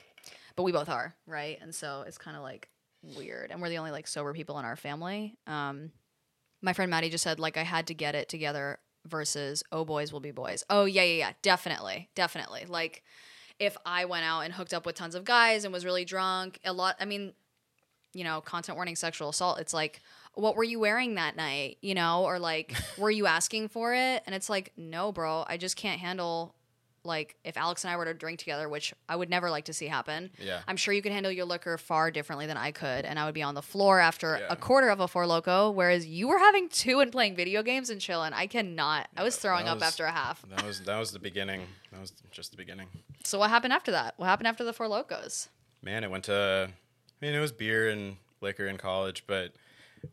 but 0.55 0.63
we 0.63 0.73
both 0.73 0.89
are, 0.89 1.15
right? 1.27 1.59
And 1.61 1.75
so 1.75 2.05
it's 2.07 2.19
kind 2.19 2.37
of 2.37 2.43
like 2.43 2.69
weird, 3.03 3.51
and 3.51 3.61
we're 3.61 3.69
the 3.69 3.79
only 3.79 3.91
like 3.91 4.07
sober 4.07 4.33
people 4.33 4.59
in 4.59 4.65
our 4.65 4.77
family. 4.77 5.37
Um, 5.47 5.91
my 6.63 6.73
friend 6.73 6.91
Maddie 6.91 7.11
just 7.11 7.23
said 7.25 7.39
like 7.39 7.57
I 7.57 7.63
had 7.65 7.89
to 7.89 7.95
get 7.95 8.15
it 8.15 8.29
together 8.29 8.79
versus 9.07 9.63
oh 9.71 9.85
boys 9.85 10.13
will 10.13 10.21
be 10.21 10.31
boys. 10.33 10.65
Oh 10.71 10.85
yeah, 10.87 11.03
yeah, 11.03 11.19
yeah, 11.19 11.33
definitely, 11.43 12.09
definitely. 12.15 12.65
Like 12.67 13.03
if 13.59 13.77
I 13.87 14.05
went 14.05 14.25
out 14.25 14.41
and 14.41 14.53
hooked 14.53 14.75
up 14.75 14.85
with 14.85 14.97
tons 14.97 15.15
of 15.15 15.25
guys 15.25 15.65
and 15.65 15.73
was 15.73 15.85
really 15.85 16.05
drunk, 16.05 16.59
a 16.65 16.73
lot. 16.73 16.97
I 17.01 17.05
mean, 17.05 17.33
you 18.13 18.25
know, 18.25 18.41
content 18.41 18.77
warning 18.77 18.97
sexual 18.97 19.29
assault. 19.29 19.61
It's 19.61 19.75
like, 19.75 20.01
what 20.35 20.57
were 20.57 20.65
you 20.65 20.81
wearing 20.81 21.15
that 21.15 21.37
night? 21.37 21.79
You 21.81 21.95
know, 21.95 22.25
or 22.25 22.39
like, 22.39 22.75
were 22.99 23.11
you 23.11 23.27
asking 23.27 23.69
for 23.69 23.95
it? 23.95 24.23
And 24.27 24.35
it's 24.35 24.51
like, 24.51 24.73
no, 24.77 25.13
bro, 25.13 25.45
I 25.47 25.57
just 25.57 25.77
can't 25.77 26.01
handle. 26.01 26.56
Like, 27.07 27.37
if 27.45 27.57
Alex 27.57 27.85
and 27.85 27.91
I 27.93 27.97
were 27.97 28.05
to 28.05 28.13
drink 28.15 28.39
together, 28.41 28.69
which 28.69 28.93
I 29.09 29.17
would 29.17 29.31
never 29.31 29.51
like 29.51 29.65
to 29.67 29.73
see 29.73 29.87
happen, 29.87 30.31
Yeah. 30.39 30.61
I'm 30.69 30.77
sure 30.77 30.93
you 30.93 31.01
could 31.03 31.13
handle 31.13 31.33
your 31.33 31.47
liquor 31.47 31.79
far 31.79 32.11
differently 32.11 32.47
than 32.47 32.57
I 32.57 32.73
could, 32.73 33.05
and 33.05 33.19
I 33.19 33.25
would 33.25 33.35
be 33.35 33.43
on 33.43 33.55
the 33.55 33.63
floor 33.63 33.99
after 34.01 34.39
Yeah. 34.39 34.47
a 34.51 34.57
quarter 34.57 34.89
of 34.91 35.01
a 35.01 35.09
Four 35.09 35.25
Loko, 35.25 35.73
whereas 35.73 36.05
you 36.07 36.29
were 36.29 36.39
having 36.39 36.69
two 36.69 37.01
and 37.01 37.11
playing 37.11 37.37
video 37.37 37.63
games 37.63 37.89
and 37.89 38.01
chilling. 38.01 38.33
I 38.33 38.47
cannot. 38.47 39.09
I 39.17 39.23
was 39.23 39.37
throwing 39.37 39.65
that 39.65 39.71
up 39.73 39.77
was- 39.79 39.85
after 39.89 40.05
a 40.05 40.13
half. 40.13 40.43
That 40.51 40.65
was 40.65 40.83
that 40.83 40.99
was 40.99 41.13
the 41.13 41.19
beginning. 41.19 41.67
That 41.93 42.01
was 42.01 42.13
just 42.31 42.51
the 42.51 42.57
beginning. 42.59 42.89
So 43.25 43.39
what 43.39 43.49
happened 43.51 43.73
after 43.73 43.93
that? 43.93 44.15
What 44.19 44.27
happened 44.27 44.49
after 44.49 44.65
the 44.65 44.73
Four 44.73 44.89
Lokos? 44.89 45.49
Man, 45.83 46.05
it 46.05 46.11
went 46.11 46.25
to. 46.25 46.69
I 46.71 47.25
mean, 47.25 47.35
it 47.35 47.41
was 47.41 47.53
beer 47.53 47.89
and 47.89 48.17
liquor 48.41 48.67
in 48.67 48.77
college, 48.77 49.25
but 49.27 49.53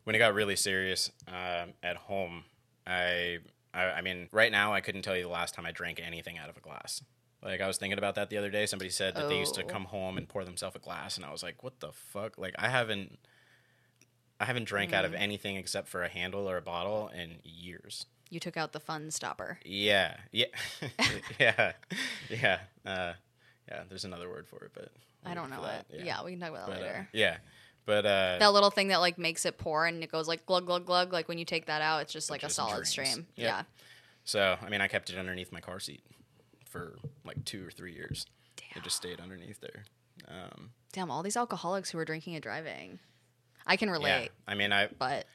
when 0.04 0.16
it 0.16 0.18
got 0.18 0.32
really 0.34 0.56
serious 0.56 1.10
um, 1.28 1.74
at 1.82 1.96
home, 1.96 2.44
I, 2.86 3.38
I 3.74 3.84
I 3.98 4.00
mean, 4.00 4.28
right 4.32 4.52
now 4.52 4.72
I 4.72 4.80
couldn't 4.80 5.02
tell 5.02 5.16
you 5.16 5.22
the 5.24 5.28
last 5.28 5.54
time 5.54 5.66
I 5.66 5.72
drank 5.72 6.00
anything 6.02 6.38
out 6.38 6.48
of 6.48 6.56
a 6.56 6.60
glass. 6.60 7.02
Like 7.42 7.60
I 7.60 7.66
was 7.66 7.76
thinking 7.76 7.98
about 7.98 8.14
that 8.14 8.30
the 8.30 8.38
other 8.38 8.50
day. 8.50 8.64
Somebody 8.66 8.90
said 8.90 9.14
that 9.16 9.28
they 9.28 9.38
used 9.38 9.54
to 9.56 9.64
Oh. 9.64 9.66
come 9.66 9.84
home 9.86 10.16
and 10.16 10.26
pour 10.28 10.44
themselves 10.44 10.76
a 10.76 10.78
glass, 10.78 11.16
and 11.16 11.26
I 11.26 11.30
was 11.32 11.42
like, 11.42 11.62
"What 11.62 11.80
the 11.80 11.92
fuck?" 11.92 12.38
Like 12.38 12.54
I 12.58 12.68
haven't, 12.68 13.18
I 14.40 14.46
haven't 14.46 14.64
drank 14.64 14.92
out 14.92 15.04
of 15.04 15.12
Mm. 15.12 15.18
anything 15.20 15.56
except 15.56 15.88
for 15.88 16.02
a 16.02 16.08
handle 16.08 16.48
or 16.48 16.56
a 16.56 16.62
bottle 16.62 17.08
in 17.08 17.40
years. 17.44 18.06
You 18.30 18.40
took 18.40 18.56
out 18.56 18.72
the 18.72 18.80
fun 18.80 19.10
stopper. 19.10 19.58
Yeah, 19.64 20.16
yeah, 20.32 20.46
yeah, 21.38 21.72
yeah. 22.30 22.60
Uh, 22.84 23.12
yeah, 23.68 23.82
there's 23.88 24.04
another 24.04 24.28
word 24.28 24.48
for 24.48 24.64
it, 24.64 24.72
but 24.74 24.90
I 25.24 25.34
don't 25.34 25.50
know 25.50 25.64
it. 25.64 25.86
Yeah. 26.02 26.22
we 26.24 26.32
can 26.32 26.40
talk 26.40 26.50
about 26.50 26.66
that 26.68 26.76
But, 26.76 26.82
uh, 26.82 26.86
later. 26.86 27.08
yeah, 27.12 27.36
but 27.86 28.06
uh, 28.06 28.36
that 28.38 28.52
little 28.52 28.70
thing 28.70 28.88
that 28.88 28.98
like 28.98 29.18
makes 29.18 29.44
it 29.44 29.58
pour 29.58 29.86
and 29.86 30.02
it 30.02 30.10
goes 30.10 30.28
like 30.28 30.46
glug 30.46 30.66
glug 30.66 30.86
glug. 30.86 31.12
Like 31.12 31.28
when 31.28 31.38
you 31.38 31.44
take 31.44 31.66
that 31.66 31.82
out, 31.82 32.02
it's 32.02 32.12
just 32.12 32.30
like 32.30 32.42
a 32.42 32.46
just 32.46 32.56
solid 32.56 32.84
drains. 32.84 32.90
stream. 32.90 33.26
Yep. 33.36 33.46
Yeah. 33.46 33.62
so 34.24 34.56
I 34.62 34.68
mean, 34.68 34.80
I 34.80 34.88
kept 34.88 35.10
it 35.10 35.18
underneath 35.18 35.52
my 35.52 35.60
car 35.60 35.80
seat 35.80 36.02
for 36.64 36.96
like 37.24 37.44
two 37.44 37.66
or 37.66 37.70
three 37.70 37.92
years. 37.92 38.26
It 38.74 38.82
just 38.82 38.96
stayed 38.96 39.20
underneath 39.20 39.60
there. 39.60 39.84
Um, 40.28 40.70
Damn, 40.92 41.10
all 41.10 41.22
these 41.22 41.36
alcoholics 41.36 41.90
who 41.90 41.98
are 41.98 42.04
drinking 42.04 42.34
and 42.34 42.42
driving. 42.42 42.98
I 43.66 43.76
can 43.76 43.88
yeah, 43.88 43.94
relate, 43.94 44.30
I 44.46 44.54
mean, 44.54 44.72
I 44.72 44.88
but 44.98 45.26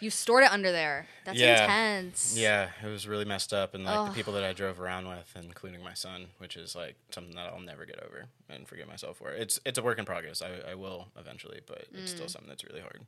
you 0.00 0.10
stored 0.10 0.44
it 0.44 0.50
under 0.52 0.70
there. 0.72 1.06
That's 1.24 1.38
Yeah. 1.38 1.62
intense. 1.64 2.36
yeah, 2.36 2.70
it 2.82 2.86
was 2.88 3.06
really 3.08 3.24
messed 3.24 3.52
up, 3.52 3.74
and 3.74 3.84
like 3.84 3.98
Ugh. 4.00 4.08
the 4.08 4.14
people 4.14 4.32
that 4.34 4.44
I 4.44 4.52
drove 4.52 4.80
around 4.80 5.08
with, 5.08 5.32
including 5.36 5.82
my 5.82 5.94
son, 5.94 6.28
which 6.38 6.56
is 6.56 6.74
like 6.76 6.96
something 7.10 7.34
that 7.36 7.52
I'll 7.52 7.60
never 7.60 7.84
get 7.86 8.02
over 8.02 8.26
and 8.48 8.66
forgive 8.68 8.88
myself 8.88 9.16
for. 9.18 9.30
It's 9.30 9.58
it's 9.64 9.78
a 9.78 9.82
work 9.82 9.98
in 9.98 10.04
progress. 10.04 10.42
I, 10.42 10.70
I 10.70 10.74
will 10.74 11.08
eventually, 11.18 11.60
but 11.66 11.86
it's 11.92 12.12
Mm. 12.12 12.16
still 12.16 12.28
something 12.28 12.48
that's 12.48 12.64
really 12.64 12.80
hard 12.80 13.06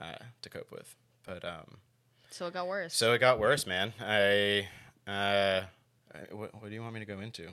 uh, 0.00 0.24
to 0.42 0.48
cope 0.50 0.70
with. 0.70 0.94
But 1.24 1.44
um, 1.44 1.78
So 2.30 2.46
it 2.46 2.54
got 2.54 2.68
worse. 2.68 2.94
So 2.94 3.12
it 3.14 3.18
got 3.18 3.38
worse, 3.38 3.66
man. 3.66 3.92
I, 4.00 4.68
uh, 5.06 5.64
I- 6.14 6.34
what, 6.34 6.54
what 6.60 6.68
do 6.68 6.74
you 6.74 6.82
want 6.82 6.94
me 6.94 7.00
to 7.00 7.06
go 7.06 7.20
into? 7.20 7.48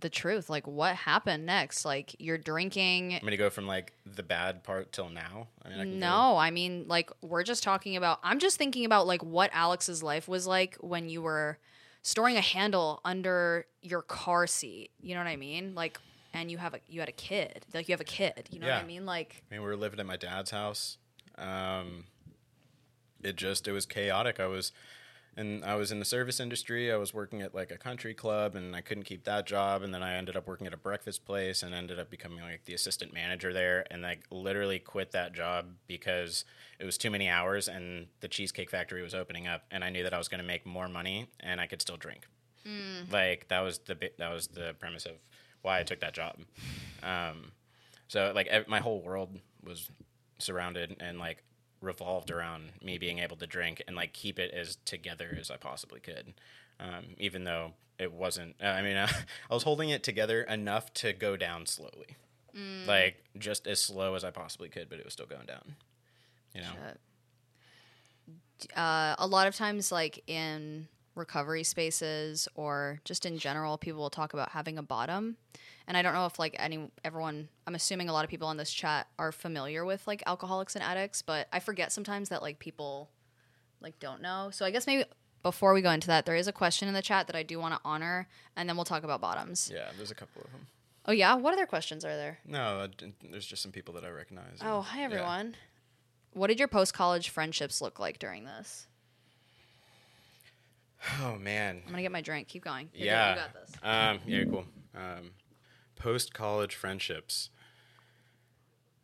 The 0.00 0.08
truth, 0.08 0.48
like 0.50 0.66
what 0.66 0.96
happened 0.96 1.46
next? 1.46 1.84
Like 1.84 2.14
you're 2.18 2.38
drinking. 2.38 3.14
I'm 3.14 3.20
gonna 3.20 3.36
go 3.36 3.50
from 3.50 3.66
like 3.66 3.92
the 4.06 4.22
bad 4.22 4.64
part 4.64 4.92
till 4.92 5.08
now. 5.10 5.48
I 5.64 5.68
mean, 5.68 5.78
I 5.78 5.82
can 5.82 5.92
go- 5.92 5.98
No, 6.06 6.36
I 6.36 6.50
mean, 6.50 6.86
like 6.88 7.10
we're 7.22 7.42
just 7.44 7.62
talking 7.62 7.96
about. 7.96 8.18
I'm 8.22 8.38
just 8.38 8.56
thinking 8.56 8.84
about 8.84 9.06
like 9.06 9.22
what 9.22 9.50
Alex's 9.52 10.02
life 10.02 10.26
was 10.28 10.46
like 10.46 10.76
when 10.80 11.08
you 11.08 11.22
were 11.22 11.58
storing 12.02 12.36
a 12.36 12.40
handle 12.40 13.00
under 13.04 13.66
your 13.82 14.02
car 14.02 14.46
seat. 14.46 14.90
You 15.00 15.14
know 15.14 15.20
what 15.20 15.28
I 15.28 15.36
mean? 15.36 15.74
Like, 15.74 15.98
and 16.32 16.50
you 16.50 16.58
have 16.58 16.74
a 16.74 16.80
you 16.88 17.00
had 17.00 17.08
a 17.08 17.12
kid. 17.12 17.64
Like 17.74 17.88
you 17.88 17.92
have 17.92 18.00
a 18.00 18.04
kid. 18.04 18.48
You 18.50 18.60
know 18.60 18.66
what 18.76 18.84
I 18.84 18.86
mean? 18.86 19.06
Like, 19.06 19.42
I 19.50 19.54
mean, 19.54 19.62
we 19.62 19.68
were 19.68 19.76
living 19.76 20.00
at 20.00 20.06
my 20.06 20.16
dad's 20.16 20.50
house. 20.50 20.98
Um, 21.38 22.04
it 23.22 23.36
just 23.36 23.68
it 23.68 23.72
was 23.72 23.86
chaotic. 23.86 24.38
I 24.40 24.46
was, 24.46 24.72
and 25.36 25.64
I 25.64 25.74
was 25.74 25.90
in 25.92 25.98
the 25.98 26.04
service 26.04 26.40
industry. 26.40 26.92
I 26.92 26.96
was 26.96 27.12
working 27.12 27.42
at 27.42 27.54
like 27.54 27.70
a 27.70 27.78
country 27.78 28.14
club, 28.14 28.54
and 28.54 28.74
I 28.74 28.80
couldn't 28.80 29.04
keep 29.04 29.24
that 29.24 29.46
job. 29.46 29.82
And 29.82 29.92
then 29.94 30.02
I 30.02 30.14
ended 30.14 30.36
up 30.36 30.46
working 30.46 30.66
at 30.66 30.72
a 30.74 30.78
breakfast 30.78 31.24
place, 31.24 31.62
and 31.62 31.74
ended 31.74 31.98
up 31.98 32.10
becoming 32.10 32.40
like 32.40 32.64
the 32.64 32.74
assistant 32.74 33.12
manager 33.12 33.52
there. 33.52 33.84
And 33.90 34.02
like 34.02 34.20
literally 34.30 34.78
quit 34.78 35.12
that 35.12 35.32
job 35.34 35.66
because 35.86 36.44
it 36.78 36.84
was 36.84 36.98
too 36.98 37.10
many 37.10 37.28
hours, 37.28 37.68
and 37.68 38.06
the 38.20 38.28
cheesecake 38.28 38.70
factory 38.70 39.02
was 39.02 39.14
opening 39.14 39.46
up, 39.46 39.62
and 39.70 39.82
I 39.84 39.90
knew 39.90 40.02
that 40.02 40.14
I 40.14 40.18
was 40.18 40.28
going 40.28 40.40
to 40.40 40.46
make 40.46 40.64
more 40.66 40.88
money, 40.88 41.28
and 41.40 41.60
I 41.60 41.66
could 41.66 41.82
still 41.82 41.96
drink. 41.96 42.26
Like 43.12 43.48
that 43.48 43.60
was 43.60 43.78
the 43.78 43.96
that 44.18 44.32
was 44.32 44.46
the 44.48 44.74
premise 44.78 45.04
of 45.06 45.12
why 45.62 45.80
I 45.80 45.82
took 45.82 46.00
that 46.00 46.14
job. 46.14 46.38
Um, 47.02 47.52
so 48.08 48.32
like 48.34 48.46
ev- 48.46 48.68
my 48.68 48.80
whole 48.80 49.02
world 49.02 49.38
was 49.62 49.90
surrounded 50.38 50.96
and 51.00 51.18
like 51.18 51.42
revolved 51.84 52.30
around 52.30 52.72
me 52.82 52.98
being 52.98 53.18
able 53.18 53.36
to 53.36 53.46
drink 53.46 53.82
and 53.86 53.94
like 53.96 54.12
keep 54.12 54.38
it 54.38 54.52
as 54.52 54.76
together 54.84 55.36
as 55.40 55.50
I 55.50 55.56
possibly 55.56 56.00
could. 56.00 56.34
Um, 56.80 57.14
even 57.18 57.44
though 57.44 57.72
it 57.98 58.12
wasn't, 58.12 58.56
uh, 58.62 58.66
I 58.66 58.82
mean, 58.82 58.96
I 59.50 59.54
was 59.54 59.62
holding 59.62 59.90
it 59.90 60.02
together 60.02 60.42
enough 60.42 60.92
to 60.94 61.12
go 61.12 61.36
down 61.36 61.66
slowly, 61.66 62.16
like 62.86 63.22
just 63.38 63.66
as 63.66 63.80
slow 63.80 64.14
as 64.14 64.24
I 64.24 64.30
possibly 64.30 64.68
could, 64.68 64.88
but 64.88 64.98
it 64.98 65.04
was 65.04 65.12
still 65.12 65.26
going 65.26 65.46
down. 65.46 65.76
You 66.54 66.62
know. 66.62 66.68
Uh, 68.76 69.14
a 69.18 69.26
lot 69.26 69.46
of 69.46 69.54
times, 69.56 69.92
like 69.92 70.22
in 70.26 70.88
recovery 71.14 71.64
spaces 71.64 72.48
or 72.54 73.00
just 73.04 73.26
in 73.26 73.38
general, 73.38 73.78
people 73.78 74.00
will 74.00 74.10
talk 74.10 74.34
about 74.34 74.50
having 74.50 74.78
a 74.78 74.82
bottom. 74.82 75.36
And 75.86 75.96
I 75.96 76.02
don't 76.02 76.14
know 76.14 76.26
if 76.26 76.38
like 76.38 76.56
any 76.58 76.90
everyone. 77.04 77.48
I'm 77.66 77.74
assuming 77.74 78.08
a 78.08 78.12
lot 78.12 78.24
of 78.24 78.30
people 78.30 78.48
on 78.48 78.56
this 78.56 78.72
chat 78.72 79.06
are 79.18 79.32
familiar 79.32 79.84
with 79.84 80.06
like 80.06 80.22
alcoholics 80.26 80.74
and 80.74 80.82
addicts, 80.82 81.22
but 81.22 81.46
I 81.52 81.60
forget 81.60 81.92
sometimes 81.92 82.30
that 82.30 82.42
like 82.42 82.58
people 82.58 83.10
like 83.80 83.98
don't 84.00 84.22
know. 84.22 84.48
So 84.50 84.64
I 84.64 84.70
guess 84.70 84.86
maybe 84.86 85.04
before 85.42 85.74
we 85.74 85.82
go 85.82 85.90
into 85.90 86.06
that, 86.08 86.24
there 86.24 86.36
is 86.36 86.48
a 86.48 86.52
question 86.52 86.88
in 86.88 86.94
the 86.94 87.02
chat 87.02 87.26
that 87.26 87.36
I 87.36 87.42
do 87.42 87.58
want 87.60 87.74
to 87.74 87.80
honor, 87.84 88.28
and 88.56 88.66
then 88.66 88.76
we'll 88.76 88.86
talk 88.86 89.04
about 89.04 89.20
bottoms. 89.20 89.70
yeah, 89.72 89.90
there's 89.96 90.10
a 90.10 90.14
couple 90.14 90.42
of 90.42 90.50
them. 90.50 90.66
Oh 91.06 91.12
yeah, 91.12 91.34
what 91.34 91.52
other 91.52 91.66
questions 91.66 92.02
are 92.04 92.16
there? 92.16 92.38
No, 92.46 92.80
uh, 92.80 92.88
there's 93.30 93.46
just 93.46 93.62
some 93.62 93.72
people 93.72 93.92
that 93.94 94.04
I 94.04 94.08
recognize. 94.08 94.58
Oh 94.62 94.80
hi 94.80 95.00
yeah. 95.00 95.04
everyone. 95.04 95.54
What 96.32 96.48
did 96.48 96.58
your 96.58 96.68
post 96.68 96.94
college 96.94 97.28
friendships 97.28 97.80
look 97.80 98.00
like 98.00 98.18
during 98.18 98.44
this? 98.44 98.88
Oh 101.20 101.36
man, 101.36 101.82
I'm 101.84 101.90
gonna 101.90 102.02
get 102.02 102.12
my 102.12 102.20
drink. 102.20 102.48
Keep 102.48 102.64
going. 102.64 102.88
You're 102.94 103.00
good. 103.00 103.06
yeah. 103.06 103.30
you 103.30 103.40
got 103.40 103.54
this. 103.54 103.72
Um, 103.82 104.18
yeah, 104.26 104.44
cool. 104.44 104.64
Um, 104.94 105.30
Post 105.96 106.34
college 106.34 106.74
friendships. 106.74 107.50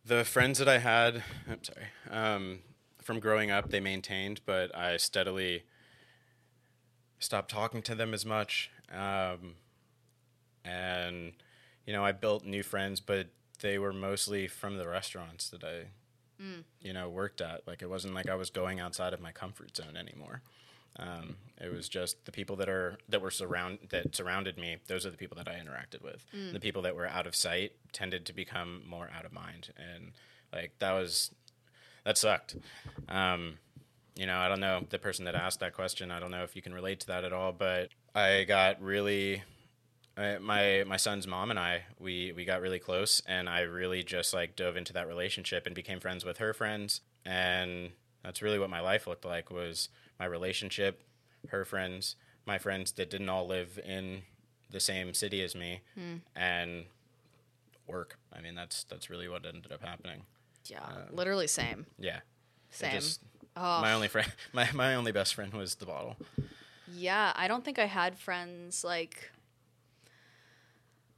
The 0.04 0.24
friends 0.24 0.58
that 0.58 0.68
I 0.68 0.78
had, 0.78 1.22
I'm 1.48 1.62
sorry, 1.62 1.86
um, 2.10 2.60
from 3.02 3.20
growing 3.20 3.50
up, 3.50 3.70
they 3.70 3.80
maintained, 3.80 4.40
but 4.44 4.74
I 4.76 4.96
steadily 4.96 5.64
stopped 7.18 7.50
talking 7.50 7.82
to 7.82 7.94
them 7.94 8.12
as 8.14 8.24
much. 8.26 8.70
Um, 8.92 9.54
and, 10.64 11.32
you 11.86 11.92
know, 11.92 12.04
I 12.04 12.12
built 12.12 12.44
new 12.44 12.62
friends, 12.62 13.00
but 13.00 13.28
they 13.60 13.78
were 13.78 13.92
mostly 13.92 14.48
from 14.48 14.76
the 14.78 14.88
restaurants 14.88 15.48
that 15.50 15.62
I, 15.64 15.86
you 16.80 16.92
know, 16.92 17.08
worked 17.08 17.40
at. 17.40 17.66
Like, 17.66 17.82
it 17.82 17.88
wasn't 17.90 18.14
like 18.14 18.28
I 18.28 18.34
was 18.34 18.50
going 18.50 18.80
outside 18.80 19.12
of 19.12 19.20
my 19.20 19.32
comfort 19.32 19.76
zone 19.76 19.96
anymore. 19.96 20.42
Um, 20.98 21.36
it 21.60 21.72
was 21.72 21.88
just 21.88 22.24
the 22.24 22.32
people 22.32 22.56
that 22.56 22.68
are 22.68 22.98
that 23.08 23.20
were 23.22 23.30
surround 23.30 23.78
that 23.90 24.14
surrounded 24.14 24.58
me. 24.58 24.76
Those 24.88 25.06
are 25.06 25.10
the 25.10 25.16
people 25.16 25.36
that 25.36 25.48
I 25.48 25.52
interacted 25.52 26.02
with. 26.02 26.24
The 26.52 26.60
people 26.60 26.82
that 26.82 26.96
were 26.96 27.06
out 27.06 27.26
of 27.26 27.34
sight 27.36 27.72
tended 27.92 28.26
to 28.26 28.32
become 28.32 28.82
more 28.88 29.10
out 29.16 29.24
of 29.24 29.32
mind, 29.32 29.70
and 29.76 30.12
like 30.52 30.72
that 30.78 30.92
was 30.92 31.30
that 32.04 32.18
sucked. 32.18 32.56
Um, 33.08 33.58
you 34.16 34.26
know, 34.26 34.38
I 34.38 34.48
don't 34.48 34.60
know 34.60 34.84
the 34.88 34.98
person 34.98 35.24
that 35.26 35.34
asked 35.34 35.60
that 35.60 35.74
question. 35.74 36.10
I 36.10 36.18
don't 36.20 36.30
know 36.30 36.42
if 36.42 36.56
you 36.56 36.62
can 36.62 36.74
relate 36.74 37.00
to 37.00 37.06
that 37.08 37.24
at 37.24 37.32
all, 37.32 37.52
but 37.52 37.90
I 38.14 38.44
got 38.44 38.82
really 38.82 39.42
I, 40.16 40.38
my 40.38 40.84
my 40.86 40.96
son's 40.96 41.26
mom 41.26 41.50
and 41.50 41.58
I 41.58 41.84
we 41.98 42.32
we 42.32 42.44
got 42.44 42.60
really 42.60 42.78
close, 42.78 43.22
and 43.26 43.48
I 43.48 43.60
really 43.60 44.02
just 44.02 44.34
like 44.34 44.56
dove 44.56 44.76
into 44.76 44.92
that 44.92 45.06
relationship 45.06 45.66
and 45.66 45.74
became 45.74 46.00
friends 46.00 46.24
with 46.24 46.38
her 46.38 46.52
friends, 46.52 47.00
and 47.24 47.92
that's 48.22 48.42
really 48.42 48.58
what 48.58 48.70
my 48.70 48.80
life 48.80 49.06
looked 49.06 49.24
like 49.24 49.50
was 49.50 49.88
my 50.20 50.26
relationship, 50.26 51.02
her 51.48 51.64
friends, 51.64 52.14
my 52.46 52.58
friends 52.58 52.92
that 52.92 53.10
didn't 53.10 53.28
all 53.30 53.46
live 53.46 53.80
in 53.84 54.22
the 54.70 54.78
same 54.78 55.14
city 55.14 55.42
as 55.42 55.54
me, 55.56 55.80
and 56.36 56.84
work. 57.88 58.18
I 58.32 58.40
mean, 58.40 58.54
that's 58.54 58.84
that's 58.84 59.10
really 59.10 59.28
what 59.28 59.44
ended 59.44 59.72
up 59.72 59.82
happening. 59.82 60.22
Yeah, 60.66 60.86
literally 61.10 61.46
same. 61.48 61.86
Yeah, 61.98 62.20
Same. 62.70 62.92
just- 62.92 63.22
Oh. 63.56 63.80
my 63.80 63.92
only 63.94 64.06
friend, 64.06 64.30
my 64.52 64.70
my 64.72 64.94
only 64.94 65.10
best 65.10 65.34
friend 65.34 65.52
was 65.52 65.74
the 65.74 65.86
bottle. 65.86 66.16
Yeah, 66.92 67.32
I 67.34 67.48
don't 67.48 67.64
think 67.64 67.78
I 67.80 67.86
had 67.86 68.16
friends 68.16 68.84
like. 68.84 69.32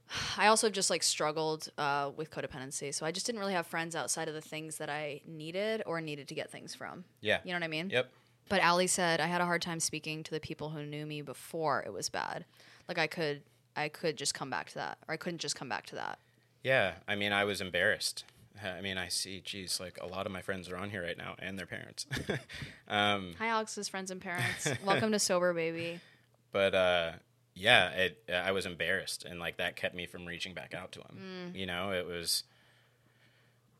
I 0.37 0.47
also 0.47 0.69
just 0.69 0.89
like 0.89 1.03
struggled 1.03 1.69
uh, 1.77 2.09
with 2.15 2.31
codependency, 2.31 2.93
so 2.93 3.05
I 3.05 3.11
just 3.11 3.25
didn't 3.25 3.39
really 3.39 3.53
have 3.53 3.67
friends 3.67 3.95
outside 3.95 4.27
of 4.27 4.33
the 4.33 4.41
things 4.41 4.77
that 4.77 4.89
I 4.89 5.21
needed 5.27 5.83
or 5.85 6.01
needed 6.01 6.27
to 6.29 6.35
get 6.35 6.49
things 6.51 6.73
from. 6.73 7.05
Yeah. 7.21 7.39
You 7.43 7.51
know 7.51 7.57
what 7.57 7.63
I 7.63 7.67
mean? 7.67 7.89
Yep. 7.91 8.09
But 8.53 8.63
Ali 8.63 8.85
said 8.85 9.19
I 9.19 9.25
had 9.25 9.41
a 9.41 9.45
hard 9.45 9.63
time 9.63 9.79
speaking 9.79 10.21
to 10.21 10.29
the 10.29 10.39
people 10.39 10.69
who 10.69 10.85
knew 10.85 11.07
me 11.07 11.23
before 11.23 11.81
it 11.81 11.91
was 11.91 12.07
bad. 12.07 12.45
Like 12.87 12.99
I 12.99 13.07
could, 13.07 13.41
I 13.75 13.89
could 13.89 14.15
just 14.15 14.35
come 14.35 14.51
back 14.51 14.69
to 14.69 14.75
that, 14.75 14.99
or 15.07 15.15
I 15.15 15.17
couldn't 15.17 15.39
just 15.39 15.55
come 15.55 15.67
back 15.67 15.87
to 15.87 15.95
that. 15.95 16.19
Yeah, 16.61 16.91
I 17.07 17.15
mean, 17.15 17.33
I 17.33 17.45
was 17.45 17.61
embarrassed. 17.61 18.25
I 18.63 18.81
mean, 18.81 18.99
I 18.99 19.07
see, 19.07 19.41
geez, 19.43 19.79
like 19.79 19.97
a 19.99 20.05
lot 20.05 20.27
of 20.27 20.31
my 20.31 20.43
friends 20.43 20.69
are 20.69 20.77
on 20.77 20.91
here 20.91 21.01
right 21.01 21.17
now, 21.17 21.33
and 21.39 21.57
their 21.57 21.65
parents. 21.65 22.05
um, 22.87 23.33
Hi, 23.39 23.47
Alex's 23.47 23.89
friends 23.89 24.11
and 24.11 24.21
parents. 24.21 24.69
Welcome 24.85 25.13
to 25.13 25.17
Sober 25.17 25.51
Baby. 25.55 25.99
but 26.51 26.75
uh, 26.75 27.11
yeah, 27.55 27.89
it, 27.89 28.29
I 28.31 28.51
was 28.51 28.67
embarrassed, 28.67 29.25
and 29.25 29.39
like 29.39 29.57
that 29.57 29.75
kept 29.75 29.95
me 29.95 30.05
from 30.05 30.27
reaching 30.27 30.53
back 30.53 30.75
out 30.75 30.91
to 30.91 30.99
him. 30.99 31.53
You 31.55 31.65
know, 31.65 31.91
it 31.91 32.05
was, 32.05 32.43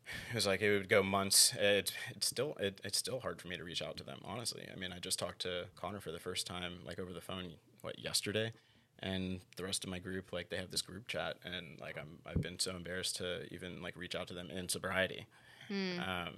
it 0.29 0.35
was 0.35 0.47
like 0.47 0.61
it 0.61 0.71
would 0.71 0.89
go 0.89 1.03
months. 1.03 1.53
It, 1.59 1.93
it's 2.09 2.27
still, 2.27 2.55
it, 2.59 2.81
it's 2.83 2.97
still 2.97 3.19
hard 3.19 3.41
for 3.41 3.47
me 3.47 3.57
to 3.57 3.63
reach 3.63 3.81
out 3.81 3.97
to 3.97 4.03
them. 4.03 4.19
Honestly, 4.23 4.67
I 4.71 4.79
mean, 4.79 4.91
I 4.91 4.99
just 4.99 5.19
talked 5.19 5.41
to 5.41 5.65
Connor 5.75 5.99
for 5.99 6.11
the 6.11 6.19
first 6.19 6.47
time, 6.47 6.79
like 6.85 6.99
over 6.99 7.13
the 7.13 7.21
phone, 7.21 7.53
what 7.81 7.99
yesterday, 7.99 8.53
and 8.99 9.39
the 9.57 9.63
rest 9.63 9.83
of 9.83 9.89
my 9.89 9.99
group, 9.99 10.31
like 10.31 10.49
they 10.49 10.57
have 10.57 10.71
this 10.71 10.81
group 10.81 11.07
chat, 11.07 11.37
and 11.43 11.79
like 11.79 11.97
I'm, 11.97 12.19
I've 12.25 12.41
been 12.41 12.59
so 12.59 12.75
embarrassed 12.75 13.17
to 13.17 13.43
even 13.53 13.81
like 13.81 13.97
reach 13.97 14.15
out 14.15 14.27
to 14.27 14.33
them 14.33 14.49
in 14.49 14.69
sobriety. 14.69 15.27
Um, 15.99 16.35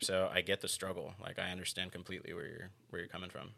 so 0.00 0.28
I 0.32 0.40
get 0.40 0.60
the 0.60 0.68
struggle. 0.68 1.14
Like 1.20 1.38
I 1.38 1.50
understand 1.50 1.92
completely 1.92 2.32
where 2.34 2.46
you're 2.46 2.70
where 2.90 3.00
you're 3.00 3.08
coming 3.08 3.30
from. 3.30 3.50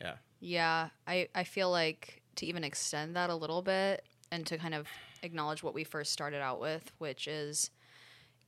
Yeah. 0.00 0.14
Yeah, 0.40 0.88
I, 1.06 1.28
I 1.34 1.44
feel 1.44 1.70
like 1.70 2.22
to 2.36 2.46
even 2.46 2.64
extend 2.64 3.16
that 3.16 3.30
a 3.30 3.34
little 3.34 3.62
bit 3.62 4.04
and 4.32 4.46
to 4.46 4.56
kind 4.58 4.74
of 4.74 4.86
acknowledge 5.22 5.62
what 5.62 5.74
we 5.74 5.84
first 5.84 6.12
started 6.12 6.40
out 6.40 6.60
with, 6.60 6.90
which 6.98 7.28
is 7.28 7.70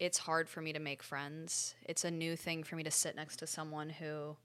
it's 0.03 0.19
hard 0.19 0.49
for 0.49 0.61
me 0.61 0.73
to 0.73 0.81
make 0.81 1.01
friends. 1.01 1.77
It's 1.85 2.05
a 2.05 2.11
new 2.11 2.35
thing 2.35 2.65
for 2.65 2.75
me 2.75 2.83
to 2.83 2.91
sit 2.91 3.15
next 3.15 3.37
to 3.37 3.47
someone 3.47 3.89
who 3.89 4.37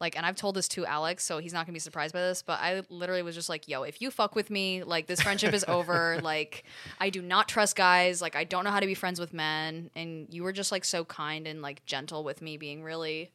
like 0.00 0.16
and 0.16 0.26
I've 0.26 0.34
told 0.34 0.56
this 0.56 0.66
to 0.70 0.84
Alex, 0.84 1.24
so 1.24 1.38
he's 1.38 1.52
not 1.52 1.64
gonna 1.64 1.74
be 1.74 1.78
surprised 1.78 2.12
by 2.12 2.20
this, 2.22 2.42
but 2.42 2.58
I 2.60 2.82
literally 2.90 3.22
was 3.22 3.36
just 3.36 3.48
like, 3.48 3.68
yo, 3.68 3.84
if 3.84 4.02
you 4.02 4.10
fuck 4.10 4.34
with 4.34 4.50
me, 4.50 4.82
like 4.82 5.06
this 5.06 5.22
friendship 5.22 5.54
is 5.54 5.64
over. 5.68 6.18
Like 6.26 6.64
I 6.98 7.10
do 7.10 7.22
not 7.22 7.48
trust 7.48 7.76
guys, 7.76 8.20
like 8.20 8.34
I 8.34 8.42
don't 8.42 8.64
know 8.64 8.70
how 8.72 8.80
to 8.80 8.86
be 8.86 8.94
friends 8.94 9.20
with 9.20 9.32
men. 9.32 9.90
And 9.94 10.26
you 10.28 10.42
were 10.42 10.52
just 10.52 10.72
like 10.72 10.84
so 10.84 11.04
kind 11.04 11.46
and 11.46 11.62
like 11.62 11.86
gentle 11.86 12.24
with 12.24 12.42
me, 12.42 12.56
being 12.56 12.82
really 12.82 13.30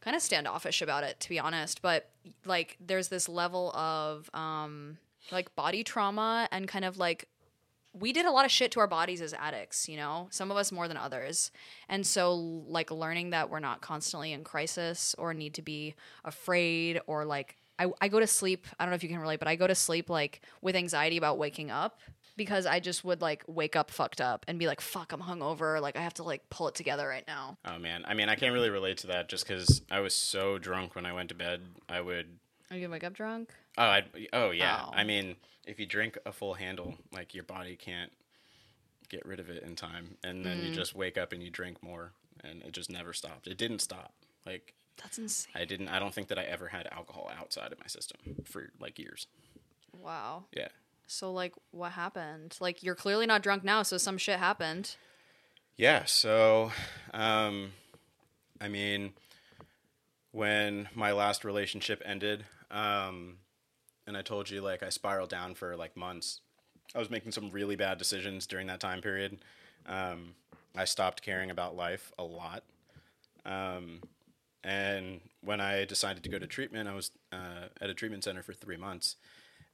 kind 0.00 0.14
of 0.14 0.22
standoffish 0.22 0.82
about 0.82 1.02
it, 1.02 1.18
to 1.18 1.28
be 1.28 1.40
honest. 1.40 1.82
But 1.82 2.10
like 2.44 2.76
there's 2.78 3.08
this 3.08 3.28
level 3.28 3.72
of 3.72 4.30
um 4.34 4.98
like 5.32 5.54
body 5.56 5.82
trauma 5.82 6.48
and 6.52 6.68
kind 6.68 6.84
of 6.84 6.96
like 6.96 7.28
we 7.98 8.12
did 8.12 8.26
a 8.26 8.30
lot 8.30 8.44
of 8.44 8.50
shit 8.50 8.70
to 8.72 8.80
our 8.80 8.86
bodies 8.86 9.20
as 9.20 9.32
addicts, 9.34 9.88
you 9.88 9.96
know, 9.96 10.28
some 10.30 10.50
of 10.50 10.56
us 10.56 10.70
more 10.70 10.88
than 10.88 10.96
others. 10.96 11.50
And 11.88 12.06
so, 12.06 12.34
like, 12.34 12.90
learning 12.90 13.30
that 13.30 13.50
we're 13.50 13.60
not 13.60 13.80
constantly 13.80 14.32
in 14.32 14.44
crisis 14.44 15.14
or 15.18 15.32
need 15.34 15.54
to 15.54 15.62
be 15.62 15.94
afraid 16.24 17.00
or 17.06 17.24
like, 17.24 17.56
I, 17.78 17.88
I 18.00 18.08
go 18.08 18.20
to 18.20 18.26
sleep, 18.26 18.66
I 18.78 18.84
don't 18.84 18.90
know 18.90 18.96
if 18.96 19.02
you 19.02 19.08
can 19.08 19.18
relate, 19.18 19.38
but 19.38 19.48
I 19.48 19.56
go 19.56 19.66
to 19.66 19.74
sleep 19.74 20.08
like 20.08 20.40
with 20.62 20.76
anxiety 20.76 21.16
about 21.16 21.38
waking 21.38 21.70
up 21.70 22.00
because 22.36 22.66
I 22.66 22.80
just 22.80 23.04
would 23.04 23.20
like 23.20 23.44
wake 23.46 23.76
up 23.76 23.90
fucked 23.90 24.20
up 24.20 24.44
and 24.48 24.58
be 24.58 24.66
like, 24.66 24.80
fuck, 24.80 25.12
I'm 25.12 25.20
hungover. 25.20 25.80
Like, 25.80 25.96
I 25.96 26.02
have 26.02 26.14
to 26.14 26.22
like 26.22 26.48
pull 26.50 26.68
it 26.68 26.74
together 26.74 27.06
right 27.06 27.24
now. 27.26 27.58
Oh 27.64 27.78
man, 27.78 28.04
I 28.06 28.14
mean, 28.14 28.28
I 28.28 28.34
can't 28.34 28.52
really 28.52 28.70
relate 28.70 28.98
to 28.98 29.08
that 29.08 29.28
just 29.28 29.46
because 29.46 29.82
I 29.90 30.00
was 30.00 30.14
so 30.14 30.58
drunk 30.58 30.94
when 30.94 31.06
I 31.06 31.12
went 31.12 31.30
to 31.30 31.34
bed. 31.34 31.62
I 31.88 32.00
would. 32.00 32.38
Are 32.70 32.76
you 32.76 32.82
gonna 32.82 32.92
wake 32.92 33.04
up 33.04 33.14
drunk? 33.14 33.52
Oh, 33.78 33.84
I. 33.84 34.04
Oh 34.32 34.50
yeah. 34.50 34.84
Oh. 34.86 34.90
I 34.92 35.04
mean, 35.04 35.36
if 35.66 35.78
you 35.80 35.86
drink 35.86 36.16
a 36.24 36.32
full 36.32 36.54
handle, 36.54 36.94
like 37.12 37.34
your 37.34 37.44
body 37.44 37.76
can't 37.76 38.12
get 39.08 39.24
rid 39.26 39.38
of 39.40 39.48
it 39.50 39.62
in 39.62 39.76
time, 39.76 40.16
and 40.24 40.44
then 40.44 40.58
Mm. 40.60 40.64
you 40.64 40.70
just 40.70 40.94
wake 40.94 41.16
up 41.18 41.32
and 41.32 41.42
you 41.42 41.50
drink 41.50 41.82
more, 41.82 42.12
and 42.42 42.62
it 42.62 42.72
just 42.72 42.90
never 42.90 43.12
stopped. 43.12 43.46
It 43.46 43.56
didn't 43.58 43.80
stop. 43.80 44.14
Like 44.44 44.74
That's 45.02 45.18
insane. 45.18 45.52
I 45.54 45.64
didn't. 45.64 45.88
I 45.88 45.98
don't 45.98 46.14
think 46.14 46.28
that 46.28 46.38
I 46.38 46.44
ever 46.44 46.68
had 46.68 46.86
alcohol 46.92 47.30
outside 47.38 47.72
of 47.72 47.78
my 47.78 47.86
system 47.86 48.18
for 48.44 48.70
like 48.80 48.98
years. 48.98 49.26
Wow. 49.92 50.44
Yeah. 50.52 50.68
So, 51.08 51.32
like, 51.32 51.54
what 51.70 51.92
happened? 51.92 52.56
Like, 52.60 52.82
you're 52.82 52.96
clearly 52.96 53.26
not 53.26 53.40
drunk 53.42 53.62
now, 53.62 53.82
so 53.84 53.96
some 53.96 54.18
shit 54.18 54.38
happened. 54.40 54.96
Yeah, 55.76 56.04
so 56.06 56.72
um 57.12 57.72
I 58.60 58.68
mean 58.68 59.12
when 60.32 60.88
my 60.94 61.12
last 61.12 61.44
relationship 61.44 62.02
ended, 62.04 62.44
um 62.70 63.38
and 64.06 64.16
I 64.16 64.22
told 64.22 64.50
you 64.50 64.60
like 64.60 64.82
I 64.82 64.88
spiraled 64.88 65.30
down 65.30 65.54
for 65.54 65.76
like 65.76 65.96
months. 65.96 66.40
I 66.94 66.98
was 66.98 67.10
making 67.10 67.32
some 67.32 67.50
really 67.50 67.76
bad 67.76 67.98
decisions 67.98 68.46
during 68.46 68.66
that 68.68 68.80
time 68.80 69.00
period. 69.00 69.38
Um 69.86 70.34
I 70.76 70.84
stopped 70.84 71.22
caring 71.22 71.50
about 71.50 71.76
life 71.76 72.12
a 72.18 72.22
lot. 72.24 72.62
Um 73.44 74.00
and 74.64 75.20
when 75.42 75.60
I 75.60 75.84
decided 75.84 76.22
to 76.24 76.28
go 76.28 76.38
to 76.38 76.46
treatment, 76.46 76.88
I 76.88 76.94
was 76.94 77.12
uh, 77.32 77.68
at 77.80 77.88
a 77.88 77.94
treatment 77.94 78.24
center 78.24 78.42
for 78.42 78.52
3 78.52 78.76
months 78.76 79.16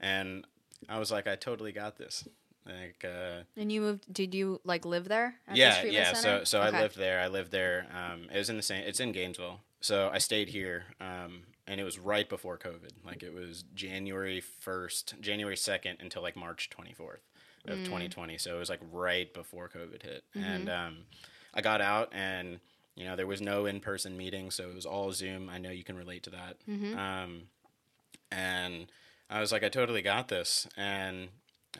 and 0.01 0.47
I 0.89 0.99
was 0.99 1.11
like 1.11 1.27
I 1.27 1.37
totally 1.37 1.73
got 1.73 1.97
this. 1.97 2.27
Like 2.67 3.05
uh 3.05 3.43
And 3.57 3.73
you 3.73 3.81
moved, 3.81 4.13
did 4.13 4.35
you 4.35 4.61
like 4.65 4.85
live 4.85 5.09
there? 5.09 5.37
At 5.49 5.57
yeah, 5.57 5.83
yeah. 5.85 6.13
center? 6.13 6.45
So, 6.45 6.45
so 6.45 6.63
Okay. 6.63 6.77
I 6.77 6.81
lived 6.81 6.97
there. 6.97 7.21
I 7.21 7.29
lived 7.29 7.51
there. 7.51 7.87
Um, 7.93 8.29
it 8.33 8.39
was 8.39 8.51
in 8.51 8.57
the 8.57 8.63
same. 8.63 8.85
It's 8.85 9.01
in 9.01 9.13
Gainesville. 9.13 9.61
So 9.81 10.11
I 10.13 10.19
stayed 10.19 10.49
here, 10.49 10.85
um, 11.01 11.43
and 11.67 11.81
it 11.81 11.85
was 11.85 11.99
right 11.99 12.29
before 12.29 12.59
COVID. 12.59 12.91
Like 13.05 13.23
it 13.23 13.33
was 13.33 13.65
January 13.75 14.41
first, 14.41 15.15
January 15.21 15.57
second 15.57 15.99
until 16.01 16.23
like 16.23 16.37
March 16.37 16.71
twenty 16.71 16.93
fourth 16.93 17.23
of 17.67 17.79
Mm. 17.79 17.87
twenty 17.89 18.09
twenty. 18.09 18.39
So 18.39 18.57
it 18.57 18.59
was 18.59 18.69
like 18.71 18.81
right 18.91 19.33
before 19.33 19.69
COVID 19.69 20.03
hit, 20.03 20.25
Mm-hmm. 20.37 20.45
and 20.45 20.69
um, 20.69 20.97
I 21.55 21.61
got 21.61 21.81
out 21.81 22.09
and. 22.13 22.61
You 22.95 23.07
know, 23.07 23.17
there 23.17 23.27
was 23.27 23.41
no 23.41 23.65
in-person 23.65 24.19
meeting, 24.19 24.51
so 24.51 24.69
it 24.69 24.75
was 24.75 24.85
all 24.85 25.13
Zoom. 25.13 25.49
I 25.49 25.57
know 25.57 25.71
you 25.71 25.83
can 25.83 25.97
relate 25.97 26.25
to 26.25 26.31
that. 26.31 26.59
Mm-hmm. 26.69 26.99
Um, 26.99 27.43
and 28.31 28.93
I 29.31 29.41
was 29.41 29.51
like, 29.51 29.65
I 29.65 29.71
totally 29.71 30.03
got 30.03 30.29
this. 30.29 30.69
And 30.77 31.29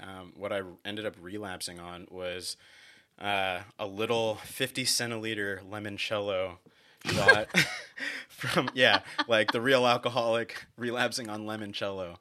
um, 0.03 0.33
what 0.37 0.55
I 0.55 0.63
ended 0.87 1.05
up 1.05 1.15
relapsing 1.21 1.79
on 1.79 2.07
was 2.11 2.57
uh, 3.21 3.61
a 3.79 3.87
little 3.87 4.37
50 4.37 4.85
centiliter 4.85 5.61
limoncello 5.69 6.57
shot 7.07 7.49
from 8.29 8.71
yeah, 8.75 9.01
like 9.29 9.53
the 9.53 9.61
real 9.61 9.87
alcoholic 9.87 10.67
relapsing 10.77 11.29
on 11.29 11.45
limoncello. 11.45 12.17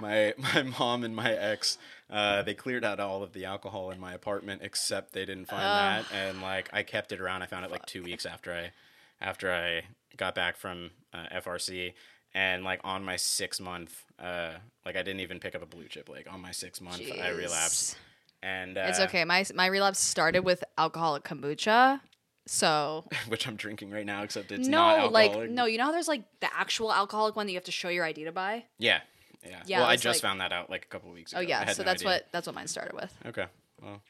My 0.00 0.34
my 0.36 0.62
mom 0.62 1.04
and 1.04 1.14
my 1.14 1.32
ex, 1.32 1.78
uh, 2.10 2.42
they 2.42 2.54
cleared 2.54 2.84
out 2.84 3.00
all 3.00 3.22
of 3.22 3.32
the 3.32 3.44
alcohol 3.44 3.90
in 3.90 4.00
my 4.00 4.12
apartment 4.12 4.62
except 4.64 5.12
they 5.12 5.24
didn't 5.24 5.46
find 5.46 5.62
Ugh. 5.62 6.04
that, 6.10 6.14
and 6.14 6.42
like 6.42 6.68
I 6.72 6.82
kept 6.82 7.12
it 7.12 7.20
around. 7.20 7.42
I 7.42 7.46
found 7.46 7.64
it 7.64 7.70
like 7.70 7.86
two 7.86 8.02
weeks 8.02 8.26
after 8.26 8.52
I 8.52 8.72
after 9.20 9.52
I 9.52 9.82
got 10.16 10.34
back 10.34 10.56
from 10.56 10.90
uh, 11.12 11.26
FRC. 11.40 11.94
And 12.34 12.64
like 12.64 12.80
on 12.84 13.02
my 13.02 13.16
six 13.16 13.60
month, 13.60 14.04
uh, 14.18 14.52
like 14.84 14.96
I 14.96 15.02
didn't 15.02 15.20
even 15.20 15.40
pick 15.40 15.54
up 15.54 15.62
a 15.62 15.66
blue 15.66 15.88
chip. 15.88 16.08
Like 16.08 16.30
on 16.30 16.40
my 16.40 16.50
six 16.50 16.80
month, 16.80 17.00
I 17.22 17.30
relapsed. 17.30 17.96
And 18.42 18.76
uh, 18.76 18.84
It's 18.88 19.00
okay. 19.00 19.24
My 19.24 19.44
my 19.54 19.66
relapse 19.66 20.00
started 20.00 20.40
with 20.40 20.62
alcoholic 20.76 21.24
kombucha. 21.24 22.00
So 22.46 23.04
which 23.28 23.46
I'm 23.48 23.56
drinking 23.56 23.90
right 23.90 24.06
now, 24.06 24.22
except 24.22 24.52
it's 24.52 24.68
no, 24.68 24.78
not 24.78 25.12
like 25.12 25.30
alcoholic. 25.30 25.50
no, 25.50 25.64
you 25.66 25.78
know 25.78 25.84
how 25.86 25.92
there's 25.92 26.08
like 26.08 26.22
the 26.40 26.48
actual 26.54 26.92
alcoholic 26.92 27.34
one 27.36 27.46
that 27.46 27.52
you 27.52 27.56
have 27.56 27.64
to 27.64 27.72
show 27.72 27.88
your 27.88 28.04
ID 28.04 28.24
to 28.24 28.32
buy. 28.32 28.64
Yeah, 28.78 29.00
yeah. 29.44 29.62
Yeah, 29.66 29.80
well, 29.80 29.88
I 29.88 29.96
just 29.96 30.22
like- 30.22 30.22
found 30.22 30.40
that 30.40 30.52
out 30.52 30.70
like 30.70 30.84
a 30.84 30.88
couple 30.88 31.10
weeks 31.10 31.32
ago. 31.32 31.40
Oh 31.40 31.42
yeah, 31.42 31.64
so 31.72 31.82
no 31.82 31.86
that's 31.86 32.02
idea. 32.02 32.12
what 32.14 32.28
that's 32.32 32.46
what 32.46 32.54
mine 32.54 32.68
started 32.68 32.94
with. 32.94 33.12
Okay. 33.26 33.46
Well, 33.82 34.00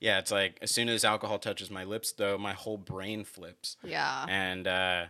yeah. 0.00 0.18
It's 0.18 0.30
like 0.30 0.58
as 0.60 0.70
soon 0.70 0.88
as 0.90 1.04
alcohol 1.04 1.38
touches 1.38 1.70
my 1.70 1.84
lips, 1.84 2.12
though, 2.12 2.36
my 2.36 2.52
whole 2.52 2.76
brain 2.76 3.24
flips. 3.24 3.76
Yeah. 3.82 4.26
And 4.28 4.66
uh, 4.68 5.06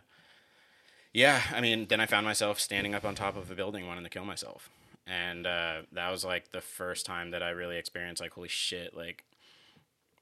yeah, 1.12 1.42
I 1.52 1.60
mean, 1.60 1.86
then 1.88 2.00
I 2.00 2.06
found 2.06 2.26
myself 2.26 2.60
standing 2.60 2.94
up 2.94 3.04
on 3.04 3.14
top 3.14 3.36
of 3.36 3.50
a 3.50 3.54
building 3.54 3.86
wanting 3.88 4.04
to 4.04 4.10
kill 4.10 4.24
myself, 4.24 4.70
and 5.06 5.46
uh, 5.46 5.82
that 5.92 6.10
was 6.10 6.24
like 6.24 6.52
the 6.52 6.60
first 6.60 7.06
time 7.06 7.32
that 7.32 7.42
I 7.42 7.50
really 7.50 7.76
experienced 7.76 8.22
like, 8.22 8.32
holy 8.32 8.48
shit, 8.48 8.96
like. 8.96 9.24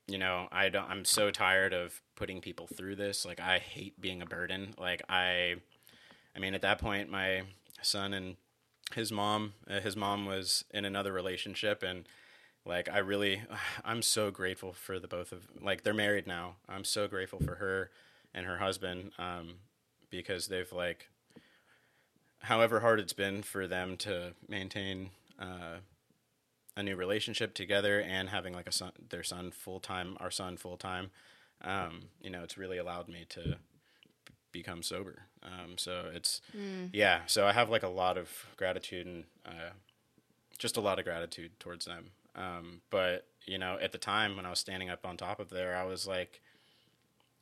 You 0.08 0.18
know, 0.18 0.48
I 0.52 0.68
don't. 0.68 0.88
I'm 0.88 1.04
so 1.04 1.30
tired 1.30 1.72
of 1.72 2.00
putting 2.14 2.40
people 2.40 2.68
through 2.68 2.96
this. 2.96 3.24
Like, 3.24 3.40
I 3.40 3.58
hate 3.58 4.00
being 4.00 4.22
a 4.22 4.26
burden. 4.26 4.74
Like, 4.78 5.02
I, 5.08 5.56
I 6.34 6.38
mean, 6.38 6.54
at 6.54 6.62
that 6.62 6.78
point, 6.78 7.10
my 7.10 7.42
son 7.82 8.14
and 8.14 8.36
his 8.94 9.10
mom, 9.10 9.54
uh, 9.68 9.80
his 9.80 9.96
mom 9.96 10.24
was 10.24 10.64
in 10.72 10.84
another 10.84 11.12
relationship, 11.12 11.82
and 11.82 12.06
like 12.64 12.88
I 12.88 12.98
really, 12.98 13.42
I'm 13.84 14.02
so 14.02 14.30
grateful 14.30 14.72
for 14.72 15.00
the 15.00 15.08
both 15.08 15.32
of. 15.32 15.48
Like, 15.60 15.82
they're 15.82 15.94
married 15.94 16.26
now. 16.26 16.56
I'm 16.68 16.84
so 16.84 17.08
grateful 17.08 17.40
for 17.40 17.56
her 17.56 17.90
and 18.32 18.46
her 18.46 18.58
husband, 18.58 19.10
um, 19.18 19.54
because 20.10 20.46
they've 20.46 20.72
like, 20.72 21.08
however 22.42 22.78
hard 22.80 23.00
it's 23.00 23.12
been 23.12 23.42
for 23.42 23.66
them 23.66 23.96
to 23.98 24.34
maintain. 24.48 25.10
Uh, 25.38 25.78
a 26.76 26.82
new 26.82 26.94
relationship 26.96 27.54
together 27.54 28.00
and 28.00 28.28
having 28.28 28.52
like 28.52 28.66
a 28.68 28.72
son, 28.72 28.92
their 29.08 29.22
son 29.22 29.50
full 29.50 29.80
time, 29.80 30.16
our 30.20 30.30
son 30.30 30.56
full 30.56 30.76
time. 30.76 31.10
Um, 31.62 32.08
you 32.20 32.28
know, 32.30 32.42
it's 32.42 32.58
really 32.58 32.76
allowed 32.78 33.08
me 33.08 33.24
to 33.30 33.40
b- 34.24 34.32
become 34.52 34.82
sober. 34.82 35.22
Um, 35.42 35.78
so 35.78 36.10
it's 36.12 36.42
yeah. 36.92 37.20
So 37.26 37.46
I 37.46 37.52
have 37.52 37.70
like 37.70 37.82
a 37.82 37.88
lot 37.88 38.18
of 38.18 38.28
gratitude 38.56 39.06
and 39.06 39.24
uh, 39.46 39.70
just 40.58 40.76
a 40.76 40.80
lot 40.80 40.98
of 40.98 41.04
gratitude 41.04 41.58
towards 41.58 41.86
them. 41.86 42.10
Um, 42.34 42.82
but 42.90 43.26
you 43.46 43.56
know, 43.58 43.78
at 43.80 43.92
the 43.92 43.98
time 43.98 44.36
when 44.36 44.44
I 44.44 44.50
was 44.50 44.58
standing 44.58 44.90
up 44.90 45.06
on 45.06 45.16
top 45.16 45.40
of 45.40 45.48
there, 45.48 45.76
I 45.76 45.84
was 45.84 46.06
like, 46.06 46.40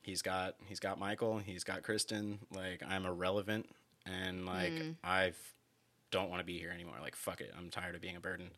he's 0.03 0.23
got 0.23 0.55
he's 0.67 0.79
got 0.81 0.99
Michael, 1.01 1.39
he's 1.39 1.65
got 1.65 1.83
Kristen. 1.83 2.39
Like 2.53 2.83
I'm 2.87 3.05
irrelevant, 3.05 3.69
and 4.07 4.47
like 4.47 4.73
I've 5.03 5.39
don't 6.13 6.31
want 6.31 6.39
to 6.39 6.45
be 6.45 6.59
here 6.59 6.71
anymore. 6.71 6.95
Like 7.03 7.17
fuck 7.17 7.41
it, 7.41 7.53
I'm 7.59 7.71
tired 7.71 7.97
of 7.97 8.01
being 8.01 8.17
a 8.17 8.21
burden. 8.21 8.51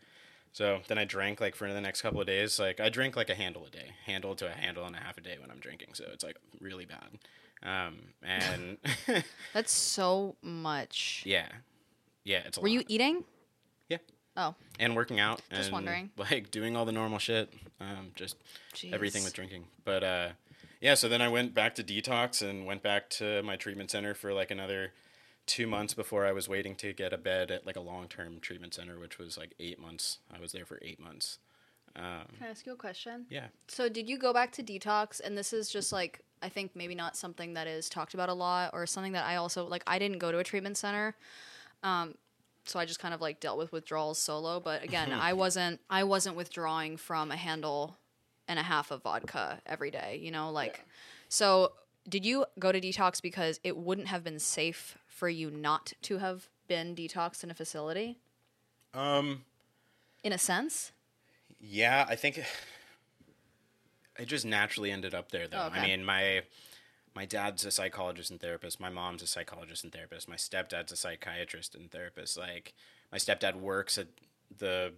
So 0.56 0.80
then 0.88 0.96
I 0.96 1.04
drank 1.04 1.38
like 1.38 1.54
for 1.54 1.70
the 1.70 1.82
next 1.82 2.00
couple 2.00 2.18
of 2.18 2.26
days. 2.26 2.58
Like 2.58 2.80
I 2.80 2.88
drink 2.88 3.14
like 3.14 3.28
a 3.28 3.34
handle 3.34 3.66
a 3.66 3.68
day, 3.68 3.90
handle 4.06 4.34
to 4.36 4.46
a 4.46 4.52
handle 4.52 4.86
and 4.86 4.96
a 4.96 4.98
half 4.98 5.18
a 5.18 5.20
day 5.20 5.36
when 5.38 5.50
I'm 5.50 5.58
drinking. 5.58 5.88
So 5.92 6.06
it's 6.10 6.24
like 6.24 6.38
really 6.62 6.86
bad. 6.86 7.18
Um, 7.62 7.98
and 8.22 8.78
That's 9.52 9.70
so 9.70 10.36
much. 10.40 11.24
yeah, 11.26 11.48
yeah, 12.24 12.40
it's 12.46 12.56
Were 12.56 12.68
you 12.68 12.84
eating? 12.88 13.24
Yeah. 13.90 13.98
Oh, 14.34 14.54
and 14.80 14.96
working 14.96 15.20
out 15.20 15.42
Just 15.50 15.64
and 15.64 15.72
wondering. 15.74 16.10
like 16.16 16.50
doing 16.50 16.74
all 16.74 16.86
the 16.86 16.92
normal 16.92 17.18
shit. 17.18 17.52
Um, 17.78 18.12
just 18.14 18.36
everything 18.90 19.24
with 19.24 19.34
drinking. 19.34 19.64
But 19.84 20.04
uh, 20.04 20.28
yeah, 20.80 20.94
so 20.94 21.06
then 21.06 21.20
I 21.20 21.28
went 21.28 21.52
back 21.52 21.74
to 21.74 21.84
detox 21.84 22.40
and 22.40 22.64
went 22.64 22.82
back 22.82 23.10
to 23.10 23.42
my 23.42 23.56
treatment 23.56 23.90
center 23.90 24.14
for 24.14 24.32
like 24.32 24.50
another 24.50 24.92
two 25.46 25.66
months 25.66 25.94
before 25.94 26.26
I 26.26 26.32
was 26.32 26.48
waiting 26.48 26.74
to 26.76 26.92
get 26.92 27.12
a 27.12 27.18
bed 27.18 27.50
at 27.50 27.66
like 27.66 27.76
a 27.76 27.80
long 27.80 28.08
term 28.08 28.40
treatment 28.40 28.74
center, 28.74 28.98
which 28.98 29.18
was 29.18 29.38
like 29.38 29.54
eight 29.58 29.80
months. 29.80 30.18
I 30.34 30.40
was 30.40 30.52
there 30.52 30.66
for 30.66 30.78
eight 30.82 31.00
months. 31.00 31.38
Um, 31.94 32.26
Can 32.36 32.46
I 32.46 32.50
ask 32.50 32.66
you 32.66 32.72
a 32.72 32.76
question? 32.76 33.24
yeah. 33.30 33.46
So 33.68 33.88
did 33.88 34.08
you 34.08 34.18
go 34.18 34.32
back 34.32 34.52
to 34.52 34.62
detox? 34.62 35.20
And 35.20 35.36
this 35.38 35.52
is 35.52 35.70
just 35.70 35.92
like 35.92 36.20
I 36.42 36.48
think 36.48 36.72
maybe 36.74 36.94
not 36.94 37.16
something 37.16 37.54
that 37.54 37.66
is 37.66 37.88
talked 37.88 38.12
about 38.12 38.28
a 38.28 38.34
lot, 38.34 38.70
or 38.74 38.86
something 38.86 39.12
that 39.12 39.24
I 39.24 39.36
also 39.36 39.66
like. 39.66 39.82
I 39.86 39.98
didn't 39.98 40.18
go 40.18 40.30
to 40.30 40.38
a 40.38 40.44
treatment 40.44 40.76
center, 40.76 41.16
um, 41.82 42.14
so 42.64 42.78
I 42.78 42.84
just 42.84 43.00
kind 43.00 43.14
of 43.14 43.20
like 43.22 43.40
dealt 43.40 43.56
with 43.56 43.72
withdrawals 43.72 44.18
solo. 44.18 44.60
But 44.60 44.82
again, 44.82 45.12
I 45.12 45.32
wasn't 45.32 45.80
I 45.88 46.04
wasn't 46.04 46.36
withdrawing 46.36 46.98
from 46.98 47.30
a 47.30 47.36
handle 47.36 47.96
and 48.48 48.58
a 48.58 48.62
half 48.62 48.90
of 48.90 49.02
vodka 49.02 49.60
every 49.64 49.90
day. 49.90 50.20
You 50.22 50.30
know, 50.30 50.50
like 50.50 50.84
so. 51.28 51.72
Did 52.08 52.24
you 52.24 52.44
go 52.58 52.72
to 52.72 52.80
detox 52.80 53.20
because 53.20 53.58
it 53.64 53.76
wouldn't 53.76 54.08
have 54.08 54.22
been 54.22 54.38
safe 54.38 54.96
for 55.06 55.28
you 55.28 55.50
not 55.50 55.92
to 56.02 56.18
have 56.18 56.48
been 56.68 56.94
detoxed 56.94 57.42
in 57.42 57.50
a 57.50 57.54
facility? 57.54 58.18
Um, 58.94 59.44
In 60.22 60.32
a 60.32 60.38
sense? 60.38 60.92
yeah, 61.60 62.06
I 62.08 62.16
think 62.16 62.38
it 64.18 64.26
just 64.26 64.44
naturally 64.44 64.90
ended 64.90 65.14
up 65.14 65.30
there, 65.30 65.48
though. 65.48 65.58
Oh, 65.62 65.66
okay. 65.66 65.80
I 65.80 65.86
mean, 65.86 66.04
my 66.04 66.42
my 67.14 67.24
dad's 67.24 67.64
a 67.64 67.70
psychologist 67.70 68.30
and 68.30 68.38
therapist. 68.40 68.78
My 68.78 68.90
mom's 68.90 69.22
a 69.22 69.26
psychologist 69.26 69.84
and 69.84 69.92
therapist. 69.92 70.28
My 70.28 70.36
stepdad's 70.36 70.92
a 70.92 70.96
psychiatrist 70.96 71.74
and 71.74 71.90
therapist. 71.90 72.36
Like, 72.36 72.74
my 73.10 73.16
stepdad 73.16 73.56
works 73.56 73.96
at 73.96 74.08
the 74.58 74.92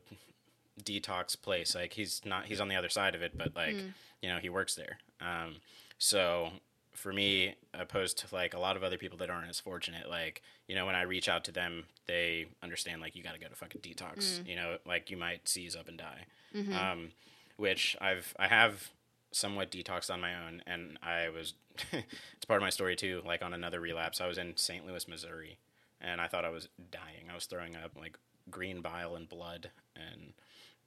detox 0.83 1.41
place. 1.41 1.75
Like, 1.77 1.93
he's 1.93 2.21
not 2.25 2.47
he's 2.47 2.61
on 2.61 2.69
the 2.69 2.77
other 2.77 2.89
side 2.89 3.15
of 3.15 3.23
it, 3.23 3.39
but 3.39 3.55
like, 3.55 3.77
you 4.21 4.29
know, 4.29 4.39
he 4.39 4.49
works 4.49 4.75
there. 4.75 4.99
Um, 5.21 5.57
so 5.97 6.51
for 6.99 7.13
me, 7.13 7.55
opposed 7.73 8.19
to 8.19 8.35
like 8.35 8.55
a 8.55 8.59
lot 8.59 8.77
of 8.77 8.83
other 8.83 8.99
people 8.99 9.17
that 9.19 9.31
aren't 9.31 9.49
as 9.49 9.61
fortunate, 9.61 10.09
like 10.11 10.43
you 10.67 10.75
know, 10.75 10.85
when 10.87 10.95
I 10.95 11.03
reach 11.03 11.29
out 11.29 11.45
to 11.45 11.53
them, 11.53 11.85
they 12.07 12.47
understand 12.63 13.01
like 13.01 13.17
you 13.17 13.23
got 13.23 13.33
to 13.35 13.41
go 13.41 13.49
to 13.49 13.55
fucking 13.55 13.81
detox. 13.81 14.47
You 14.47 14.57
know, 14.57 14.77
like 14.87 15.11
you 15.11 15.17
might 15.17 15.49
seize 15.49 15.75
up 15.77 15.89
and 15.89 15.97
die. 15.99 16.27
Um, 16.75 17.11
which 17.57 17.97
I've 18.01 18.35
I 18.39 18.49
have 18.49 18.91
somewhat 19.31 19.71
detoxed 19.71 20.11
on 20.13 20.21
my 20.21 20.35
own, 20.47 20.63
and 20.67 20.99
I 21.03 21.29
was 21.29 21.55
it's 21.93 22.45
part 22.47 22.59
of 22.59 22.63
my 22.63 22.71
story 22.71 22.97
too. 22.97 23.23
Like 23.25 23.43
on 23.43 23.55
another 23.55 23.81
relapse, 23.81 24.21
I 24.21 24.27
was 24.27 24.39
in 24.39 24.57
St. 24.57 24.87
Louis, 24.87 25.07
Missouri, 25.09 25.59
and 26.01 26.21
I 26.21 26.27
thought 26.29 26.45
I 26.45 26.51
was 26.51 26.69
dying. 26.91 27.29
I 27.31 27.35
was 27.35 27.47
throwing 27.47 27.77
up 27.77 27.93
like 27.99 28.19
green 28.51 28.81
bile 28.81 29.15
and 29.17 29.29
blood, 29.29 29.71
and 29.97 30.33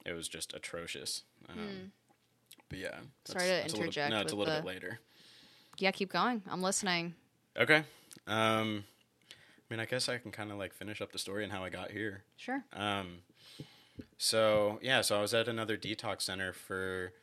it 0.05 0.13
was 0.13 0.27
just 0.27 0.53
atrocious. 0.53 1.23
Um, 1.49 1.91
But 2.69 2.79
yeah, 2.79 2.95
Sorry 3.25 3.45
to 3.45 3.51
a 3.53 3.63
little- 3.63 3.79
interject 3.81 4.09
no, 4.11 4.21
it's 4.21 4.31
a 4.31 4.35
little 4.35 4.53
bit 4.55 4.65
later. 4.65 4.99
Yeah, 5.77 5.91
keep 5.91 6.11
going. 6.11 6.41
I'm 6.49 6.61
listening. 6.61 7.15
Okay. 7.57 7.83
Um, 8.27 8.83
I 9.27 9.73
mean, 9.73 9.79
I 9.79 9.85
guess 9.85 10.09
I 10.09 10.17
can 10.17 10.31
kind 10.31 10.51
of 10.51 10.57
like 10.57 10.73
finish 10.73 11.01
up 11.01 11.11
the 11.11 11.19
story 11.19 11.43
and 11.43 11.51
how 11.51 11.63
I 11.63 11.69
got 11.69 11.91
here. 11.91 12.23
Sure. 12.37 12.63
Um, 12.73 13.19
so 14.17 14.79
yeah, 14.81 15.01
so 15.01 15.17
I 15.17 15.21
was 15.21 15.33
at 15.33 15.47
another 15.47 15.77
detox 15.77 16.23
center 16.23 16.53
for 16.53 17.13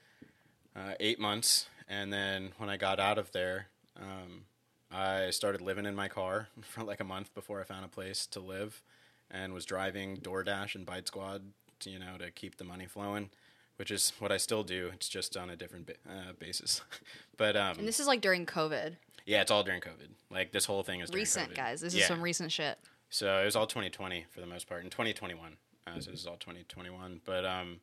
uh, 0.74 0.94
eight 1.00 1.20
months, 1.20 1.68
and 1.88 2.12
then 2.12 2.52
when 2.58 2.70
I 2.70 2.76
got 2.76 3.00
out 3.00 3.18
of 3.18 3.32
there, 3.32 3.66
um, 4.00 4.44
I 4.90 5.30
started 5.30 5.60
living 5.60 5.86
in 5.86 5.94
my 5.94 6.08
car 6.08 6.48
for 6.62 6.84
like 6.84 7.00
a 7.00 7.04
month 7.04 7.34
before 7.34 7.60
I 7.60 7.64
found 7.64 7.84
a 7.84 7.88
place 7.88 8.26
to 8.28 8.40
live, 8.40 8.82
and 9.30 9.52
was 9.52 9.64
driving 9.64 10.16
DoorDash 10.16 10.74
and 10.74 10.86
Bite 10.86 11.06
Squad, 11.06 11.42
to, 11.80 11.90
you 11.90 11.98
know, 11.98 12.16
to 12.18 12.30
keep 12.30 12.56
the 12.56 12.64
money 12.64 12.86
flowing, 12.86 13.30
which 13.78 13.90
is 13.90 14.12
what 14.18 14.30
I 14.30 14.36
still 14.36 14.62
do. 14.62 14.90
It's 14.94 15.08
just 15.08 15.36
on 15.36 15.50
a 15.50 15.56
different 15.56 15.86
ba- 15.86 15.94
uh, 16.08 16.32
basis, 16.38 16.82
but 17.36 17.56
um, 17.56 17.78
And 17.78 17.88
this 17.88 17.98
is 18.00 18.06
like 18.06 18.20
during 18.20 18.44
COVID. 18.46 18.96
yeah, 19.26 19.40
it's 19.40 19.50
all 19.50 19.62
during 19.64 19.80
COVID. 19.80 20.10
Like 20.30 20.52
this 20.52 20.66
whole 20.66 20.82
thing 20.82 21.00
is 21.00 21.10
Recent, 21.12 21.54
guys. 21.54 21.80
This 21.80 21.94
Yeah. 21.94 22.02
is 22.02 22.06
some 22.08 22.20
recent 22.20 22.52
shit. 22.52 22.78
So 23.10 23.40
it 23.40 23.44
was 23.46 23.56
all 23.56 23.66
2020 23.66 24.26
for 24.30 24.40
the 24.40 24.46
most 24.46 24.68
part, 24.68 24.82
and 24.82 24.90
2021. 24.90 25.56
Uh, 25.86 26.00
so 26.00 26.10
this 26.10 26.20
is 26.20 26.26
all 26.26 26.36
2021. 26.36 27.22
But 27.24 27.46
um, 27.46 27.80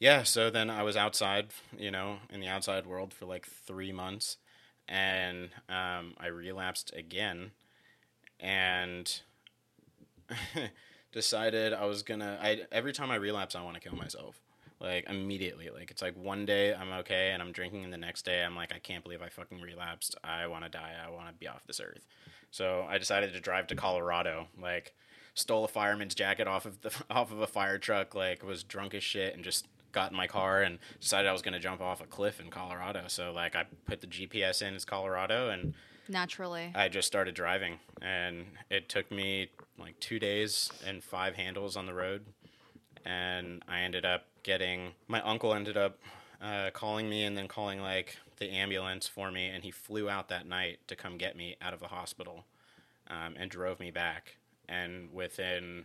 yeah. 0.00 0.22
So 0.22 0.48
then 0.48 0.70
I 0.70 0.82
was 0.82 0.96
outside, 0.96 1.48
you 1.76 1.90
know, 1.90 2.18
in 2.30 2.40
the 2.40 2.48
outside 2.48 2.86
world 2.86 3.12
for 3.12 3.26
like 3.26 3.44
three 3.46 3.92
months, 3.92 4.38
and 4.88 5.50
um, 5.68 6.14
I 6.18 6.28
relapsed 6.28 6.92
again, 6.96 7.50
and 8.40 9.20
decided 11.12 11.72
I 11.72 11.84
was 11.84 12.02
gonna. 12.02 12.38
I 12.40 12.62
every 12.72 12.92
time 12.92 13.10
I 13.10 13.16
relapse, 13.16 13.54
I 13.54 13.62
want 13.62 13.74
to 13.74 13.80
kill 13.86 13.96
myself. 13.98 14.40
Like 14.80 15.08
immediately, 15.08 15.70
like 15.70 15.90
it's 15.90 16.02
like 16.02 16.16
one 16.16 16.46
day 16.46 16.74
I'm 16.74 16.92
okay 17.00 17.30
and 17.32 17.42
I'm 17.42 17.52
drinking, 17.52 17.84
and 17.84 17.92
the 17.92 17.98
next 17.98 18.24
day 18.24 18.44
I'm 18.44 18.54
like, 18.54 18.72
I 18.72 18.78
can't 18.78 19.02
believe 19.02 19.22
I 19.22 19.28
fucking 19.28 19.60
relapsed. 19.60 20.16
I 20.22 20.46
want 20.46 20.64
to 20.64 20.70
die. 20.70 20.92
I 21.04 21.10
want 21.10 21.28
to 21.28 21.34
be 21.34 21.48
off 21.48 21.66
this 21.66 21.80
earth. 21.80 22.06
So 22.50 22.86
I 22.88 22.98
decided 22.98 23.32
to 23.32 23.40
drive 23.40 23.66
to 23.68 23.74
Colorado. 23.74 24.46
Like, 24.60 24.94
stole 25.34 25.64
a 25.64 25.68
fireman's 25.68 26.14
jacket 26.14 26.46
off 26.46 26.64
of 26.64 26.80
the 26.82 26.92
off 27.10 27.32
of 27.32 27.40
a 27.40 27.46
fire 27.46 27.78
truck. 27.78 28.14
Like, 28.14 28.44
was 28.44 28.62
drunk 28.62 28.94
as 28.94 29.02
shit 29.02 29.34
and 29.34 29.42
just 29.42 29.66
got 29.90 30.10
in 30.10 30.16
my 30.16 30.26
car 30.26 30.62
and 30.62 30.78
decided 31.00 31.28
I 31.28 31.32
was 31.32 31.42
gonna 31.42 31.58
jump 31.58 31.80
off 31.80 32.00
a 32.00 32.06
cliff 32.06 32.40
in 32.40 32.50
Colorado. 32.50 33.04
So 33.08 33.32
like, 33.32 33.56
I 33.56 33.64
put 33.86 34.00
the 34.00 34.06
GPS 34.06 34.62
in 34.62 34.74
as 34.74 34.84
Colorado 34.84 35.50
and 35.50 35.74
Naturally. 36.08 36.72
I 36.74 36.88
just 36.88 37.06
started 37.06 37.34
driving. 37.34 37.78
And 38.00 38.46
it 38.70 38.88
took 38.88 39.10
me 39.10 39.50
like 39.78 39.98
two 40.00 40.18
days 40.18 40.70
and 40.86 41.04
five 41.04 41.34
handles 41.36 41.76
on 41.76 41.86
the 41.86 41.94
road. 41.94 42.24
And 43.04 43.62
I 43.68 43.80
ended 43.80 44.04
up 44.04 44.24
getting 44.48 44.92
my 45.06 45.20
uncle 45.20 45.52
ended 45.52 45.76
up 45.76 45.98
uh, 46.42 46.70
calling 46.72 47.08
me 47.10 47.22
and 47.24 47.36
then 47.36 47.46
calling 47.48 47.80
like 47.82 48.16
the 48.38 48.48
ambulance 48.50 49.06
for 49.06 49.30
me, 49.30 49.46
and 49.46 49.62
he 49.62 49.70
flew 49.70 50.08
out 50.08 50.28
that 50.28 50.46
night 50.46 50.78
to 50.88 50.96
come 50.96 51.18
get 51.18 51.36
me 51.36 51.56
out 51.60 51.74
of 51.74 51.80
the 51.80 51.88
hospital, 51.88 52.44
um, 53.08 53.34
and 53.38 53.50
drove 53.50 53.78
me 53.78 53.90
back. 53.90 54.36
And 54.68 55.12
within, 55.12 55.84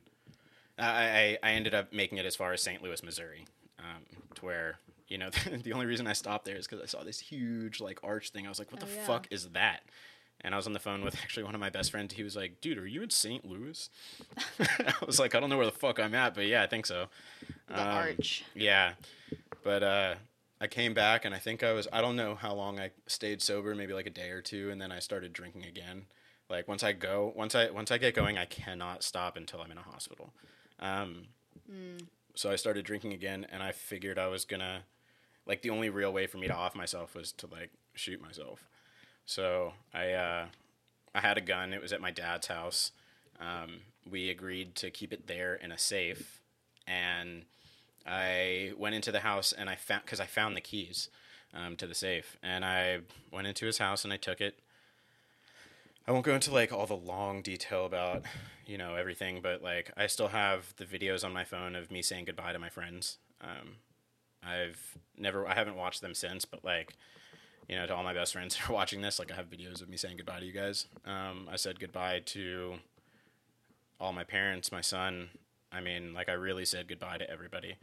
I, 0.79 1.37
I 1.43 1.49
I 1.49 1.51
ended 1.53 1.73
up 1.73 1.91
making 1.91 2.17
it 2.19 2.25
as 2.25 2.35
far 2.37 2.53
as 2.53 2.61
St. 2.61 2.81
Louis, 2.81 3.03
Missouri, 3.03 3.45
um, 3.79 4.03
to 4.35 4.45
where 4.45 4.77
you 5.09 5.17
know 5.17 5.29
the 5.63 5.73
only 5.73 5.85
reason 5.85 6.07
I 6.07 6.13
stopped 6.13 6.45
there 6.45 6.55
is 6.55 6.65
because 6.67 6.81
I 6.81 6.85
saw 6.87 7.03
this 7.03 7.19
huge 7.19 7.81
like 7.81 7.99
arch 8.03 8.29
thing. 8.29 8.45
I 8.45 8.49
was 8.49 8.59
like, 8.59 8.71
what 8.71 8.81
Oh, 8.81 8.85
the 8.85 8.93
yeah. 8.95 9.05
fuck 9.05 9.27
is 9.29 9.49
that? 9.49 9.81
And 10.41 10.53
I 10.53 10.57
was 10.57 10.67
on 10.67 10.73
the 10.73 10.79
phone 10.79 11.03
with 11.03 11.15
actually 11.23 11.43
one 11.43 11.55
of 11.55 11.61
my 11.61 11.69
best 11.69 11.89
friends. 11.91 12.13
He 12.13 12.23
was 12.23 12.35
like, 12.35 12.61
"Dude, 12.61 12.77
are 12.77 12.85
you 12.87 13.01
in 13.01 13.09
St. 13.09 13.43
Louis?" 13.45 13.89
I 14.59 14.93
was 15.05 15.19
like, 15.19 15.33
"I 15.35 15.39
don't 15.39 15.49
know 15.49 15.57
where 15.57 15.65
the 15.65 15.71
fuck 15.71 15.99
I'm 15.99 16.13
at, 16.13 16.35
but 16.35 16.45
yeah, 16.45 16.61
I 16.63 16.67
think 16.67 16.85
so." 16.85 17.07
The 17.67 17.79
Um, 17.81 17.87
arch. 17.87 18.43
Yeah, 18.53 18.93
but 19.63 19.83
uh, 19.83 20.15
I 20.61 20.67
came 20.67 20.93
back 20.93 21.25
and 21.25 21.33
I 21.33 21.39
think 21.39 21.63
I 21.63 21.73
was 21.73 21.87
I 21.93 22.01
don't 22.01 22.15
know 22.15 22.35
how 22.35 22.53
long 22.53 22.79
I 22.79 22.91
stayed 23.07 23.41
sober, 23.41 23.75
maybe 23.75 23.93
like 23.93 24.05
a 24.07 24.11
day 24.11 24.29
or 24.29 24.41
two, 24.41 24.69
and 24.71 24.81
then 24.81 24.91
I 24.91 24.99
started 24.99 25.33
drinking 25.33 25.65
again. 25.65 26.05
Like 26.49 26.67
once 26.67 26.83
I 26.83 26.91
go, 26.91 27.31
once 27.35 27.55
I 27.55 27.69
once 27.71 27.91
I 27.91 27.97
get 27.97 28.15
going, 28.15 28.37
I 28.37 28.45
cannot 28.45 29.03
stop 29.03 29.37
until 29.37 29.61
I'm 29.61 29.71
in 29.71 29.77
a 29.77 29.81
hospital. 29.83 30.33
Um, 30.79 31.27
So 32.35 32.51
I 32.51 32.55
started 32.55 32.85
drinking 32.85 33.13
again, 33.13 33.45
and 33.51 33.61
I 33.63 33.71
figured 33.71 34.17
I 34.19 34.27
was 34.27 34.45
gonna 34.45 34.83
like 35.45 35.61
the 35.61 35.69
only 35.69 35.89
real 35.89 36.11
way 36.13 36.27
for 36.27 36.37
me 36.37 36.47
to 36.47 36.53
off 36.53 36.75
myself 36.75 37.15
was 37.15 37.31
to 37.33 37.47
like 37.47 37.71
shoot 37.95 38.21
myself. 38.21 38.67
So 39.25 39.73
I 39.93 40.11
uh, 40.13 40.45
I 41.15 41.21
had 41.21 41.37
a 41.37 41.41
gun. 41.41 41.73
It 41.73 41.81
was 41.81 41.93
at 41.93 42.01
my 42.01 42.11
dad's 42.11 42.47
house. 42.47 42.91
Um, 43.39 43.81
we 44.09 44.29
agreed 44.29 44.75
to 44.75 44.91
keep 44.91 45.13
it 45.13 45.27
there 45.27 45.55
in 45.55 45.71
a 45.71 45.77
safe, 45.77 46.39
and 46.87 47.45
I 48.05 48.73
went 48.77 48.95
into 48.95 49.11
the 49.11 49.21
house 49.21 49.51
and 49.51 49.69
I 49.69 49.75
found 49.75 50.03
because 50.05 50.19
I 50.19 50.25
found 50.25 50.55
the 50.55 50.61
keys 50.61 51.09
um, 51.53 51.75
to 51.77 51.87
the 51.87 51.95
safe, 51.95 52.37
and 52.43 52.65
I 52.65 52.99
went 53.31 53.47
into 53.47 53.65
his 53.65 53.77
house 53.77 54.03
and 54.03 54.13
I 54.13 54.17
took 54.17 54.41
it. 54.41 54.59
I 56.07 56.11
won't 56.11 56.25
go 56.25 56.35
into 56.35 56.51
like 56.51 56.73
all 56.73 56.85
the 56.85 56.95
long 56.95 57.41
detail 57.41 57.85
about 57.85 58.23
you 58.65 58.77
know 58.77 58.95
everything, 58.95 59.39
but 59.41 59.63
like 59.63 59.91
I 59.95 60.07
still 60.07 60.29
have 60.29 60.73
the 60.77 60.85
videos 60.85 61.23
on 61.23 61.33
my 61.33 61.43
phone 61.43 61.75
of 61.75 61.91
me 61.91 62.01
saying 62.01 62.25
goodbye 62.25 62.53
to 62.53 62.59
my 62.59 62.69
friends. 62.69 63.17
Um, 63.41 63.75
I've 64.45 64.97
never, 65.17 65.47
I 65.47 65.53
haven't 65.53 65.75
watched 65.75 66.01
them 66.01 66.13
since, 66.13 66.45
but 66.45 66.63
like, 66.63 66.95
you 67.67 67.75
know, 67.75 67.85
to 67.85 67.95
all 67.95 68.03
my 68.03 68.13
best 68.13 68.33
friends 68.33 68.55
who 68.57 68.73
are 68.73 68.75
watching 68.75 69.01
this, 69.01 69.19
like 69.19 69.31
I 69.31 69.35
have 69.35 69.49
videos 69.49 69.81
of 69.81 69.89
me 69.89 69.97
saying 69.97 70.17
goodbye 70.17 70.39
to 70.39 70.45
you 70.45 70.51
guys. 70.51 70.87
Um, 71.05 71.47
I 71.51 71.55
said 71.55 71.79
goodbye 71.79 72.21
to 72.25 72.75
all 73.99 74.13
my 74.13 74.23
parents, 74.23 74.71
my 74.71 74.81
son. 74.81 75.29
I 75.73 75.81
mean, 75.81 76.13
like 76.13 76.29
I 76.29 76.33
really 76.33 76.65
said 76.65 76.87
goodbye 76.87 77.17
to 77.17 77.29
everybody, 77.29 77.75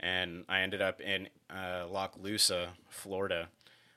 and 0.00 0.44
I 0.48 0.60
ended 0.60 0.82
up 0.82 1.00
in 1.00 1.28
uh, 1.50 1.86
Lochloosa, 1.90 2.68
Florida, 2.88 3.48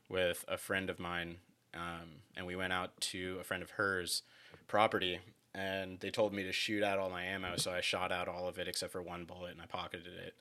with 0.10 0.46
a 0.48 0.58
friend 0.58 0.90
of 0.90 1.00
mine, 1.00 1.38
um, 1.74 2.22
and 2.36 2.46
we 2.46 2.56
went 2.56 2.74
out 2.74 3.00
to 3.02 3.38
a 3.40 3.44
friend 3.44 3.64
of 3.64 3.72
hers 3.72 4.24
property 4.68 5.20
and 5.54 6.00
they 6.00 6.10
told 6.10 6.34
me 6.34 6.44
to 6.44 6.52
shoot 6.52 6.84
out 6.84 6.98
all 6.98 7.10
my 7.10 7.24
ammo 7.24 7.58
so 7.58 7.72
i 7.72 7.82
shot 7.82 8.12
out 8.12 8.28
all 8.28 8.48
of 8.48 8.58
it 8.58 8.68
except 8.68 8.92
for 8.92 9.02
one 9.02 9.26
bullet 9.26 9.52
and 9.52 9.62
i 9.62 9.66
pocketed 9.66 10.08
it. 10.08 10.34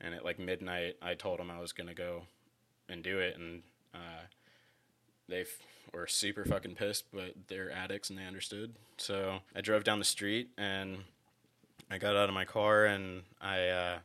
And 0.00 0.14
at 0.14 0.24
like 0.24 0.38
midnight 0.38 0.96
i 1.02 1.14
told 1.14 1.38
them 1.38 1.50
i 1.50 1.58
was 1.58 1.72
to 1.72 1.94
go 1.94 2.22
and 2.88 3.02
do 3.02 3.18
it 3.18 3.36
and 3.38 3.62
uh, 3.94 4.26
they 5.28 5.42
f- 5.42 5.58
were 5.94 6.06
super 6.06 6.44
fucking 6.44 6.74
pissed 6.74 7.04
but 7.12 7.34
they're 7.48 7.70
addicts 7.70 8.10
and 8.10 8.18
they 8.18 8.24
understood. 8.24 8.74
So 8.98 9.38
i 9.54 9.60
drove 9.60 9.84
down 9.84 9.98
the 9.98 10.04
street 10.04 10.50
and 10.58 10.98
i 11.90 11.98
got 11.98 12.16
out 12.16 12.28
of 12.28 12.34
my 12.34 12.44
car 12.44 12.84
and 12.84 13.22
i 13.40 13.66
uh, 13.68 13.98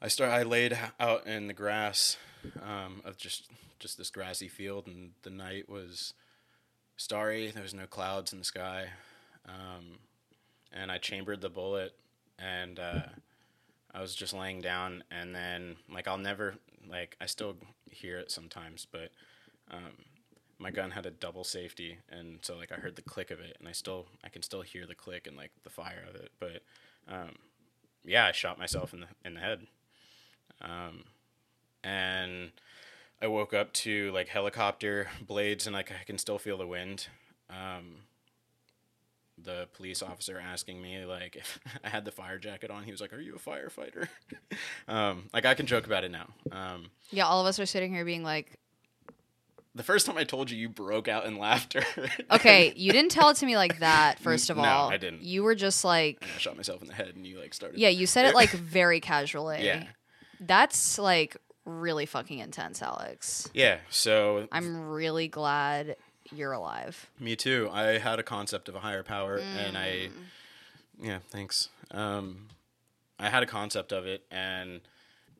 i 0.00 0.08
start 0.08 0.30
i 0.30 0.42
laid 0.42 0.78
out 0.98 1.26
in 1.26 1.46
the 1.46 1.52
grass 1.52 2.16
um, 2.62 3.02
of 3.04 3.16
just 3.16 3.48
just 3.78 3.98
this 3.98 4.10
grassy 4.10 4.48
field 4.48 4.86
and 4.86 5.12
the 5.22 5.30
night 5.30 5.68
was 5.68 6.14
starry. 7.00 7.50
There 7.50 7.62
was 7.62 7.74
no 7.74 7.86
clouds 7.86 8.32
in 8.32 8.38
the 8.38 8.44
sky, 8.44 8.88
um, 9.48 9.98
and 10.70 10.92
I 10.92 10.98
chambered 10.98 11.40
the 11.40 11.48
bullet, 11.48 11.94
and 12.38 12.78
uh, 12.78 13.06
I 13.92 14.00
was 14.00 14.14
just 14.14 14.34
laying 14.34 14.60
down. 14.60 15.02
And 15.10 15.34
then, 15.34 15.76
like, 15.92 16.06
I'll 16.06 16.18
never 16.18 16.54
like 16.88 17.16
I 17.20 17.26
still 17.26 17.56
hear 17.90 18.18
it 18.18 18.30
sometimes, 18.30 18.86
but 18.90 19.10
um, 19.70 19.92
my 20.60 20.70
gun 20.70 20.90
had 20.90 21.06
a 21.06 21.10
double 21.10 21.42
safety, 21.42 21.98
and 22.10 22.38
so 22.42 22.56
like 22.56 22.70
I 22.70 22.76
heard 22.76 22.94
the 22.94 23.02
click 23.02 23.30
of 23.30 23.40
it, 23.40 23.56
and 23.58 23.66
I 23.66 23.72
still 23.72 24.06
I 24.22 24.28
can 24.28 24.42
still 24.42 24.60
hear 24.60 24.86
the 24.86 24.94
click 24.94 25.26
and 25.26 25.36
like 25.36 25.50
the 25.64 25.70
fire 25.70 26.04
of 26.08 26.14
it. 26.14 26.30
But 26.38 26.62
um, 27.08 27.36
yeah, 28.04 28.26
I 28.26 28.32
shot 28.32 28.58
myself 28.58 28.92
in 28.92 29.00
the 29.00 29.06
in 29.24 29.34
the 29.34 29.40
head, 29.40 29.66
um, 30.60 31.04
and 31.82 32.52
I 33.22 33.26
woke 33.26 33.54
up 33.54 33.72
to 33.72 34.12
like 34.12 34.28
helicopter 34.28 35.08
blades 35.26 35.66
and 35.66 35.74
like 35.74 35.90
I 35.90 36.04
can 36.04 36.18
still 36.18 36.38
feel 36.38 36.58
the 36.58 36.66
wind. 36.66 37.08
Um, 37.48 38.02
the 39.42 39.66
police 39.72 40.02
officer 40.02 40.38
asking 40.38 40.82
me 40.82 41.06
like 41.06 41.36
if 41.36 41.58
I 41.84 41.88
had 41.88 42.04
the 42.04 42.12
fire 42.12 42.38
jacket 42.38 42.70
on. 42.70 42.84
He 42.84 42.90
was 42.90 43.00
like, 43.00 43.14
"Are 43.14 43.20
you 43.20 43.34
a 43.34 43.38
firefighter?" 43.38 44.08
um, 44.88 45.30
like 45.32 45.46
I 45.46 45.54
can 45.54 45.64
joke 45.64 45.86
about 45.86 46.04
it 46.04 46.10
now. 46.10 46.28
Um, 46.52 46.90
Yeah, 47.10 47.26
all 47.26 47.40
of 47.40 47.46
us 47.46 47.58
are 47.58 47.66
sitting 47.66 47.94
here 47.94 48.04
being 48.04 48.22
like, 48.22 48.58
the 49.74 49.82
first 49.82 50.06
time 50.06 50.16
I 50.16 50.24
told 50.24 50.50
you, 50.50 50.56
you 50.58 50.68
broke 50.68 51.06
out 51.08 51.26
in 51.26 51.38
laughter. 51.38 51.82
okay, 52.30 52.72
you 52.76 52.92
didn't 52.92 53.10
tell 53.12 53.28
it 53.30 53.36
to 53.36 53.46
me 53.46 53.56
like 53.56 53.78
that, 53.80 54.18
first 54.20 54.50
of 54.50 54.56
No, 54.56 54.64
all. 54.64 54.90
I 54.90 54.96
didn't. 54.96 55.22
You 55.22 55.42
were 55.42 55.54
just 55.54 55.84
like, 55.84 56.18
I 56.22 56.38
shot 56.38 56.56
myself 56.56 56.82
in 56.82 56.88
the 56.88 56.94
head, 56.94 57.12
and 57.14 57.26
you 57.26 57.38
like 57.38 57.54
started. 57.54 57.78
yeah, 57.78 57.88
you 57.88 58.06
said 58.06 58.26
it 58.26 58.34
like 58.34 58.50
very 58.50 59.00
casually. 59.00 59.64
Yeah. 59.64 59.84
That's 60.40 60.98
like 60.98 61.36
really 61.64 62.06
fucking 62.06 62.38
intense, 62.38 62.82
Alex. 62.82 63.48
Yeah. 63.54 63.78
So 63.90 64.48
I'm 64.50 64.88
really 64.88 65.28
glad 65.28 65.96
you're 66.34 66.52
alive. 66.52 67.08
Me 67.18 67.36
too. 67.36 67.68
I 67.72 67.98
had 67.98 68.18
a 68.18 68.22
concept 68.22 68.68
of 68.68 68.74
a 68.74 68.80
higher 68.80 69.02
power, 69.02 69.38
and 69.38 69.76
I, 69.76 70.08
yeah, 71.00 71.18
thanks. 71.30 71.68
Um, 71.90 72.48
I 73.18 73.28
had 73.28 73.42
a 73.42 73.46
concept 73.46 73.92
of 73.92 74.06
it, 74.06 74.24
and 74.30 74.80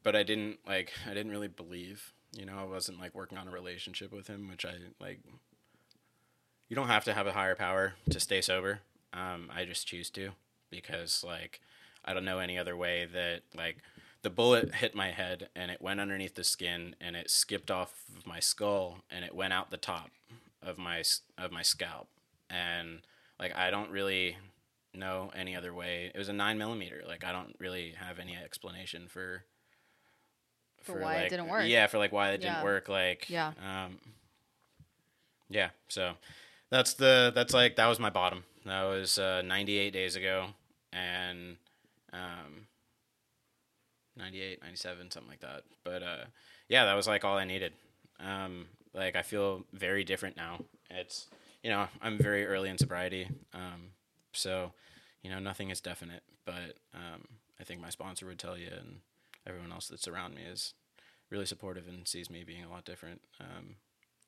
but 0.02 0.14
I 0.14 0.22
didn't 0.22 0.58
like. 0.66 0.92
I 1.06 1.14
didn't 1.14 1.32
really 1.32 1.48
believe. 1.48 2.12
You 2.32 2.46
know, 2.46 2.58
I 2.58 2.64
wasn't 2.64 3.00
like 3.00 3.14
working 3.14 3.38
on 3.38 3.48
a 3.48 3.52
relationship 3.52 4.12
with 4.12 4.28
him, 4.28 4.48
which 4.48 4.64
I 4.64 4.74
like. 5.00 5.20
You 6.68 6.76
don't 6.76 6.86
have 6.86 7.04
to 7.04 7.14
have 7.14 7.26
a 7.26 7.32
higher 7.32 7.56
power 7.56 7.94
to 8.10 8.20
stay 8.20 8.40
sober. 8.40 8.80
Um, 9.12 9.50
I 9.52 9.64
just 9.64 9.88
choose 9.88 10.08
to 10.10 10.30
because 10.70 11.24
like 11.26 11.60
I 12.04 12.14
don't 12.14 12.24
know 12.24 12.38
any 12.38 12.56
other 12.56 12.76
way 12.76 13.06
that 13.12 13.42
like 13.56 13.78
the 14.22 14.30
bullet 14.30 14.74
hit 14.76 14.94
my 14.94 15.10
head 15.10 15.48
and 15.56 15.70
it 15.70 15.82
went 15.82 16.00
underneath 16.00 16.34
the 16.34 16.44
skin 16.44 16.94
and 17.00 17.16
it 17.16 17.30
skipped 17.30 17.70
off 17.70 18.04
of 18.16 18.26
my 18.26 18.38
skull 18.38 18.98
and 19.10 19.24
it 19.24 19.34
went 19.34 19.52
out 19.52 19.70
the 19.70 19.76
top 19.76 20.10
of 20.62 20.78
my 20.78 21.02
of 21.38 21.50
my 21.50 21.62
scalp 21.62 22.08
and 22.48 23.00
like 23.38 23.56
I 23.56 23.70
don't 23.70 23.90
really 23.90 24.36
know 24.94 25.30
any 25.34 25.56
other 25.56 25.72
way. 25.72 26.10
It 26.14 26.18
was 26.18 26.28
a 26.28 26.34
nine 26.34 26.58
millimeter. 26.58 27.02
Like 27.06 27.24
I 27.24 27.32
don't 27.32 27.54
really 27.58 27.94
have 27.98 28.18
any 28.18 28.36
explanation 28.36 29.06
for 29.08 29.44
For 30.82 30.98
why 31.00 31.16
it 31.18 31.30
didn't 31.30 31.48
work. 31.48 31.64
Yeah, 31.66 31.86
for 31.86 31.98
like 31.98 32.12
why 32.12 32.30
it 32.30 32.40
Yeah. 32.42 32.54
didn't 32.54 32.64
work. 32.64 32.88
Like 32.88 33.28
Yeah. 33.28 33.52
um, 33.64 33.98
yeah. 35.48 35.70
So 35.88 36.14
that's 36.70 36.94
the 36.94 37.32
that's 37.34 37.52
like 37.54 37.76
that 37.76 37.86
was 37.86 37.98
my 37.98 38.10
bottom. 38.10 38.44
That 38.66 38.82
was 38.84 39.18
uh, 39.18 39.42
98 39.42 39.90
days 39.92 40.16
ago, 40.16 40.48
and 40.92 41.56
um, 42.12 42.66
98, 44.16 44.60
97, 44.62 45.10
something 45.10 45.30
like 45.30 45.40
that. 45.40 45.62
But 45.84 46.02
uh, 46.02 46.24
yeah, 46.68 46.84
that 46.84 46.94
was 46.94 47.06
like 47.06 47.24
all 47.24 47.36
I 47.38 47.44
needed. 47.44 47.72
Um, 48.18 48.66
like 48.94 49.16
I 49.16 49.22
feel 49.22 49.64
very 49.72 50.04
different 50.04 50.36
now. 50.36 50.60
It's 50.90 51.26
you 51.62 51.70
know 51.70 51.88
I'm 52.02 52.18
very 52.18 52.46
early 52.46 52.68
in 52.68 52.76
sobriety, 52.78 53.28
um, 53.54 53.92
so 54.32 54.72
you 55.22 55.30
know 55.30 55.38
nothing 55.38 55.70
is 55.70 55.80
definite. 55.80 56.22
But 56.44 56.76
um, 56.94 57.24
I 57.58 57.64
think 57.64 57.80
my 57.80 57.90
sponsor 57.90 58.26
would 58.26 58.38
tell 58.38 58.58
you, 58.58 58.68
and 58.70 58.96
everyone 59.46 59.72
else 59.72 59.88
that's 59.88 60.08
around 60.08 60.34
me 60.34 60.42
is 60.42 60.74
really 61.30 61.46
supportive 61.46 61.86
and 61.88 62.06
sees 62.06 62.30
me 62.30 62.44
being 62.44 62.64
a 62.64 62.70
lot 62.70 62.84
different. 62.84 63.20
Um, 63.40 63.76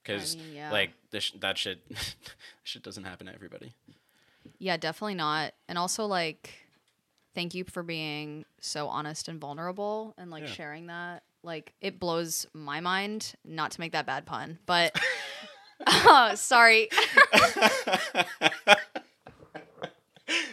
because 0.02 0.36
mean, 0.36 0.54
yeah. 0.56 0.72
like 0.72 0.90
this, 1.10 1.30
that 1.40 1.56
shit, 1.58 1.78
shit 2.64 2.82
doesn't 2.82 3.04
happen 3.04 3.26
to 3.28 3.34
everybody. 3.34 3.72
Yeah, 4.58 4.76
definitely 4.76 5.14
not. 5.14 5.52
And 5.68 5.78
also 5.78 6.06
like 6.06 6.54
thank 7.34 7.54
you 7.54 7.64
for 7.64 7.82
being 7.82 8.44
so 8.60 8.88
honest 8.88 9.28
and 9.28 9.40
vulnerable 9.40 10.14
and 10.18 10.30
like 10.30 10.42
Yeah. 10.44 10.50
sharing 10.50 10.86
that. 10.88 11.22
Like 11.42 11.72
it 11.80 11.98
blows 11.98 12.46
my 12.52 12.80
mind, 12.80 13.34
not 13.44 13.72
to 13.72 13.80
make 13.80 13.92
that 13.92 14.06
bad 14.06 14.26
pun, 14.26 14.58
but 14.66 14.94
oh, 15.86 16.32
sorry. 16.36 16.88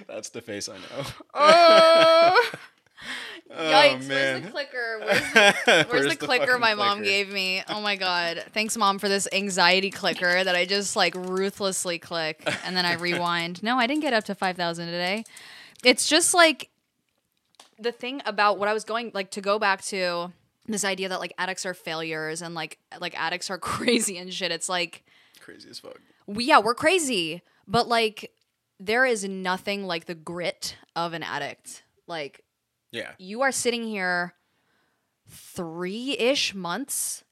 That's 0.08 0.30
the 0.30 0.42
face 0.42 0.68
I 0.68 0.78
know. 0.78 1.06
oh, 1.36 2.52
Oh, 3.52 3.64
yikes. 3.64 4.08
Where's 4.08 4.44
the 4.44 4.52
clicker? 4.52 5.00
Where's 5.04 5.34
the, 5.34 5.86
where's 5.90 6.08
the 6.08 6.16
clicker 6.16 6.60
my 6.60 6.76
mom 6.76 7.00
clicker? 7.00 7.06
gave 7.06 7.32
me? 7.34 7.64
Oh 7.68 7.82
my 7.82 7.96
god. 7.96 8.44
Thanks 8.54 8.78
mom 8.78 9.00
for 9.00 9.10
this 9.10 9.28
anxiety 9.32 9.90
clicker 9.90 10.44
that 10.44 10.56
I 10.56 10.66
just 10.66 10.96
like 10.96 11.16
ruthlessly 11.16 11.98
click 12.00 12.42
and 12.64 12.78
then 12.78 12.86
I 12.86 12.94
rewind. 12.94 13.64
No, 13.64 13.78
I 13.78 13.88
didn't 13.88 14.02
get 14.02 14.14
up 14.14 14.26
to 14.26 14.36
5000 14.36 14.86
today. 14.86 15.24
It's 15.84 16.08
just 16.08 16.34
like 16.34 16.70
the 17.80 17.92
thing 17.92 18.22
about 18.26 18.60
what 18.60 18.68
I 18.68 18.74
was 18.74 18.84
going 18.84 19.12
like 19.14 19.32
to 19.32 19.42
go 19.42 19.58
back 19.58 19.82
to 19.86 20.32
this 20.68 20.86
idea 20.86 21.10
that 21.10 21.20
like 21.20 21.34
addicts 21.40 21.66
are 21.66 21.74
failures 21.74 22.42
and 22.44 22.54
like 22.54 22.78
like 23.00 23.20
addicts 23.20 23.50
are 23.50 23.58
crazy 23.58 24.18
and 24.18 24.32
shit. 24.34 24.52
It's 24.52 24.70
like 24.70 25.04
Crazy 25.40 25.70
as 25.70 25.80
fuck. 25.80 26.00
we, 26.28 26.44
yeah, 26.46 26.60
we're 26.60 26.76
crazy, 26.76 27.42
but 27.68 27.88
like 27.88 28.32
there 28.80 29.06
is 29.06 29.24
nothing 29.24 29.86
like 29.86 30.06
the 30.06 30.14
grit 30.16 30.78
of 30.96 31.14
an 31.14 31.24
addict. 31.24 31.84
Like 32.06 32.44
Yeah. 32.92 33.12
you 33.18 33.42
are 33.42 33.52
sitting 33.52 33.84
here 33.84 34.34
three 35.28 36.18
ish 36.18 36.56
months 36.56 37.24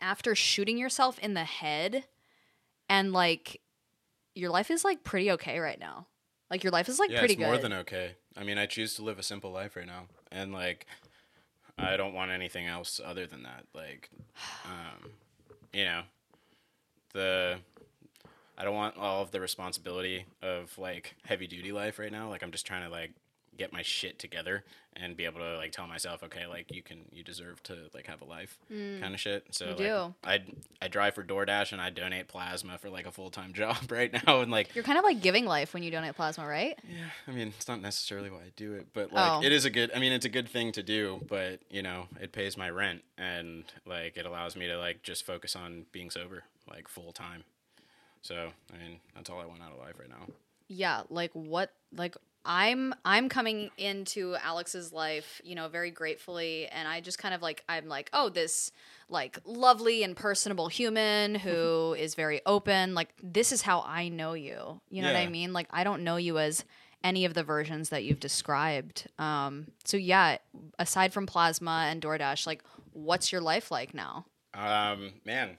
after 0.00 0.34
shooting 0.34 0.78
yourself 0.78 1.18
in 1.18 1.34
the 1.34 1.44
head, 1.44 2.04
and 2.88 3.12
like 3.12 3.60
your 4.34 4.50
life 4.50 4.70
is 4.70 4.84
like 4.84 5.04
pretty 5.04 5.30
okay 5.32 5.58
right 5.58 5.78
now. 5.78 6.06
Like 6.50 6.62
your 6.62 6.70
life 6.70 6.88
is 6.88 6.98
like 6.98 7.10
yeah, 7.10 7.18
pretty 7.18 7.34
it's 7.34 7.40
good. 7.40 7.46
more 7.46 7.58
than 7.58 7.72
okay. 7.72 8.12
I 8.36 8.44
mean, 8.44 8.58
I 8.58 8.66
choose 8.66 8.94
to 8.94 9.02
live 9.02 9.18
a 9.18 9.22
simple 9.22 9.50
life 9.50 9.76
right 9.76 9.86
now, 9.86 10.04
and 10.30 10.52
like, 10.52 10.86
I 11.78 11.96
don't 11.96 12.14
want 12.14 12.30
anything 12.30 12.66
else 12.66 13.00
other 13.04 13.26
than 13.26 13.42
that. 13.42 13.64
Like, 13.74 14.10
um, 14.64 15.10
you 15.72 15.84
know, 15.84 16.02
the 17.12 17.58
I 18.58 18.64
don't 18.64 18.74
want 18.74 18.96
all 18.96 19.22
of 19.22 19.30
the 19.30 19.40
responsibility 19.40 20.26
of 20.42 20.76
like 20.78 21.16
heavy 21.24 21.46
duty 21.46 21.72
life 21.72 21.98
right 21.98 22.12
now. 22.12 22.28
Like, 22.28 22.42
I'm 22.42 22.52
just 22.52 22.66
trying 22.66 22.84
to 22.84 22.90
like 22.90 23.12
get 23.56 23.72
my 23.72 23.82
shit 23.82 24.18
together 24.18 24.64
and 24.98 25.14
be 25.14 25.26
able 25.26 25.40
to 25.40 25.56
like 25.58 25.72
tell 25.72 25.86
myself, 25.86 26.22
okay, 26.22 26.46
like 26.46 26.72
you 26.74 26.82
can, 26.82 27.04
you 27.12 27.22
deserve 27.22 27.62
to 27.64 27.76
like 27.92 28.06
have 28.06 28.22
a 28.22 28.24
life, 28.24 28.58
mm. 28.72 28.98
kind 29.00 29.12
of 29.12 29.20
shit. 29.20 29.44
So 29.50 29.66
like, 29.66 29.76
do. 29.76 30.14
I 30.24 30.42
I 30.80 30.88
drive 30.88 31.14
for 31.14 31.22
DoorDash 31.22 31.72
and 31.72 31.80
I 31.82 31.90
donate 31.90 32.28
plasma 32.28 32.78
for 32.78 32.88
like 32.88 33.06
a 33.06 33.10
full 33.10 33.30
time 33.30 33.52
job 33.54 33.76
right 33.90 34.10
now, 34.26 34.40
and 34.40 34.50
like 34.50 34.74
You're 34.74 34.84
kind 34.84 34.98
of 34.98 35.04
like 35.04 35.20
giving 35.20 35.44
life 35.44 35.74
when 35.74 35.82
you 35.82 35.90
donate 35.90 36.14
plasma, 36.16 36.46
right? 36.46 36.78
yeah, 36.88 37.04
I 37.28 37.30
mean, 37.32 37.48
it's 37.48 37.68
not 37.68 37.82
necessarily 37.82 38.30
why 38.30 38.38
I 38.38 38.52
do 38.56 38.72
it, 38.74 38.86
but 38.94 39.12
like 39.12 39.30
Oh. 39.32 39.42
it 39.44 39.52
is 39.52 39.64
a 39.64 39.70
good. 39.70 39.90
I 39.94 39.98
mean, 39.98 40.12
it's 40.12 40.24
a 40.24 40.30
good 40.30 40.48
thing 40.48 40.72
to 40.72 40.82
do, 40.82 41.20
but 41.28 41.60
you 41.70 41.82
know, 41.82 42.06
it 42.20 42.32
pays 42.32 42.56
my 42.56 42.70
rent 42.70 43.02
and 43.18 43.64
like 43.84 44.16
it 44.16 44.24
allows 44.24 44.56
me 44.56 44.66
to 44.68 44.78
like 44.78 45.02
just 45.02 45.26
focus 45.26 45.54
on 45.54 45.84
being 45.92 46.10
sober 46.10 46.44
like 46.70 46.88
full 46.88 47.12
time. 47.12 47.44
So 48.22 48.50
I 48.74 48.78
mean, 48.78 49.00
that's 49.14 49.28
all 49.30 49.40
I 49.40 49.44
want 49.46 49.62
out 49.62 49.72
of 49.72 49.78
life 49.78 49.94
right 49.98 50.08
now. 50.08 50.26
yeah 50.68 51.02
like 51.10 51.30
what 51.32 51.70
like 51.94 52.16
i'm 52.46 52.94
i'm 53.04 53.28
coming 53.28 53.70
into 53.76 54.36
alex's 54.36 54.92
life 54.92 55.40
you 55.44 55.54
know 55.54 55.68
very 55.68 55.90
gratefully 55.90 56.66
and 56.68 56.88
i 56.88 57.00
just 57.00 57.18
kind 57.18 57.34
of 57.34 57.42
like 57.42 57.64
i'm 57.68 57.88
like 57.88 58.08
oh 58.12 58.28
this 58.28 58.70
like 59.08 59.38
lovely 59.44 60.02
and 60.02 60.16
personable 60.16 60.68
human 60.68 61.34
who 61.34 61.94
is 61.98 62.14
very 62.14 62.40
open 62.46 62.94
like 62.94 63.08
this 63.22 63.52
is 63.52 63.62
how 63.62 63.84
i 63.86 64.08
know 64.08 64.32
you. 64.32 64.80
You 64.88 65.02
know 65.02 65.12
what 65.12 65.18
i 65.18 65.26
mean? 65.26 65.52
Like 65.52 65.68
i 65.70 65.84
don't 65.84 66.02
know 66.02 66.16
you 66.16 66.38
as 66.38 66.64
any 67.04 67.24
of 67.24 67.34
the 67.34 67.44
versions 67.44 67.90
that 67.90 68.04
you've 68.04 68.20
described. 68.20 69.06
Um 69.18 69.66
so 69.84 69.96
yeah 69.96 70.38
aside 70.78 71.12
from 71.12 71.26
plasma 71.26 71.86
and 71.88 72.00
doordash 72.00 72.46
like 72.46 72.62
what's 72.92 73.30
your 73.30 73.40
life 73.40 73.70
like 73.70 73.94
now? 73.94 74.24
Um, 74.54 75.12
man. 75.24 75.58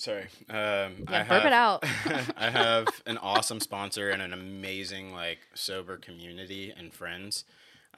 Sorry. 0.00 0.28
Um, 0.48 1.04
Yeah, 1.10 1.20
I 1.20 1.22
burp 1.24 1.44
it 1.44 1.52
have- 1.52 1.52
out. 1.52 1.84
I 2.38 2.48
have 2.48 2.86
an 3.04 3.18
awesome 3.18 3.60
sponsor 3.60 4.08
and 4.08 4.22
an 4.22 4.32
amazing 4.32 5.12
like 5.12 5.40
sober 5.52 5.98
community 5.98 6.72
and 6.74 6.90
friends. 6.90 7.44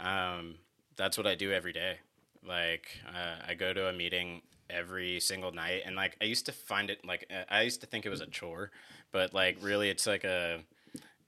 Um, 0.00 0.56
that's 0.96 1.16
what 1.16 1.28
I 1.28 1.36
do 1.36 1.52
every 1.52 1.72
day. 1.72 1.98
Like 2.44 2.88
uh, 3.08 3.36
I 3.46 3.54
go 3.54 3.72
to 3.72 3.86
a 3.86 3.92
meeting 3.92 4.42
every 4.68 5.20
single 5.20 5.52
night, 5.52 5.82
and 5.86 5.94
like 5.94 6.16
I 6.20 6.24
used 6.24 6.44
to 6.46 6.52
find 6.52 6.90
it 6.90 7.04
like 7.06 7.24
uh, 7.30 7.44
I 7.48 7.62
used 7.62 7.80
to 7.82 7.86
think 7.86 8.04
it 8.04 8.10
was 8.10 8.20
a 8.20 8.26
chore, 8.26 8.72
but 9.12 9.32
like 9.32 9.58
really 9.60 9.88
it's 9.88 10.04
like 10.08 10.24
a 10.24 10.58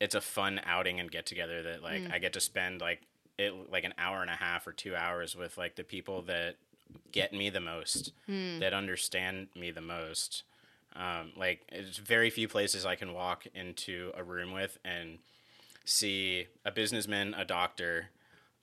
it's 0.00 0.16
a 0.16 0.20
fun 0.20 0.60
outing 0.66 0.98
and 0.98 1.08
get 1.08 1.24
together 1.24 1.62
that 1.62 1.84
like 1.84 2.02
I 2.12 2.18
get 2.18 2.32
to 2.32 2.40
spend 2.40 2.80
like 2.80 3.02
it 3.38 3.52
like 3.70 3.84
an 3.84 3.94
hour 3.96 4.22
and 4.22 4.30
a 4.30 4.34
half 4.34 4.66
or 4.66 4.72
two 4.72 4.96
hours 4.96 5.36
with 5.36 5.56
like 5.56 5.76
the 5.76 5.84
people 5.84 6.22
that 6.22 6.56
get 7.12 7.32
me 7.32 7.48
the 7.48 7.60
most, 7.60 8.10
that 8.26 8.74
understand 8.74 9.46
me 9.54 9.70
the 9.70 9.80
most. 9.80 10.42
Um, 10.96 11.32
like 11.36 11.62
it's 11.70 11.98
very 11.98 12.30
few 12.30 12.48
places 12.48 12.86
I 12.86 12.94
can 12.94 13.12
walk 13.12 13.46
into 13.54 14.12
a 14.16 14.22
room 14.22 14.52
with 14.52 14.78
and 14.84 15.18
see 15.84 16.46
a 16.64 16.70
businessman, 16.70 17.34
a 17.34 17.44
doctor, 17.44 18.10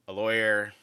a 0.08 0.14
lawyer, 0.14 0.74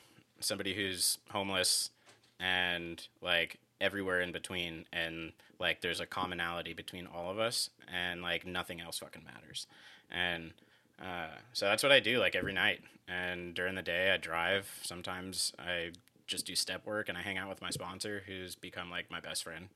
somebody 0.41 0.75
who's 0.75 1.19
homeless, 1.31 1.91
and 2.39 3.07
like 3.23 3.59
everywhere 3.81 4.21
in 4.21 4.33
between. 4.33 4.85
And 4.93 5.33
like 5.59 5.81
there's 5.81 6.01
a 6.01 6.07
commonality 6.07 6.75
between 6.75 7.07
all 7.07 7.31
of 7.31 7.39
us, 7.39 7.71
and 7.93 8.23
like 8.23 8.47
nothing 8.47 8.81
else 8.81 8.99
fucking 8.99 9.25
matters. 9.25 9.67
And 10.11 10.53
uh, 11.01 11.37
so 11.53 11.67
that's 11.67 11.83
what 11.83 11.93
I 11.93 12.01
do 12.01 12.19
like 12.19 12.35
every 12.35 12.53
night. 12.53 12.81
And 13.09 13.55
during 13.55 13.75
the 13.75 13.83
day, 13.83 14.11
I 14.11 14.19
drive. 14.19 14.69
Sometimes 14.83 15.53
I 15.59 15.93
just 16.27 16.47
do 16.47 16.55
step 16.55 16.85
work 16.87 17.09
and 17.09 17.17
I 17.17 17.23
hang 17.23 17.39
out 17.39 17.49
with 17.49 17.63
my 17.63 17.71
sponsor, 17.71 18.23
who's 18.27 18.55
become 18.55 18.91
like 18.91 19.11
my 19.11 19.21
best 19.21 19.45
friend. 19.45 19.69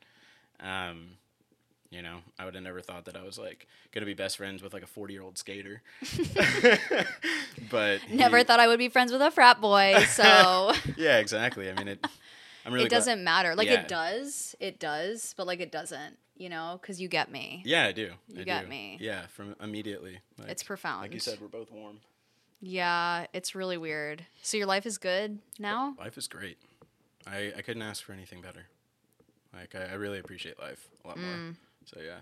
Um, 0.61 1.13
You 1.93 2.01
know, 2.01 2.21
I 2.39 2.47
would 2.47 2.55
have 2.55 2.65
never 2.65 2.81
thought 2.81 3.05
that 3.05 3.17
I 3.17 3.23
was 3.23 3.39
like 3.39 3.67
gonna 3.93 4.07
be 4.07 4.15
best 4.15 4.39
friends 4.39 4.63
with 4.63 4.73
like 4.73 4.83
a 4.83 4.87
forty 4.87 5.13
year 5.13 5.23
old 5.23 5.37
skater. 5.37 5.83
but 7.71 8.01
Never 8.11 8.39
he- 8.39 8.45
thought 8.45 8.61
I 8.61 8.67
would 8.67 8.79
be 8.79 8.89
friends 8.89 9.13
with 9.13 9.21
a 9.21 9.31
frat 9.31 9.61
boy, 9.61 10.03
so 10.09 10.73
Yeah, 10.97 11.19
exactly. 11.19 11.71
I 11.71 11.75
mean, 11.75 11.89
it. 11.89 12.07
I'm 12.65 12.73
really. 12.73 12.87
it 12.87 12.91
doesn't 12.91 13.23
matter. 13.23 13.55
Like 13.55 13.69
Yeah. 13.69 13.83
it 13.83 13.89
does, 13.89 14.55
it 14.61 14.79
does, 14.79 15.35
but 15.37 15.47
like 15.47 15.61
it 15.61 15.71
doesn't, 15.73 16.17
you 16.37 16.49
know, 16.49 16.79
because 16.81 17.01
you 17.01 17.09
get 17.09 17.31
me. 17.31 17.63
Yeah, 17.67 17.85
I 17.87 17.93
do. 17.93 18.13
You 18.29 18.41
I 18.43 18.45
got 18.45 18.63
do. 18.65 18.69
me. 18.69 18.97
Yeah, 19.01 19.27
from 19.27 19.55
immediately. 19.61 20.21
Like, 20.39 20.49
It's 20.49 20.63
profound. 20.63 21.03
Like 21.03 21.13
you 21.15 21.21
said, 21.21 21.41
we're 21.41 21.49
both 21.49 21.71
warm. 21.71 21.99
Yeah, 22.61 23.27
it's 23.33 23.55
really 23.57 23.77
weird. 23.77 24.25
So 24.43 24.57
your 24.57 24.67
life 24.69 24.87
is 24.87 24.97
good 24.97 25.41
now? 25.59 25.95
Life 25.99 26.17
is 26.17 26.29
great. 26.29 26.57
I, 27.27 27.53
I 27.57 27.63
couldn't 27.63 27.83
ask 27.83 28.03
for 28.05 28.13
anything 28.13 28.41
better. 28.41 28.67
Like 29.53 29.75
I, 29.75 29.91
I 29.93 29.95
really 29.95 30.21
appreciate 30.21 30.59
life 30.61 30.89
a 31.05 31.09
lot 31.09 31.17
Mm. 31.19 31.21
more. 31.45 31.55
So 31.87 32.01
yeah. 32.01 32.21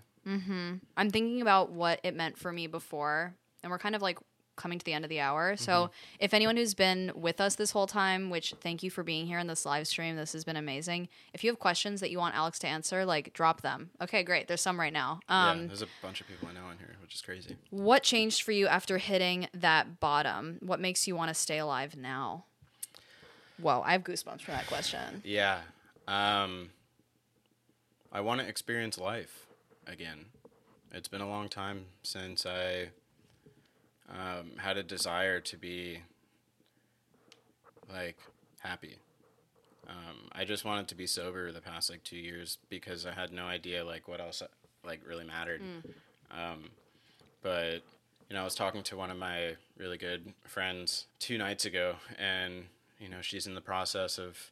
I'm 0.96 1.10
thinking 1.10 1.40
about 1.42 1.72
what 1.72 2.00
it 2.02 2.14
meant 2.14 2.38
for 2.38 2.52
me 2.52 2.66
before, 2.66 3.34
and 3.62 3.70
we're 3.70 3.78
kind 3.78 3.94
of 3.94 4.02
like 4.02 4.18
coming 4.56 4.78
to 4.78 4.84
the 4.84 4.92
end 4.92 5.04
of 5.06 5.08
the 5.08 5.20
hour. 5.20 5.56
So, 5.56 5.72
Mm-hmm. 5.72 5.92
if 6.20 6.34
anyone 6.34 6.56
who's 6.58 6.74
been 6.74 7.12
with 7.14 7.40
us 7.40 7.54
this 7.54 7.70
whole 7.70 7.86
time, 7.86 8.28
which 8.28 8.52
thank 8.60 8.82
you 8.82 8.90
for 8.90 9.02
being 9.02 9.26
here 9.26 9.38
in 9.38 9.46
this 9.46 9.64
live 9.64 9.88
stream, 9.88 10.16
this 10.16 10.34
has 10.34 10.44
been 10.44 10.56
amazing. 10.56 11.08
If 11.32 11.42
you 11.42 11.50
have 11.50 11.58
questions 11.58 12.00
that 12.00 12.10
you 12.10 12.18
want 12.18 12.34
Alex 12.34 12.58
to 12.58 12.66
answer, 12.66 13.06
like 13.06 13.32
drop 13.32 13.62
them. 13.62 13.88
Okay, 14.02 14.22
great. 14.22 14.48
There's 14.48 14.60
some 14.60 14.78
right 14.78 14.92
now. 14.92 15.20
yeah, 15.30 15.50
Um, 15.50 15.66
there's 15.68 15.80
a 15.80 15.86
bunch 16.02 16.20
of 16.20 16.28
people 16.28 16.48
I 16.48 16.52
know 16.52 16.66
on 16.66 16.76
here, 16.76 16.94
which 17.00 17.14
is 17.14 17.22
crazy. 17.22 17.56
what 17.70 18.02
changed 18.02 18.42
for 18.42 18.52
you 18.52 18.66
after 18.66 18.98
hitting 18.98 19.48
that 19.54 19.98
bottom? 19.98 20.58
What 20.60 20.78
makes 20.78 21.06
you 21.08 21.16
want 21.16 21.28
to 21.30 21.34
stay 21.34 21.56
alive 21.58 21.96
now? 21.96 22.44
Whoa, 23.58 23.80
I 23.84 23.92
have 23.92 24.04
goosebumps 24.04 24.42
from 24.42 24.54
that 24.54 24.66
question. 24.66 25.22
Yeah. 25.24 25.60
Um, 26.06 26.68
I 28.12 28.20
want 28.20 28.40
to 28.42 28.46
experience 28.46 28.98
life 28.98 29.46
again. 29.90 30.26
It's 30.92 31.08
been 31.08 31.20
a 31.20 31.28
long 31.28 31.48
time 31.48 31.86
since 32.02 32.46
I 32.46 32.88
um, 34.08 34.52
had 34.58 34.76
a 34.76 34.82
desire 34.82 35.40
to 35.40 35.56
be 35.56 36.00
like 37.92 38.16
happy. 38.60 38.96
Um, 39.88 40.28
I 40.32 40.44
just 40.44 40.64
wanted 40.64 40.88
to 40.88 40.94
be 40.94 41.06
sober 41.06 41.50
the 41.52 41.60
past 41.60 41.90
like 41.90 42.04
two 42.04 42.16
years 42.16 42.58
because 42.68 43.06
I 43.06 43.12
had 43.12 43.32
no 43.32 43.44
idea 43.46 43.84
like 43.84 44.08
what 44.08 44.20
else 44.20 44.42
like 44.84 45.00
really 45.06 45.24
mattered. 45.24 45.60
Um, 46.30 46.70
but 47.42 47.82
you 48.28 48.34
know, 48.34 48.42
I 48.42 48.44
was 48.44 48.54
talking 48.54 48.82
to 48.84 48.96
one 48.96 49.10
of 49.10 49.16
my 49.16 49.56
really 49.76 49.98
good 49.98 50.32
friends 50.44 51.06
two 51.18 51.38
nights 51.38 51.64
ago, 51.64 51.96
and 52.18 52.66
you 52.98 53.08
know, 53.08 53.20
she's 53.22 53.46
in 53.46 53.54
the 53.54 53.60
process 53.60 54.18
of 54.18 54.50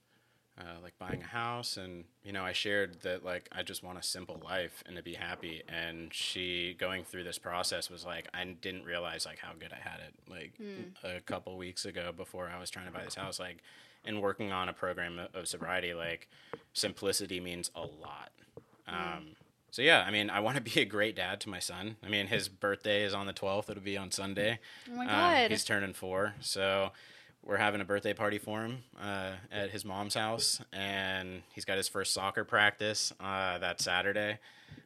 uh, 0.58 0.80
like 0.82 0.98
buying 0.98 1.22
a 1.22 1.26
house, 1.26 1.76
and 1.76 2.04
you 2.24 2.32
know, 2.32 2.42
I 2.44 2.52
shared 2.52 3.00
that 3.02 3.24
like 3.24 3.48
I 3.52 3.62
just 3.62 3.82
want 3.84 3.98
a 3.98 4.02
simple 4.02 4.40
life 4.44 4.82
and 4.86 4.96
to 4.96 5.02
be 5.02 5.14
happy. 5.14 5.62
And 5.68 6.12
she 6.12 6.74
going 6.78 7.04
through 7.04 7.24
this 7.24 7.38
process 7.38 7.88
was 7.90 8.04
like, 8.04 8.28
I 8.34 8.44
didn't 8.44 8.84
realize 8.84 9.24
like 9.24 9.38
how 9.38 9.52
good 9.58 9.72
I 9.72 9.88
had 9.88 10.00
it 10.00 10.14
like 10.28 10.52
a 11.04 11.20
couple 11.20 11.56
weeks 11.56 11.84
ago 11.84 12.12
before 12.16 12.50
I 12.54 12.58
was 12.58 12.70
trying 12.70 12.86
to 12.86 12.92
buy 12.92 13.04
this 13.04 13.14
house, 13.14 13.38
like. 13.40 13.58
And 14.04 14.22
working 14.22 14.52
on 14.52 14.68
a 14.68 14.72
program 14.72 15.18
of- 15.34 15.48
sobriety, 15.48 15.92
like 15.92 16.28
simplicity 16.72 17.40
means 17.40 17.70
a 17.74 17.80
lot. 17.80 18.30
Um, 18.86 19.30
so 19.70 19.82
yeah, 19.82 20.04
I 20.06 20.10
mean, 20.10 20.30
I 20.30 20.40
want 20.40 20.56
to 20.56 20.62
be 20.62 20.80
a 20.80 20.84
great 20.84 21.16
dad 21.16 21.40
to 21.40 21.48
my 21.50 21.58
son. 21.58 21.96
I 22.02 22.08
mean, 22.08 22.28
his 22.28 22.48
birthday 22.48 23.02
is 23.02 23.12
on 23.12 23.26
the 23.26 23.32
twelfth. 23.32 23.68
It'll 23.68 23.82
be 23.82 23.98
on 23.98 24.10
Sunday. 24.10 24.60
Oh 24.90 24.96
my 24.96 25.04
Uh, 25.04 25.08
god. 25.08 25.50
he's 25.50 25.64
turning 25.64 25.92
four, 25.92 26.34
so 26.40 26.92
we're 27.48 27.56
having 27.56 27.80
a 27.80 27.84
birthday 27.84 28.12
party 28.12 28.38
for 28.38 28.62
him 28.62 28.84
uh, 29.02 29.32
at 29.50 29.70
his 29.70 29.84
mom's 29.84 30.14
house, 30.14 30.60
and 30.70 31.42
he's 31.54 31.64
got 31.64 31.78
his 31.78 31.88
first 31.88 32.12
soccer 32.12 32.44
practice 32.44 33.12
uh, 33.18 33.56
that 33.58 33.80
Saturday. 33.80 34.38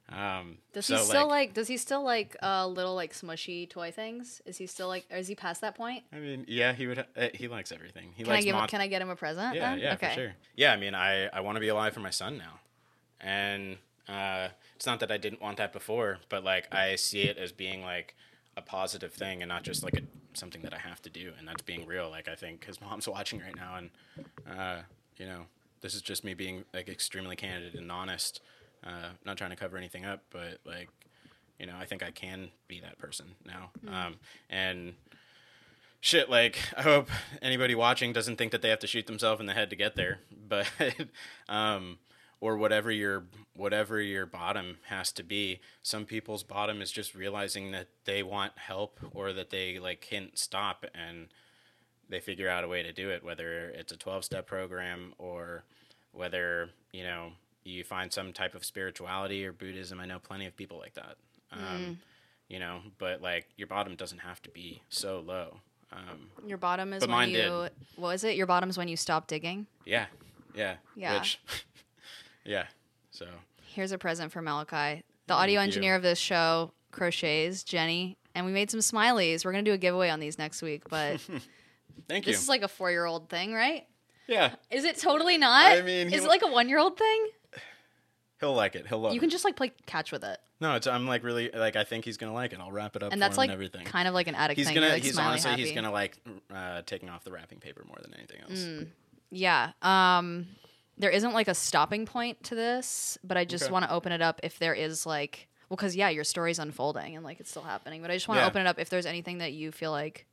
Um, 0.08 0.58
Does 0.72 0.86
so, 0.86 0.96
he 0.96 1.02
still 1.02 1.28
like, 1.28 1.54
does 1.54 1.68
he 1.68 1.76
still 1.76 2.04
like 2.04 2.36
uh 2.42 2.66
little 2.66 2.94
like 2.94 3.14
smushy 3.14 3.68
toy 3.68 3.90
things? 3.90 4.42
Is 4.46 4.58
he 4.58 4.66
still 4.66 4.86
like 4.88 5.06
or 5.10 5.16
is 5.16 5.26
he 5.26 5.34
past 5.34 5.62
that 5.62 5.74
point? 5.74 6.04
I 6.12 6.16
mean, 6.16 6.44
yeah, 6.48 6.72
he 6.72 6.86
would. 6.86 6.98
Uh, 7.16 7.28
he 7.34 7.48
likes 7.48 7.72
everything. 7.72 8.10
He 8.14 8.22
Can 8.22 8.32
I 8.32 8.36
likes 8.36 8.44
give 8.44 8.54
him, 8.54 8.60
mon- 8.60 8.68
can 8.68 8.80
I 8.80 8.86
get 8.86 9.02
him 9.02 9.08
a 9.08 9.16
present? 9.16 9.54
Yeah, 9.54 9.70
then? 9.70 9.78
yeah, 9.80 9.94
okay. 9.94 10.08
for 10.08 10.14
sure. 10.14 10.32
Yeah, 10.54 10.72
I 10.72 10.76
mean, 10.76 10.94
I, 10.94 11.26
I 11.28 11.40
want 11.40 11.56
to 11.56 11.60
be 11.60 11.68
alive 11.68 11.94
for 11.94 12.00
my 12.00 12.10
son 12.10 12.36
now, 12.38 12.60
and 13.20 13.78
uh, 14.08 14.48
it's 14.76 14.86
not 14.86 15.00
that 15.00 15.10
I 15.10 15.16
didn't 15.16 15.40
want 15.40 15.56
that 15.56 15.72
before, 15.72 16.18
but 16.28 16.44
like 16.44 16.72
I 16.72 16.94
see 16.96 17.22
it 17.22 17.38
as 17.38 17.50
being 17.50 17.82
like 17.82 18.14
a 18.56 18.62
positive 18.62 19.14
thing 19.14 19.42
and 19.42 19.48
not 19.48 19.62
just 19.62 19.82
like 19.82 19.94
a 19.96 20.02
something 20.34 20.62
that 20.62 20.74
I 20.74 20.78
have 20.78 21.00
to 21.02 21.10
do, 21.10 21.32
and 21.38 21.46
that's 21.46 21.62
being 21.62 21.86
real. 21.86 22.10
Like 22.10 22.28
I 22.28 22.34
think 22.34 22.64
his 22.64 22.80
mom's 22.80 23.08
watching 23.16 23.40
right 23.40 23.56
now, 23.56 23.76
and 23.76 23.90
uh, 24.48 24.82
you 25.18 25.26
know, 25.26 25.42
this 25.80 25.94
is 25.94 26.02
just 26.02 26.24
me 26.24 26.34
being 26.34 26.64
like 26.72 26.88
extremely 26.88 27.36
candid 27.36 27.74
and 27.74 27.90
honest. 27.90 28.40
Uh, 28.84 29.10
not 29.24 29.36
trying 29.36 29.50
to 29.50 29.56
cover 29.56 29.76
anything 29.76 30.04
up, 30.04 30.24
but 30.30 30.58
like, 30.64 30.88
you 31.58 31.66
know, 31.66 31.74
I 31.78 31.84
think 31.84 32.02
I 32.02 32.10
can 32.10 32.48
be 32.66 32.80
that 32.80 32.98
person 32.98 33.26
now, 33.46 33.70
um, 33.88 34.16
and 34.50 34.94
shit 36.04 36.28
like 36.28 36.58
i 36.76 36.82
hope 36.82 37.08
anybody 37.40 37.76
watching 37.76 38.12
doesn't 38.12 38.34
think 38.34 38.50
that 38.50 38.60
they 38.60 38.68
have 38.68 38.80
to 38.80 38.88
shoot 38.88 39.06
themselves 39.06 39.40
in 39.40 39.46
the 39.46 39.54
head 39.54 39.70
to 39.70 39.76
get 39.76 39.94
there 39.94 40.18
but 40.48 40.66
um 41.48 41.96
or 42.42 42.56
whatever 42.56 42.90
your 42.90 43.22
whatever 43.54 44.00
your 44.00 44.26
bottom 44.26 44.76
has 44.88 45.12
to 45.12 45.22
be 45.22 45.60
some 45.82 46.04
people's 46.04 46.42
bottom 46.42 46.82
is 46.82 46.90
just 46.90 47.14
realizing 47.14 47.70
that 47.70 47.86
they 48.04 48.22
want 48.22 48.52
help 48.56 48.98
or 49.14 49.32
that 49.32 49.50
they 49.50 49.78
like 49.78 50.00
can't 50.00 50.36
stop 50.36 50.84
and 50.92 51.28
they 52.08 52.18
figure 52.18 52.48
out 52.48 52.64
a 52.64 52.68
way 52.68 52.82
to 52.82 52.92
do 52.92 53.08
it 53.10 53.24
whether 53.24 53.68
it's 53.68 53.92
a 53.92 53.96
12 53.96 54.24
step 54.24 54.46
program 54.46 55.14
or 55.18 55.62
whether 56.10 56.68
you 56.92 57.04
know 57.04 57.30
you 57.62 57.84
find 57.84 58.12
some 58.12 58.32
type 58.32 58.56
of 58.56 58.64
spirituality 58.64 59.46
or 59.46 59.52
buddhism 59.52 60.00
i 60.00 60.04
know 60.04 60.18
plenty 60.18 60.44
of 60.44 60.56
people 60.56 60.78
like 60.78 60.94
that 60.94 61.16
um, 61.52 61.98
you 62.48 62.58
know 62.58 62.80
but 62.98 63.22
like 63.22 63.46
your 63.56 63.68
bottom 63.68 63.94
doesn't 63.94 64.18
have 64.18 64.42
to 64.42 64.50
be 64.50 64.82
so 64.88 65.20
low 65.24 65.60
um, 65.92 66.30
Your 66.46 66.56
bottom 66.56 66.94
is 66.94 67.06
when 67.06 67.28
you 67.28 67.36
did. 67.36 67.50
what 67.50 67.72
was 67.96 68.24
it? 68.24 68.34
Your 68.34 68.46
bottom's 68.46 68.78
when 68.78 68.88
you 68.88 68.96
stop 68.96 69.26
digging. 69.26 69.66
Yeah, 69.84 70.06
yeah, 70.54 70.76
Yeah. 70.96 71.18
Which, 71.18 71.38
yeah. 72.44 72.66
So 73.10 73.26
Here's 73.74 73.92
a 73.92 73.98
present 73.98 74.32
for 74.32 74.42
Malachi. 74.42 75.02
The 75.26 75.34
audio 75.34 75.60
you. 75.60 75.64
engineer 75.64 75.94
of 75.94 76.02
this 76.02 76.18
show 76.18 76.72
crochets, 76.90 77.62
Jenny, 77.64 78.18
and 78.34 78.44
we 78.46 78.52
made 78.52 78.70
some 78.70 78.80
smileys. 78.80 79.44
We're 79.44 79.52
gonna 79.52 79.62
do 79.64 79.72
a 79.72 79.78
giveaway 79.78 80.10
on 80.10 80.20
these 80.20 80.38
next 80.38 80.60
week, 80.62 80.82
but 80.88 81.20
thank 82.08 82.26
you. 82.26 82.32
this 82.32 82.42
is 82.42 82.48
like 82.48 82.62
a 82.62 82.68
four 82.68 82.90
year 82.90 83.04
old 83.04 83.28
thing, 83.28 83.52
right? 83.54 83.86
yeah, 84.28 84.54
Is 84.70 84.84
it 84.84 84.96
totally 84.98 85.36
not? 85.36 85.72
I 85.78 85.82
mean, 85.82 86.12
is 86.12 86.24
it 86.24 86.28
like 86.28 86.42
a 86.42 86.46
one 86.48 86.68
year 86.68 86.78
old 86.78 86.96
thing? 86.96 87.28
he'll 88.40 88.54
like 88.54 88.74
it. 88.74 88.86
He'll 88.86 88.98
love 89.00 89.12
You 89.12 89.18
it. 89.18 89.20
can 89.20 89.30
just 89.30 89.44
like 89.44 89.56
play 89.56 89.72
catch 89.86 90.10
with 90.12 90.24
it, 90.24 90.38
no, 90.60 90.74
it's 90.76 90.86
I'm 90.86 91.06
like 91.08 91.24
really 91.24 91.50
like 91.52 91.74
I 91.76 91.82
think 91.84 92.04
he's 92.04 92.16
gonna 92.16 92.32
like 92.32 92.52
it. 92.52 92.60
I'll 92.60 92.70
wrap 92.72 92.94
it 92.94 93.02
up 93.02 93.12
and 93.12 93.18
for 93.18 93.24
that's 93.24 93.34
him 93.34 93.38
like 93.38 93.48
and 93.48 93.54
everything. 93.54 93.84
kind 93.84 94.06
of 94.06 94.14
like 94.14 94.28
an 94.28 94.34
addict 94.36 94.58
he's 94.58 94.66
thing. 94.66 94.76
gonna 94.76 94.88
like, 94.90 95.02
he's 95.02 95.18
honestly 95.18 95.50
happy. 95.50 95.62
he's 95.64 95.72
gonna 95.72 95.90
like 95.90 96.18
uh, 96.54 96.82
taking 96.86 97.08
off 97.10 97.24
the 97.24 97.32
wrapping 97.32 97.58
paper 97.58 97.82
more 97.86 97.98
than 98.00 98.14
anything 98.14 98.40
else. 98.42 98.60
Mm. 98.60 98.86
Yeah. 99.30 99.72
Um, 99.82 100.46
there 100.98 101.10
isn't 101.10 101.32
like 101.32 101.48
a 101.48 101.54
stopping 101.54 102.06
point 102.06 102.42
to 102.44 102.54
this, 102.54 103.18
but 103.24 103.36
I 103.36 103.44
just 103.44 103.64
Okay. 103.64 103.72
want 103.72 103.84
to 103.86 103.92
open 103.92 104.12
it 104.12 104.22
up 104.22 104.40
if 104.42 104.58
there 104.58 104.74
is 104.74 105.06
like, 105.06 105.48
well, 105.68 105.76
because 105.76 105.96
yeah, 105.96 106.08
your 106.10 106.24
story's 106.24 106.58
unfolding 106.58 107.16
and 107.16 107.24
like 107.24 107.40
it's 107.40 107.50
still 107.50 107.62
happening. 107.62 108.02
But 108.02 108.10
I 108.10 108.14
just 108.14 108.28
want 108.28 108.38
to 108.38 108.42
Yeah. 108.42 108.48
open 108.48 108.60
it 108.62 108.66
up 108.66 108.78
if 108.78 108.90
there's 108.90 109.06
anything 109.06 109.38
that 109.38 109.52
you 109.52 109.72
feel 109.72 109.90
like 109.90 110.26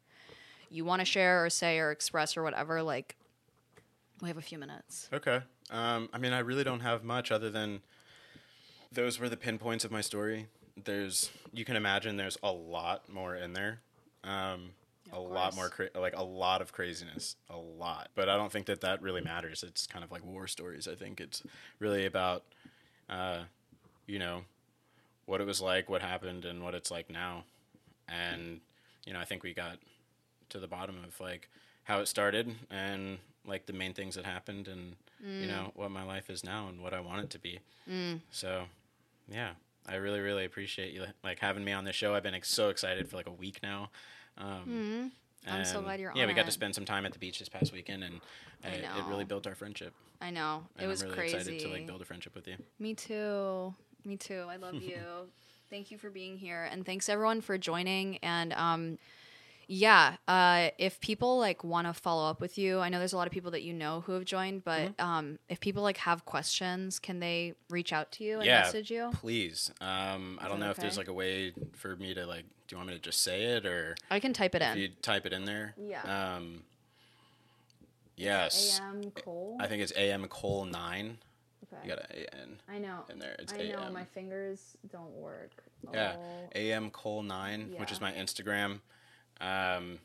you 0.69 0.85
want 0.85 0.99
to 0.99 1.05
share 1.05 1.43
or 1.43 1.49
say 1.49 1.79
or 1.79 1.91
express 1.91 2.35
or 2.37 2.43
whatever. 2.43 2.83
Like, 2.83 3.15
we 4.21 4.27
have 4.27 4.37
a 4.37 4.41
few 4.41 4.57
minutes. 4.59 5.09
Okay. 5.13 5.41
Um, 5.71 6.09
I 6.13 6.17
mean, 6.17 6.33
I 6.33 6.39
really 6.39 6.63
don't 6.63 6.81
have 6.81 7.03
much 7.03 7.31
other 7.31 7.49
than 7.49 7.81
those 8.91 9.19
were 9.19 9.29
the 9.29 9.37
pinpoints 9.37 9.85
of 9.85 9.91
my 9.91 10.01
story. 10.01 10.47
There's, 10.83 11.31
you 11.53 11.63
can 11.65 11.75
imagine, 11.75 12.17
there's 12.17 12.37
a 12.43 12.51
lot 12.51 13.07
more 13.09 13.35
in 13.35 13.53
there. 13.53 13.79
Um, 14.23 14.71
a 15.13 15.19
lot 15.19 15.55
more, 15.55 15.69
cra- 15.69 15.89
like 15.95 16.15
a 16.15 16.23
lot 16.23 16.61
of 16.61 16.71
craziness, 16.71 17.35
a 17.49 17.57
lot. 17.57 18.09
But 18.15 18.29
I 18.29 18.37
don't 18.37 18.51
think 18.51 18.65
that 18.67 18.81
that 18.81 19.01
really 19.01 19.21
matters. 19.21 19.63
It's 19.63 19.87
kind 19.87 20.03
of 20.03 20.11
like 20.11 20.25
war 20.25 20.47
stories. 20.47 20.87
I 20.87 20.95
think 20.95 21.19
it's 21.19 21.43
really 21.79 22.05
about, 22.05 22.43
uh, 23.09 23.43
you 24.07 24.19
know, 24.19 24.41
what 25.25 25.41
it 25.41 25.47
was 25.47 25.61
like, 25.61 25.89
what 25.89 26.01
happened, 26.01 26.45
and 26.45 26.63
what 26.63 26.73
it's 26.75 26.91
like 26.91 27.09
now. 27.09 27.43
And 28.07 28.61
you 29.05 29.13
know, 29.13 29.19
I 29.19 29.25
think 29.25 29.43
we 29.43 29.53
got 29.53 29.77
to 30.49 30.59
the 30.59 30.67
bottom 30.67 30.97
of 31.07 31.19
like 31.19 31.49
how 31.83 31.99
it 31.99 32.07
started 32.07 32.53
and 32.69 33.17
like 33.45 33.65
the 33.65 33.73
main 33.73 33.93
things 33.93 34.15
that 34.15 34.25
happened 34.25 34.67
and 34.67 34.95
you 35.41 35.47
know 35.47 35.71
what 35.75 35.91
my 35.91 36.03
life 36.03 36.29
is 36.29 36.43
now 36.43 36.67
and 36.69 36.81
what 36.81 36.93
I 36.93 36.99
want 37.01 37.23
it 37.23 37.29
to 37.31 37.39
be. 37.39 37.59
So, 38.31 38.63
yeah, 39.31 39.51
I 39.87 39.95
really 39.95 40.19
really 40.21 40.45
appreciate 40.45 40.93
you 40.93 41.05
like 41.23 41.39
having 41.39 41.63
me 41.63 41.71
on 41.71 41.83
this 41.83 41.95
show. 41.95 42.15
I've 42.15 42.23
been 42.23 42.33
ex- 42.35 42.49
so 42.49 42.69
excited 42.69 43.09
for 43.09 43.17
like 43.17 43.27
a 43.27 43.31
week 43.31 43.59
now. 43.61 43.89
Um, 44.39 45.11
I'm 45.47 45.65
so 45.65 45.81
glad 45.81 45.99
you're 45.99 46.11
on. 46.11 46.17
Yeah, 46.17 46.25
we 46.25 46.33
got 46.33 46.45
to 46.45 46.51
spend 46.51 46.75
some 46.75 46.85
time 46.85 47.05
at 47.05 47.13
the 47.13 47.19
beach 47.19 47.39
this 47.39 47.49
past 47.49 47.71
weekend, 47.73 48.03
and 48.03 48.21
I 48.63 48.67
it, 48.69 48.83
it 48.83 49.05
really 49.07 49.25
built 49.25 49.47
our 49.47 49.55
friendship. 49.55 49.93
I 50.21 50.31
know 50.31 50.63
it 50.77 50.81
And 50.81 50.89
was 50.89 51.01
I'm 51.01 51.09
really 51.09 51.17
crazy. 51.19 51.37
excited 51.37 51.59
to 51.59 51.67
like 51.69 51.87
build 51.87 52.01
a 52.01 52.05
friendship 52.05 52.35
with 52.35 52.47
you. 52.47 52.55
Me 52.77 52.93
too. 52.93 53.73
Me 54.05 54.17
too. 54.17 54.45
I 54.49 54.57
love 54.57 54.75
you. 54.81 54.99
Thank 55.69 55.91
you 55.91 55.97
for 55.97 56.09
being 56.09 56.37
here. 56.37 56.67
And 56.71 56.85
thanks 56.85 57.09
everyone 57.09 57.41
for 57.41 57.57
joining. 57.57 58.17
And 58.17 58.53
um, 58.53 58.97
yeah, 59.71 60.15
uh, 60.27 60.69
if 60.79 60.99
people 60.99 61.37
like 61.37 61.63
want 61.63 61.85
to 61.85 61.93
follow 61.93 62.27
up 62.27 62.41
with 62.41 62.57
you, 62.57 62.79
I 62.79 62.89
know 62.89 62.97
there's 62.97 63.13
a 63.13 63.17
lot 63.17 63.27
of 63.27 63.31
people 63.33 63.51
that 63.51 63.61
you 63.61 63.71
know 63.71 64.01
who 64.01 64.13
have 64.13 64.25
joined, 64.25 64.63
but 64.63 64.97
Mm-hmm. 64.97 65.05
um, 65.05 65.39
if 65.47 65.59
people 65.59 65.83
like 65.83 65.97
have 65.97 66.25
questions, 66.25 66.97
can 66.97 67.19
they 67.19 67.53
reach 67.69 67.93
out 67.93 68.11
to 68.13 68.23
you 68.23 68.37
and 68.37 68.45
yeah, 68.45 68.61
message 68.61 68.89
you? 68.89 69.11
please. 69.13 69.71
Um, 69.79 70.39
I 70.41 70.47
don't 70.47 70.59
know 70.59 70.71
if 70.71 70.77
there's 70.77 70.97
like 70.97 71.07
a 71.07 71.13
way 71.13 71.53
for 71.73 71.95
me 71.95 72.13
to 72.15 72.25
like. 72.25 72.45
Do 72.67 72.73
you 72.75 72.77
want 72.77 72.89
me 72.89 72.95
to 72.95 73.01
just 73.01 73.21
say 73.23 73.43
it 73.43 73.65
or 73.65 73.95
I 74.11 74.19
can 74.19 74.33
type 74.33 74.53
it 74.55 74.61
in. 74.63 74.77
you 74.77 74.89
type 75.01 75.25
it 75.27 75.33
in 75.33 75.45
there? 75.45 75.75
Yeah. 75.79 76.01
Um, 76.35 76.63
yes. 78.15 78.79
AM 78.81 79.11
Cole. 79.11 79.57
I 79.59 79.67
think 79.67 79.81
it's 79.81 79.93
AM 79.95 80.27
Cole 80.27 80.65
nine. 80.65 81.17
okay. 81.71 81.81
You 81.87 81.95
got 81.95 81.99
an 82.11 82.25
AN 82.33 82.61
I 82.67 82.77
know. 82.79 82.99
in 83.09 83.19
there. 83.19 83.35
It's 83.39 83.53
I 83.53 83.67
know 83.67 83.89
my 83.91 84.03
fingers 84.05 84.77
don't 84.91 85.11
work. 85.11 85.51
Yeah, 85.93 86.15
Oh. 86.17 86.49
AM 86.55 86.89
Cole 86.91 87.23
nine, 87.23 87.73
which 87.77 87.91
is 87.91 88.01
my 88.01 88.11
Instagram. 88.11 88.81
Um, 89.41 89.99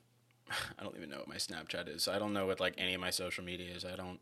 I 0.78 0.82
don't 0.82 0.96
even 0.96 1.10
know 1.10 1.18
what 1.18 1.28
my 1.28 1.36
Snapchat 1.36 1.88
is. 1.94 2.08
I 2.08 2.18
don't 2.18 2.32
know 2.32 2.46
what 2.46 2.60
like 2.60 2.74
any 2.78 2.94
of 2.94 3.00
my 3.00 3.10
social 3.10 3.44
media 3.44 3.74
is. 3.74 3.84
I 3.84 3.96
don't 3.96 4.20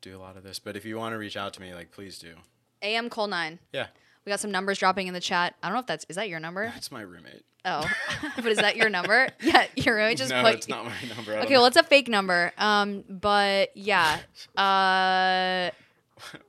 do 0.00 0.16
a 0.16 0.20
lot 0.20 0.36
of 0.36 0.42
this. 0.42 0.58
But 0.58 0.76
if 0.76 0.84
you 0.84 0.96
want 0.96 1.12
to 1.14 1.18
reach 1.18 1.36
out 1.36 1.54
to 1.54 1.60
me, 1.60 1.74
like 1.74 1.90
please 1.90 2.18
do. 2.18 2.34
AM 2.82 3.10
Cole 3.10 3.26
nine. 3.26 3.58
Yeah, 3.72 3.88
We 4.24 4.30
got 4.30 4.40
some 4.40 4.50
numbers 4.52 4.78
dropping 4.78 5.08
in 5.08 5.14
the 5.14 5.20
chat. 5.20 5.54
I 5.62 5.68
don't 5.68 5.74
know 5.74 5.80
if 5.80 5.86
that's 5.86 6.06
is 6.08 6.16
that 6.16 6.28
your 6.28 6.40
number? 6.40 6.64
that's 6.66 6.92
my 6.92 7.00
roommate. 7.00 7.44
Oh, 7.64 7.88
but 8.36 8.46
is 8.46 8.58
that 8.58 8.76
your 8.76 8.88
number? 8.88 9.28
Yeah, 9.40 9.66
your 9.76 9.96
roommate 9.96 10.18
just 10.18 10.30
no, 10.30 10.42
put. 10.42 10.54
it's 10.54 10.68
not 10.68 10.84
my 10.84 10.92
number. 11.16 11.34
Okay, 11.38 11.54
well, 11.56 11.66
it's 11.66 11.76
a 11.76 11.82
fake 11.82 12.08
number. 12.08 12.52
Um, 12.58 13.04
but 13.08 13.76
yeah. 13.76 14.20
Uh, 14.56 15.70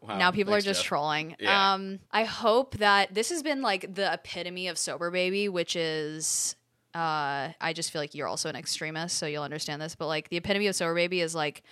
Wow, 0.01 0.17
now 0.17 0.31
people 0.31 0.51
are 0.55 0.61
just 0.61 0.81
Jeff. 0.81 0.87
trolling. 0.87 1.35
Yeah. 1.39 1.73
Um, 1.73 1.99
I 2.11 2.23
hope 2.23 2.77
that 2.77 3.13
this 3.13 3.29
has 3.29 3.43
been 3.43 3.61
like 3.61 3.93
the 3.93 4.11
epitome 4.11 4.67
of 4.67 4.79
sober 4.79 5.11
baby, 5.11 5.47
which 5.47 5.75
is. 5.75 6.55
Uh, 6.95 7.53
I 7.61 7.73
just 7.73 7.91
feel 7.91 8.01
like 8.01 8.15
you're 8.15 8.27
also 8.27 8.49
an 8.49 8.55
extremist, 8.55 9.17
so 9.17 9.25
you'll 9.27 9.43
understand 9.43 9.81
this. 9.81 9.95
But 9.95 10.07
like 10.07 10.29
the 10.29 10.37
epitome 10.37 10.67
of 10.67 10.75
sober 10.75 10.95
baby 10.95 11.21
is 11.21 11.35
like 11.35 11.63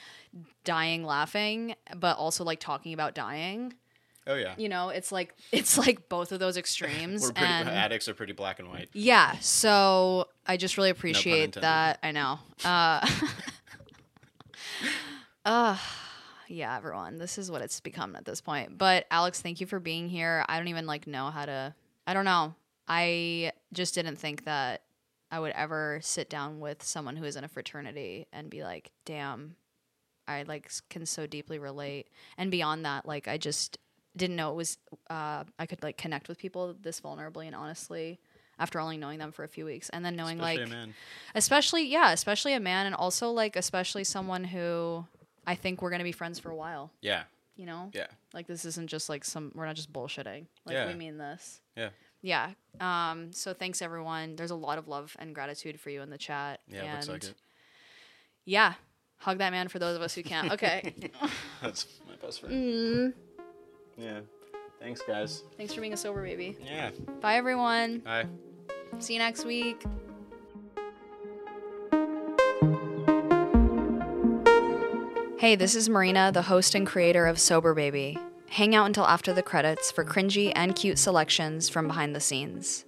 dying 0.63 1.03
laughing, 1.03 1.75
but 1.95 2.17
also 2.17 2.43
like 2.43 2.59
talking 2.59 2.93
about 2.93 3.15
dying. 3.15 3.73
Oh 4.29 4.35
yeah, 4.35 4.53
You 4.57 4.67
know, 4.69 4.89
it's 4.89 5.11
like 5.11 5.33
it's 5.51 5.77
like 5.77 6.09
both 6.09 6.31
of 6.31 6.39
those 6.39 6.57
extremes. 6.57 7.21
we're 7.23 7.31
pretty 7.31 7.47
and 7.47 7.69
addicts 7.69 8.07
are 8.09 8.13
pretty 8.13 8.33
black 8.33 8.59
and 8.59 8.67
white. 8.69 8.89
yeah, 8.93 9.37
so 9.39 10.27
I 10.45 10.57
just 10.57 10.77
really 10.77 10.89
appreciate 10.89 11.45
intended. 11.45 11.63
that. 11.63 11.99
I 12.03 12.11
know. 12.11 12.39
Uh, 12.65 13.07
uh, 15.45 15.77
yeah, 16.47 16.75
everyone. 16.75 17.17
This 17.17 17.37
is 17.37 17.49
what 17.49 17.61
it's 17.61 17.79
become 17.79 18.15
at 18.15 18.25
this 18.25 18.41
point. 18.41 18.77
But 18.77 19.05
Alex, 19.11 19.41
thank 19.41 19.61
you 19.61 19.67
for 19.67 19.79
being 19.79 20.09
here. 20.09 20.45
I 20.47 20.57
don't 20.57 20.67
even 20.67 20.85
like 20.85 21.07
know 21.07 21.29
how 21.29 21.45
to. 21.45 21.73
I 22.05 22.13
don't 22.13 22.25
know. 22.25 22.53
I 22.87 23.51
just 23.73 23.95
didn't 23.95 24.17
think 24.17 24.45
that 24.45 24.81
I 25.31 25.39
would 25.39 25.51
ever 25.53 25.99
sit 26.01 26.29
down 26.29 26.59
with 26.59 26.83
someone 26.83 27.15
who 27.17 27.25
is 27.25 27.35
in 27.35 27.43
a 27.43 27.47
fraternity 27.49 28.27
and 28.31 28.49
be 28.49 28.63
like, 28.63 28.91
"Damn, 29.05 29.55
I 30.27 30.43
like 30.43 30.71
can 30.89 31.05
so 31.05 31.27
deeply 31.27 31.59
relate." 31.59 32.07
And 32.37 32.49
beyond 32.51 32.85
that, 32.85 33.05
like 33.05 33.27
I 33.27 33.37
just 33.37 33.77
didn't 34.15 34.35
know 34.35 34.51
it 34.51 34.55
was 34.55 34.77
uh, 35.09 35.43
I 35.59 35.65
could 35.65 35.83
like 35.83 35.97
connect 35.97 36.27
with 36.27 36.37
people 36.39 36.75
this 36.81 36.99
vulnerably 37.01 37.45
and 37.45 37.55
honestly 37.55 38.19
after 38.59 38.79
only 38.79 38.97
knowing 38.97 39.19
them 39.19 39.31
for 39.31 39.43
a 39.43 39.47
few 39.47 39.63
weeks 39.65 39.89
and 39.89 40.03
then 40.03 40.15
knowing 40.15 40.39
Especially 40.39 40.63
like 40.63 40.67
a 40.67 40.75
man. 40.75 40.93
especially 41.35 41.83
yeah 41.87 42.11
especially 42.11 42.53
a 42.53 42.59
man 42.59 42.87
and 42.87 42.95
also 42.95 43.29
like 43.29 43.55
especially 43.55 44.03
someone 44.03 44.43
who 44.43 45.05
I 45.45 45.53
think 45.53 45.81
we're 45.83 45.91
gonna 45.91 46.03
be 46.03 46.11
friends 46.11 46.39
for 46.39 46.49
a 46.49 46.55
while 46.55 46.91
Yeah, 47.03 47.23
you 47.55 47.67
know 47.67 47.91
yeah, 47.93 48.07
like 48.33 48.47
this 48.47 48.65
isn't 48.65 48.87
just 48.87 49.07
like 49.09 49.23
some 49.23 49.51
we're 49.53 49.67
not 49.67 49.75
just 49.75 49.93
bullshitting 49.93 50.47
like 50.65 50.73
Yeah. 50.73 50.87
we 50.87 50.95
mean 50.95 51.19
this 51.19 51.61
yeah. 51.75 51.89
Yeah 52.21 52.51
um 52.79 53.31
so 53.31 53.53
thanks 53.53 53.81
everyone 53.81 54.35
there's 54.35 54.51
a 54.51 54.55
lot 54.55 54.77
of 54.77 54.87
love 54.87 55.15
and 55.19 55.33
gratitude 55.35 55.79
for 55.79 55.89
you 55.89 56.01
in 56.01 56.09
the 56.09 56.17
chat 56.17 56.59
Yeah, 56.67 56.83
and 56.83 56.93
looks 56.95 57.07
like 57.09 57.23
it. 57.25 57.33
yeah 58.45 58.73
hug 59.17 59.37
that 59.39 59.51
man 59.51 59.67
for 59.67 59.79
those 59.79 59.95
of 59.95 60.01
us 60.01 60.13
who 60.13 60.23
can't 60.23 60.51
okay 60.53 60.93
That's 61.61 61.87
my 62.07 62.15
best 62.21 62.41
friend. 62.41 62.53
Mm. 62.53 63.13
Yeah. 63.97 64.19
Thanks, 64.79 65.01
guys. 65.07 65.43
thanks 65.57 65.73
for 65.73 65.81
being 65.81 65.93
a 65.93 65.97
sober 65.97 66.21
baby 66.23 66.57
Yeah. 66.63 66.91
bye 67.21 67.35
everyone 67.35 67.99
Bye. 67.99 68.25
see 68.99 69.13
you 69.13 69.19
next 69.19 69.45
week 69.45 69.83
Hey, 75.39 75.55
this 75.55 75.75
is 75.75 75.87
Marina, 75.87 76.31
the 76.33 76.41
host 76.41 76.73
and 76.73 76.85
creator 76.85 77.27
of 77.27 77.39
Sober 77.39 77.75
Baby. 77.75 78.17
Hang 78.49 78.75
out 78.75 78.87
until 78.87 79.05
after 79.05 79.33
the 79.33 79.43
credits 79.43 79.91
for 79.91 80.03
cringy 80.03 80.51
and 80.55 80.75
cute 80.75 80.97
selections 80.97 81.69
from 81.69 81.87
behind 81.87 82.15
the 82.15 82.19
scenes. 82.19 82.85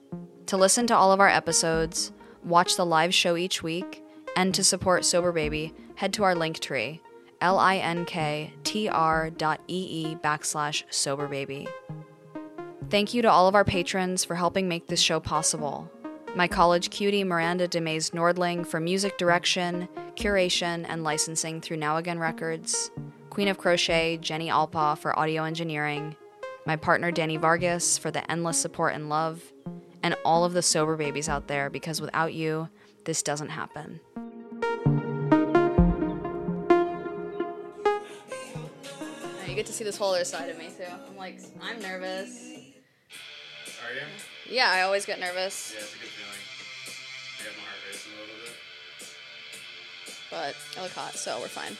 To 0.48 0.58
listen 0.58 0.88
to 0.88 0.96
all 0.96 1.12
of 1.12 1.20
our 1.20 1.28
episodes, 1.30 2.12
watch 2.44 2.76
the 2.76 2.86
live 2.86 3.14
show 3.14 3.36
each 3.36 3.62
week, 3.62 4.04
and 4.36 4.56
to 4.56 4.64
support 4.64 5.06
Sober 5.06 5.32
Baby, 5.32 5.74
head 5.96 6.14
to 6.14 6.24
our 6.24 6.34
link 6.34 6.60
tree, 6.60 7.02
linktr 7.42 8.50
dot 9.38 9.68
backslash 9.68 10.84
Sober 10.90 11.28
Baby. 11.28 11.68
Thank 12.90 13.14
you 13.14 13.22
to 13.22 13.30
all 13.30 13.48
of 13.48 13.54
our 13.54 13.66
patrons 13.66 14.24
for 14.24 14.36
helping 14.36 14.68
make 14.68 14.88
this 14.88 15.02
show 15.02 15.20
possible. 15.20 15.92
My 16.36 16.48
college 16.48 16.90
cutie 16.90 17.24
Miranda 17.24 17.68
DeMays 17.68 18.12
Nordling 18.12 18.66
for 18.66 18.80
music 18.80 19.18
direction, 19.18 19.88
curation, 20.16 20.86
and 20.88 21.04
licensing 21.04 21.62
through 21.62 21.78
Now 21.78 21.98
Again 21.98 22.18
Records. 22.18 22.92
Queen 23.30 23.48
of 23.48 23.58
Crochet 23.58 24.18
Jenny 24.18 24.50
Alpa 24.50 24.98
for 24.98 25.18
audio 25.18 25.44
engineering. 25.44 26.16
My 26.66 26.76
partner 26.76 27.12
Danny 27.12 27.38
Vargas 27.38 27.98
for 27.98 28.12
the 28.12 28.30
endless 28.30 28.60
support 28.60 28.96
and 28.96 29.08
love. 29.10 29.42
And 30.02 30.16
all 30.26 30.46
of 30.46 30.54
the 30.54 30.62
sober 30.62 30.96
babies 30.96 31.30
out 31.30 31.48
there 31.48 31.70
because 31.70 32.02
without 32.02 32.34
you, 32.34 32.70
this 33.06 33.22
doesn't 33.22 33.50
happen. 33.50 34.00
You 39.48 39.56
get 39.56 39.66
to 39.66 39.74
see 39.74 39.84
this 39.84 39.98
whole 39.98 40.14
other 40.14 40.24
side 40.26 40.50
of 40.50 40.58
me 40.58 40.68
too. 40.76 40.84
I'm 41.10 41.18
like, 41.18 41.40
I'm 41.62 41.82
nervous. 41.82 42.30
Are 43.86 43.94
you? 43.94 44.02
Yeah, 44.56 44.70
I 44.72 44.82
always 44.82 45.06
get 45.06 45.20
nervous. 45.20 45.74
Yeah, 45.76 45.82
it's 45.84 45.96
a 45.96 45.98
good 46.00 46.08
feeling. 46.08 46.40
I 47.40 47.44
got 47.46 47.58
my 47.58 47.64
heart 47.64 47.78
racing 47.88 48.12
a 48.14 48.22
little 48.22 48.36
bit. 48.46 48.56
but 50.32 50.56
I 50.80 50.84
look 50.84 50.92
hot, 50.94 51.14
so 51.14 51.40
we're 51.40 51.48
fine. 51.48 51.76